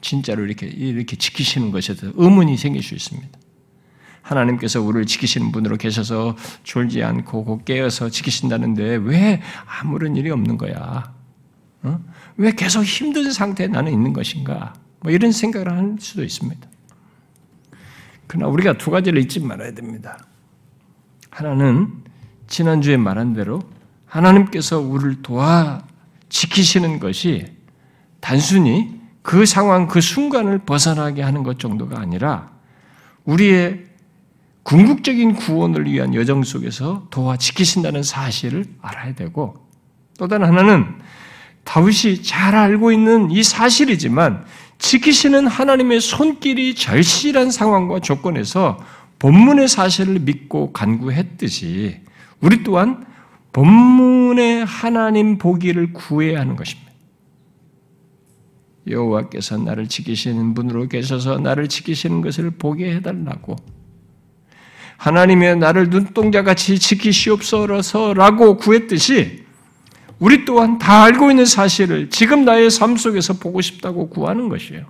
진짜로 0.00 0.44
이렇게 0.44 0.66
이렇게 0.66 1.16
지키시는 1.16 1.72
것에 1.72 1.94
대해서 1.94 2.16
의문이 2.16 2.56
생길 2.56 2.82
수 2.82 2.94
있습니다. 2.94 3.38
하나님께서 4.30 4.80
우리를 4.80 5.06
지키시는 5.06 5.50
분으로 5.52 5.76
계셔서 5.76 6.36
졸지 6.62 7.02
않고 7.02 7.62
깨어서 7.64 8.10
지키신다는데 8.10 8.96
왜 8.96 9.42
아무런 9.66 10.16
일이 10.16 10.30
없는 10.30 10.56
거야? 10.56 11.12
어? 11.82 12.00
왜 12.36 12.52
계속 12.52 12.84
힘든 12.84 13.32
상태에 13.32 13.66
나는 13.66 13.92
있는 13.92 14.12
것인가? 14.12 14.74
뭐 15.00 15.10
이런 15.10 15.32
생각을 15.32 15.70
할 15.70 15.96
수도 15.98 16.22
있습니다. 16.22 16.68
그러나 18.26 18.46
우리가 18.48 18.74
두 18.74 18.90
가지를 18.90 19.20
잊지 19.22 19.40
말아야 19.40 19.74
됩니다. 19.74 20.24
하나는 21.30 21.88
지난주에 22.46 22.96
말한 22.96 23.34
대로 23.34 23.60
하나님께서 24.06 24.78
우리를 24.78 25.22
도와 25.22 25.84
지키시는 26.28 27.00
것이 27.00 27.46
단순히 28.20 29.00
그 29.22 29.46
상황, 29.46 29.88
그 29.88 30.00
순간을 30.00 30.60
벗어나게 30.60 31.22
하는 31.22 31.42
것 31.42 31.58
정도가 31.58 32.00
아니라 32.00 32.50
우리의 33.24 33.89
궁극적인 34.62 35.34
구원을 35.34 35.90
위한 35.90 36.14
여정 36.14 36.42
속에서 36.42 37.06
도와 37.10 37.36
지키신다는 37.36 38.02
사실을 38.02 38.64
알아야 38.80 39.14
되고 39.14 39.66
또 40.18 40.28
다른 40.28 40.46
하나는 40.46 40.86
다윗이 41.64 42.22
잘 42.22 42.54
알고 42.54 42.92
있는 42.92 43.30
이 43.30 43.42
사실이지만 43.42 44.44
지키시는 44.78 45.46
하나님의 45.46 46.00
손길이 46.00 46.74
절실한 46.74 47.50
상황과 47.50 48.00
조건에서 48.00 48.78
본문의 49.18 49.68
사실을 49.68 50.20
믿고 50.20 50.72
간구했듯이 50.72 52.00
우리 52.40 52.62
또한 52.62 53.04
본문의 53.52 54.64
하나님 54.64 55.38
보기를 55.38 55.92
구해야 55.92 56.40
하는 56.40 56.56
것입니다. 56.56 56.90
여호와께서 58.88 59.58
나를 59.58 59.88
지키시는 59.88 60.54
분으로 60.54 60.88
계셔서 60.88 61.38
나를 61.38 61.68
지키시는 61.68 62.22
것을 62.22 62.50
보게 62.52 62.94
해달라고 62.94 63.56
하나님의 65.00 65.56
나를 65.56 65.88
눈동자같이 65.88 66.78
지키시옵소서라고 66.78 68.58
구했듯이 68.58 69.46
우리 70.18 70.44
또한 70.44 70.76
다 70.76 71.04
알고 71.04 71.30
있는 71.30 71.46
사실을 71.46 72.10
지금 72.10 72.44
나의 72.44 72.70
삶 72.70 72.96
속에서 72.96 73.32
보고 73.34 73.62
싶다고 73.62 74.10
구하는 74.10 74.50
것이에요. 74.50 74.84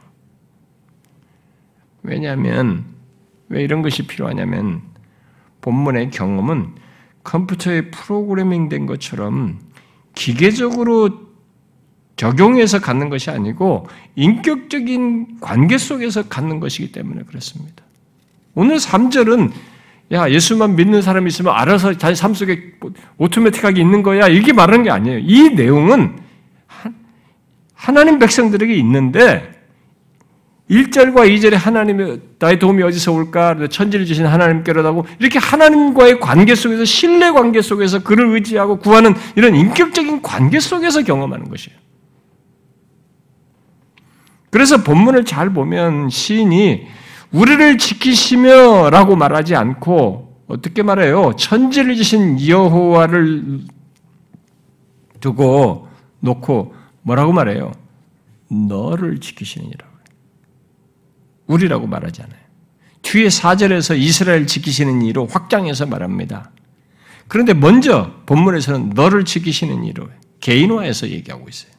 왜냐하면 2.02 2.86
왜 3.48 3.62
이런 3.62 3.82
것이 3.82 4.08
필요하냐면 4.08 4.82
본문의 5.60 6.10
경험은 6.10 6.74
컴퓨터에 7.22 7.90
프로그래밍 7.92 8.68
된 8.68 8.86
것처럼 8.86 9.60
기계적으로 10.16 11.30
적용해서 12.16 12.80
갖는 12.80 13.10
것이 13.10 13.30
아니고 13.30 13.86
인격적인 14.16 15.38
관계 15.40 15.78
속에서 15.78 16.24
갖는 16.24 16.58
것이기 16.58 16.90
때문에 16.90 17.22
그렇습니다. 17.22 17.84
오늘 18.56 18.78
3절은 18.78 19.52
야, 20.12 20.28
예수만 20.28 20.74
믿는 20.74 21.02
사람이 21.02 21.28
있으면 21.28 21.54
알아서 21.54 21.96
자기 21.96 22.16
삶 22.16 22.34
속에 22.34 22.72
오토매틱하게 23.18 23.80
있는 23.80 24.02
거야. 24.02 24.26
이게 24.26 24.52
말하는 24.52 24.82
게 24.82 24.90
아니에요. 24.90 25.20
이 25.20 25.50
내용은 25.50 26.18
하나님 27.74 28.18
백성들에게 28.18 28.74
있는데 28.74 29.60
1절과 30.68 31.28
2절에 31.28 31.54
하나님의 31.54 32.20
나의 32.38 32.58
도움이 32.58 32.82
어디서 32.82 33.12
올까? 33.12 33.56
천지를 33.70 34.06
주신 34.06 34.26
하나님께로다고 34.26 35.04
이렇게 35.18 35.38
하나님과의 35.38 36.20
관계 36.20 36.54
속에서 36.54 36.84
신뢰 36.84 37.30
관계 37.30 37.60
속에서 37.60 38.00
그를 38.00 38.28
의지하고 38.34 38.78
구하는 38.78 39.14
이런 39.34 39.56
인격적인 39.56 40.22
관계 40.22 40.60
속에서 40.60 41.02
경험하는 41.02 41.48
것이에요. 41.48 41.78
그래서 44.50 44.82
본문을 44.82 45.24
잘 45.24 45.50
보면 45.50 46.10
시인이 46.10 46.86
우리를 47.32 47.78
지키시며 47.78 48.90
라고 48.90 49.16
말하지 49.16 49.54
않고 49.54 50.44
어떻게 50.48 50.82
말해요? 50.82 51.34
천지를 51.36 51.94
주신 51.94 52.44
여호와를 52.44 53.60
두고 55.20 55.88
놓고 56.20 56.74
뭐라고 57.02 57.32
말해요? 57.32 57.72
너를 58.48 59.20
지키시느니라. 59.20 59.86
우리라고 61.46 61.86
말하지 61.86 62.22
않아요. 62.22 62.40
뒤에 63.02 63.28
4절에서 63.28 63.98
이스라엘 63.98 64.46
지키시는 64.46 65.02
이로 65.02 65.26
확장해서 65.26 65.86
말합니다. 65.86 66.50
그런데 67.28 67.54
먼저 67.54 68.12
본문에서는 68.26 68.90
너를 68.90 69.24
지키시는 69.24 69.84
이로 69.84 70.08
개인화해서 70.40 71.08
얘기하고 71.08 71.48
있어요. 71.48 71.72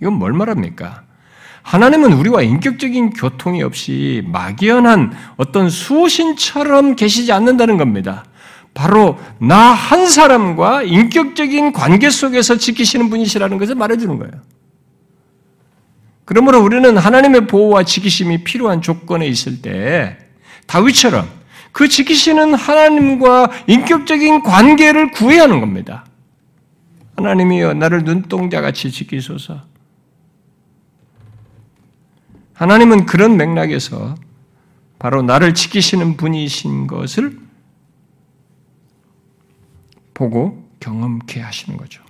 이건 0.00 0.14
뭘 0.14 0.32
말합니까? 0.32 1.05
하나님은 1.66 2.12
우리와 2.12 2.42
인격적인 2.42 3.10
교통이 3.10 3.64
없이 3.64 4.22
막연한 4.26 5.12
어떤 5.36 5.68
수신처럼 5.68 6.94
계시지 6.94 7.32
않는다는 7.32 7.76
겁니다. 7.76 8.24
바로 8.72 9.18
나 9.40 9.72
한 9.72 10.06
사람과 10.06 10.84
인격적인 10.84 11.72
관계 11.72 12.08
속에서 12.08 12.56
지키시는 12.56 13.10
분이시라는 13.10 13.58
것을 13.58 13.74
말해주는 13.74 14.16
거예요. 14.16 14.32
그러므로 16.24 16.62
우리는 16.62 16.96
하나님의 16.96 17.48
보호와 17.48 17.82
지키심이 17.82 18.44
필요한 18.44 18.80
조건에 18.80 19.26
있을 19.26 19.60
때 19.60 20.18
다윗처럼 20.68 21.28
그 21.72 21.88
지키시는 21.88 22.54
하나님과 22.54 23.50
인격적인 23.66 24.44
관계를 24.44 25.10
구해야 25.10 25.42
하는 25.42 25.58
겁니다. 25.58 26.06
하나님이여 27.16 27.74
나를 27.74 28.04
눈동자같이 28.04 28.92
지키소서. 28.92 29.62
하나님은 32.56 33.04
그런 33.04 33.36
맥락에서 33.36 34.14
바로 34.98 35.22
나를 35.22 35.54
지키시는 35.54 36.16
분이신 36.16 36.86
것을 36.86 37.38
보고 40.14 40.66
경험케 40.80 41.40
하시는 41.40 41.76
거죠. 41.76 42.02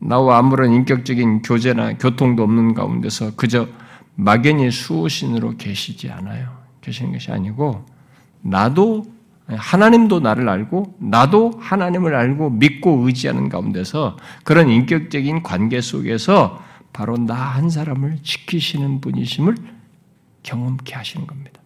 나와 0.00 0.38
아무런 0.38 0.72
인격적인 0.72 1.42
교제나 1.42 1.96
교통도 1.96 2.42
없는 2.42 2.74
가운데서 2.74 3.36
그저 3.36 3.68
막연히 4.16 4.70
수호신으로 4.70 5.56
계시지 5.56 6.10
않아요. 6.10 6.58
계시는 6.80 7.12
것이 7.12 7.30
아니고 7.30 7.86
나도 8.42 9.06
하나님도 9.46 10.20
나를 10.20 10.48
알고 10.48 10.96
나도 10.98 11.52
하나님을 11.60 12.14
알고 12.14 12.50
믿고 12.50 13.06
의지하는 13.06 13.48
가운데서 13.48 14.16
그런 14.42 14.68
인격적인 14.68 15.44
관계 15.44 15.80
속에서 15.80 16.62
바로 16.94 17.18
나 17.18 17.50
한 17.50 17.68
사람을 17.68 18.22
지키시는 18.22 19.00
분이심을 19.00 19.56
경험케 20.44 20.94
하시는 20.94 21.26
겁니다. 21.26 21.60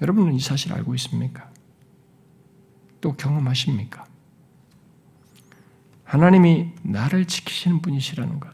여러분은 0.00 0.34
이 0.34 0.40
사실 0.40 0.72
알고 0.72 0.94
있습니까? 0.94 1.50
또 3.00 3.12
경험하십니까? 3.14 4.06
하나님이 6.04 6.70
나를 6.82 7.26
지키시는 7.26 7.82
분이시라는 7.82 8.38
것. 8.38 8.52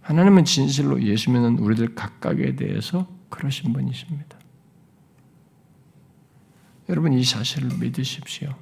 하나님은 0.00 0.44
진실로 0.46 1.02
예수 1.02 1.30
믿는 1.30 1.58
우리들 1.58 1.94
각각에 1.94 2.56
대해서 2.56 3.06
그러신 3.28 3.72
분이십니다. 3.72 4.38
여러분 6.88 7.12
이 7.12 7.22
사실을 7.22 7.76
믿으십시오. 7.78 8.54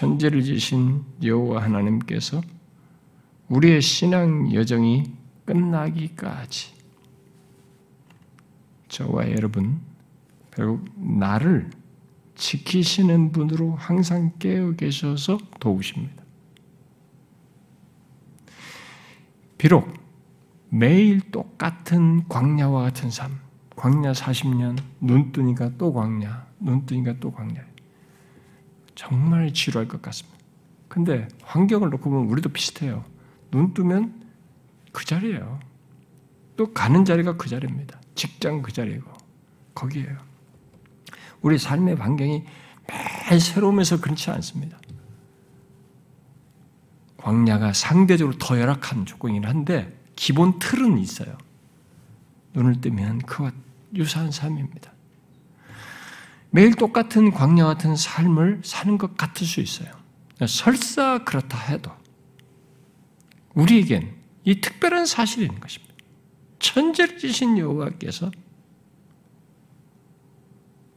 천지를 0.00 0.42
지신 0.42 1.04
여호와 1.22 1.62
하나님께서 1.62 2.40
우리의 3.48 3.82
신앙 3.82 4.50
여정이 4.50 5.12
끝나기까지 5.44 6.72
저와 8.88 9.30
여러분 9.32 9.78
결국 10.52 10.88
나를 10.96 11.68
지키시는 12.34 13.32
분으로 13.32 13.74
항상 13.74 14.32
깨어 14.38 14.72
계셔서 14.72 15.36
도우십니다. 15.60 16.24
비록 19.58 19.92
매일 20.70 21.20
똑같은 21.30 22.26
광야와 22.26 22.84
같은 22.84 23.10
삶, 23.10 23.38
광야 23.76 24.12
40년, 24.12 24.78
눈 24.98 25.30
뜨니까 25.30 25.72
또 25.76 25.92
광야, 25.92 26.46
눈 26.58 26.86
뜨니까 26.86 27.16
또 27.20 27.30
광야. 27.30 27.69
정말 29.00 29.50
지루할 29.54 29.88
것 29.88 30.02
같습니다. 30.02 30.38
근데 30.86 31.26
환경을 31.42 31.88
놓고 31.88 32.10
보면 32.10 32.26
우리도 32.30 32.50
비슷해요. 32.50 33.02
눈 33.50 33.72
뜨면 33.72 34.12
그 34.92 35.06
자리예요. 35.06 35.58
또 36.58 36.70
가는 36.74 37.02
자리가 37.06 37.38
그 37.38 37.48
자리입니다. 37.48 37.98
직장 38.14 38.60
그 38.60 38.72
자리고 38.72 39.10
거기에요. 39.74 40.18
우리 41.40 41.56
삶의 41.56 41.96
환경이 41.96 42.44
매일 42.86 43.40
새로우면서 43.40 44.02
그렇지 44.02 44.30
않습니다. 44.32 44.78
광야가 47.16 47.72
상대적으로 47.72 48.36
더 48.36 48.60
열악한 48.60 49.06
조건이긴 49.06 49.46
한데 49.46 49.98
기본 50.14 50.58
틀은 50.58 50.98
있어요. 50.98 51.38
눈을 52.52 52.82
뜨면 52.82 53.20
그와 53.20 53.50
유사한 53.94 54.30
삶입니다. 54.30 54.92
매일 56.50 56.74
똑같은 56.74 57.30
광야 57.30 57.64
같은 57.64 57.96
삶을 57.96 58.62
사는 58.64 58.98
것 58.98 59.16
같을 59.16 59.46
수 59.46 59.60
있어요. 59.60 59.88
설사 60.48 61.22
그렇다 61.24 61.58
해도 61.58 61.92
우리에겐 63.54 64.16
이 64.44 64.60
특별한 64.60 65.06
사실이 65.06 65.46
것입니다. 65.60 65.94
천재를 66.58 67.18
지신 67.18 67.58
여호와께서 67.58 68.30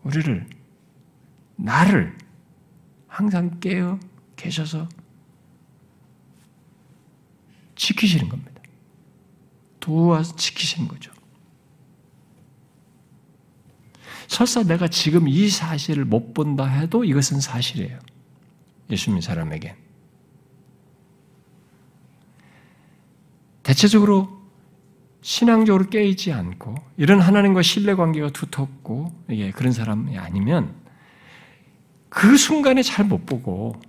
우리를 0.03 0.47
나를 1.55 2.17
항상 3.07 3.59
깨어 3.59 3.99
계셔서 4.35 4.89
지키시는 7.75 8.29
겁니다. 8.29 8.61
도와서 9.79 10.35
지키시는 10.35 10.87
거죠. 10.87 11.12
설사 14.34 14.63
내가 14.63 14.88
지금 14.88 15.27
이 15.27 15.47
사실을 15.47 16.05
못 16.05 16.34
본다 16.34 16.65
해도 16.65 17.03
이것은 17.03 17.39
사실이에요. 17.39 17.99
예수 18.89 19.11
믿는 19.11 19.21
사람에게. 19.21 19.75
대체적으로 23.61 24.41
신앙적으로 25.21 25.88
깨이지 25.88 26.34
않고 26.34 26.75
이런 26.97 27.21
하나님과 27.21 27.61
신뢰 27.61 27.93
관계가 27.93 28.31
두텁고 28.31 29.25
예, 29.29 29.51
그런 29.51 29.71
사람이 29.71 30.17
아니면 30.17 30.75
그 32.09 32.36
순간에 32.36 32.81
잘 32.81 33.05
못 33.05 33.25
보고 33.27 33.79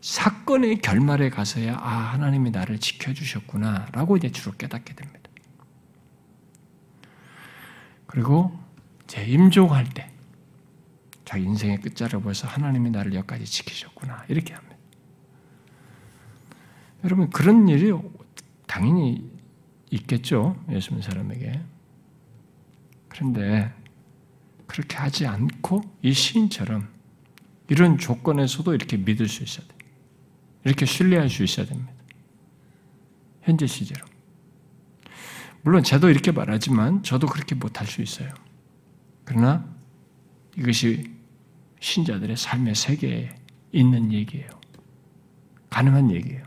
사건의 0.00 0.80
결말에 0.80 1.28
가서야 1.28 1.76
아 1.78 1.88
하나님이 2.12 2.50
나를 2.50 2.78
지켜주셨구나라고 2.78 4.16
이제 4.16 4.32
주로 4.32 4.52
깨닫게 4.56 4.94
됩니다. 4.94 5.20
그리고 8.06 8.52
제 8.52 8.61
임종할 9.20 9.84
때 9.90 10.10
자기 11.24 11.44
인생의 11.44 11.80
끝자락을 11.80 12.22
보서 12.22 12.48
하나님이 12.48 12.90
나를 12.90 13.14
여기까지 13.14 13.44
지키셨구나 13.44 14.24
이렇게 14.28 14.54
합니다. 14.54 14.76
여러분 17.04 17.28
그런 17.30 17.68
일이 17.68 17.92
당연히 18.66 19.30
있겠죠. 19.90 20.56
예수 20.70 20.92
믿는 20.92 21.02
사람에게. 21.02 21.60
그런데 23.08 23.72
그렇게 24.66 24.96
하지 24.96 25.26
않고 25.26 25.82
이 26.00 26.12
시인처럼 26.12 26.88
이런 27.68 27.98
조건에서도 27.98 28.74
이렇게 28.74 28.96
믿을 28.96 29.28
수 29.28 29.42
있어야 29.42 29.66
돼. 29.66 29.74
이렇게 30.64 30.86
신뢰할 30.86 31.28
수 31.28 31.42
있어야 31.42 31.66
됩니다. 31.66 31.92
현재 33.42 33.66
시제로. 33.66 34.06
물론 35.62 35.82
저도 35.82 36.08
이렇게 36.08 36.32
말하지만 36.32 37.02
저도 37.02 37.26
그렇게 37.26 37.54
못할 37.54 37.86
수 37.86 38.00
있어요. 38.00 38.32
그러나 39.32 39.64
이것이 40.58 41.10
신자들의 41.80 42.36
삶의 42.36 42.74
세계에 42.74 43.34
있는 43.72 44.12
얘기예요. 44.12 44.46
가능한 45.70 46.10
얘기예요. 46.10 46.44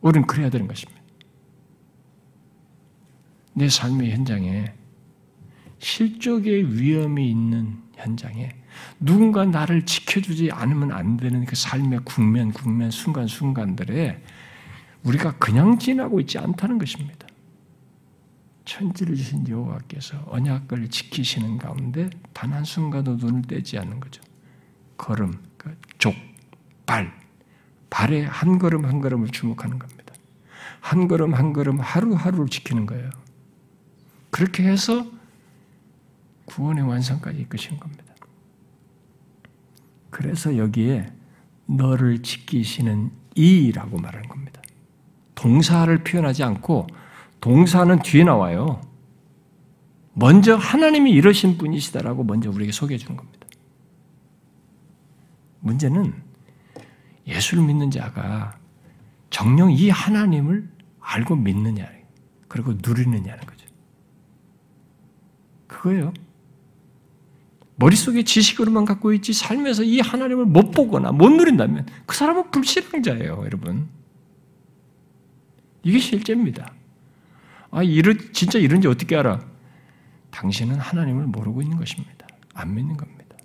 우리는 0.00 0.26
그래야 0.26 0.50
되는 0.50 0.66
것입니다. 0.66 1.00
내 3.54 3.68
삶의 3.68 4.10
현장에 4.10 4.72
실족의 5.78 6.80
위험이 6.80 7.30
있는 7.30 7.78
현장에 7.94 8.50
누군가 8.98 9.44
나를 9.44 9.86
지켜주지 9.86 10.50
않으면 10.50 10.90
안 10.92 11.16
되는 11.16 11.44
그 11.44 11.54
삶의 11.54 12.00
국면, 12.04 12.52
국면, 12.52 12.90
순간, 12.90 13.28
순간들에 13.28 14.20
우리가 15.04 15.36
그냥 15.38 15.78
지나고 15.78 16.18
있지 16.20 16.38
않다는 16.38 16.78
것입니다. 16.78 17.17
천지를 18.68 19.16
주신 19.16 19.48
여호와께서 19.48 20.24
언약을 20.26 20.88
지키시는 20.90 21.56
가운데 21.56 22.10
단 22.34 22.52
한 22.52 22.64
순간도 22.64 23.16
눈을 23.16 23.42
떼지 23.42 23.78
않는 23.78 23.98
거죠. 23.98 24.20
걸음, 24.98 25.32
그 25.56 25.74
족, 25.96 26.14
발, 26.84 27.12
발에 27.88 28.24
한 28.24 28.58
걸음 28.58 28.84
한 28.84 29.00
걸음을 29.00 29.28
주목하는 29.28 29.78
겁니다. 29.78 30.12
한 30.80 31.08
걸음 31.08 31.34
한 31.34 31.52
걸음 31.54 31.80
하루하루를 31.80 32.48
지키는 32.48 32.84
거예요. 32.86 33.10
그렇게 34.30 34.64
해서 34.64 35.06
구원의 36.44 36.86
완성까지 36.86 37.40
이끄신 37.40 37.78
겁니다. 37.78 38.04
그래서 40.10 40.56
여기에 40.56 41.10
너를 41.66 42.22
지키시는 42.22 43.12
이라고 43.34 43.98
말하는 43.98 44.28
겁니다. 44.28 44.60
동사를 45.34 45.96
표현하지 46.04 46.42
않고 46.44 46.86
동사는 47.40 48.00
뒤에 48.00 48.24
나와요. 48.24 48.80
먼저 50.12 50.56
하나님이 50.56 51.12
이러신 51.12 51.58
분이시다라고 51.58 52.24
먼저 52.24 52.50
우리에게 52.50 52.72
소개해 52.72 52.98
주는 52.98 53.16
겁니다. 53.16 53.46
문제는 55.60 56.14
예수를 57.26 57.64
믿는 57.64 57.90
자가 57.90 58.58
정령 59.30 59.72
이 59.72 59.90
하나님을 59.90 60.68
알고 61.00 61.36
믿느냐, 61.36 61.88
그리고 62.48 62.72
누리느냐는 62.72 63.44
거죠. 63.44 63.66
그거예요. 65.66 66.12
머릿속에 67.76 68.24
지식으로만 68.24 68.84
갖고 68.84 69.12
있지 69.12 69.32
삶에서 69.32 69.84
이 69.84 70.00
하나님을 70.00 70.46
못 70.46 70.72
보거나 70.72 71.12
못 71.12 71.28
누린다면 71.30 71.86
그 72.06 72.16
사람은 72.16 72.50
불신앙자예요, 72.50 73.42
여러분. 73.44 73.88
이게 75.84 75.98
실제입니다. 76.00 76.72
아, 77.70 77.82
이런, 77.82 78.18
진짜 78.32 78.58
이런지 78.58 78.88
어떻게 78.88 79.16
알아? 79.16 79.40
당신은 80.30 80.76
하나님을 80.76 81.26
모르고 81.26 81.62
있는 81.62 81.76
것입니다. 81.76 82.26
안 82.54 82.74
믿는 82.74 82.96
겁니다. 82.96 83.36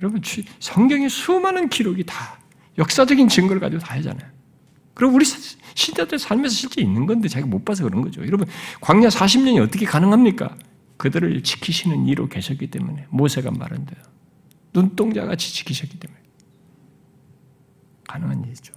여러분, 0.00 0.20
성경의 0.60 1.08
수많은 1.08 1.68
기록이 1.68 2.04
다 2.04 2.38
역사적인 2.78 3.28
증거를 3.28 3.60
가지고 3.60 3.82
다 3.82 3.94
하잖아요. 3.96 4.30
그리고 4.94 5.14
우리 5.14 5.24
신자들 5.24 6.18
삶에서 6.18 6.54
실제 6.54 6.80
있는 6.80 7.06
건데 7.06 7.28
자기가 7.28 7.48
못 7.48 7.64
봐서 7.64 7.84
그런 7.84 8.02
거죠. 8.02 8.22
여러분, 8.22 8.46
광야 8.80 9.08
40년이 9.08 9.62
어떻게 9.62 9.84
가능합니까? 9.86 10.56
그들을 10.96 11.42
지키시는 11.42 12.06
이로 12.06 12.28
계셨기 12.28 12.68
때문에 12.68 13.06
모세가 13.10 13.50
말한 13.50 13.84
대로 13.84 14.00
눈동자 14.72 15.24
같이 15.26 15.52
지키셨기 15.52 15.98
때문에 15.98 16.20
가능한 18.08 18.44
일이죠. 18.44 18.74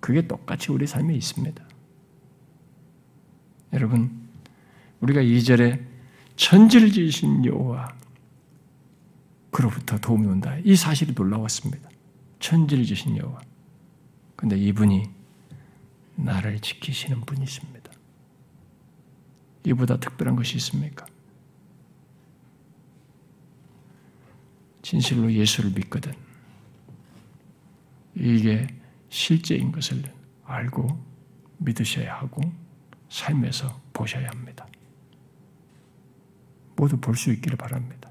그게 0.00 0.26
똑같이 0.26 0.72
우리 0.72 0.86
삶에 0.86 1.14
있습니다. 1.14 1.62
여러분, 3.74 4.28
우리가 5.00 5.20
이절에 5.20 5.84
천지를 6.36 6.92
지으신 6.92 7.44
여호와 7.44 7.92
그로부터 9.50 9.98
도움이 9.98 10.26
온다. 10.26 10.56
이 10.64 10.76
사실이 10.76 11.12
놀라웠습니다. 11.12 11.90
천지를 12.38 12.84
지으신 12.84 13.16
여호와. 13.16 13.40
근데 14.36 14.56
이분이 14.56 15.10
나를 16.16 16.60
지키시는 16.60 17.22
분이십니다. 17.22 17.90
이보다 19.64 19.98
특별한 19.98 20.36
것이 20.36 20.56
있습니까? 20.56 21.06
진실로 24.82 25.32
예수를 25.32 25.70
믿거든. 25.70 26.12
이게 28.14 28.68
실제인 29.08 29.72
것을 29.72 30.04
알고 30.44 31.04
믿으셔야 31.58 32.16
하고 32.16 32.42
삶에서 33.14 33.80
보셔야 33.92 34.28
합니다. 34.28 34.66
모두 36.76 36.96
볼 36.98 37.14
수 37.14 37.30
있기를 37.32 37.56
바랍니다. 37.56 38.10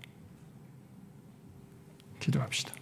기도합시다. 2.22 2.74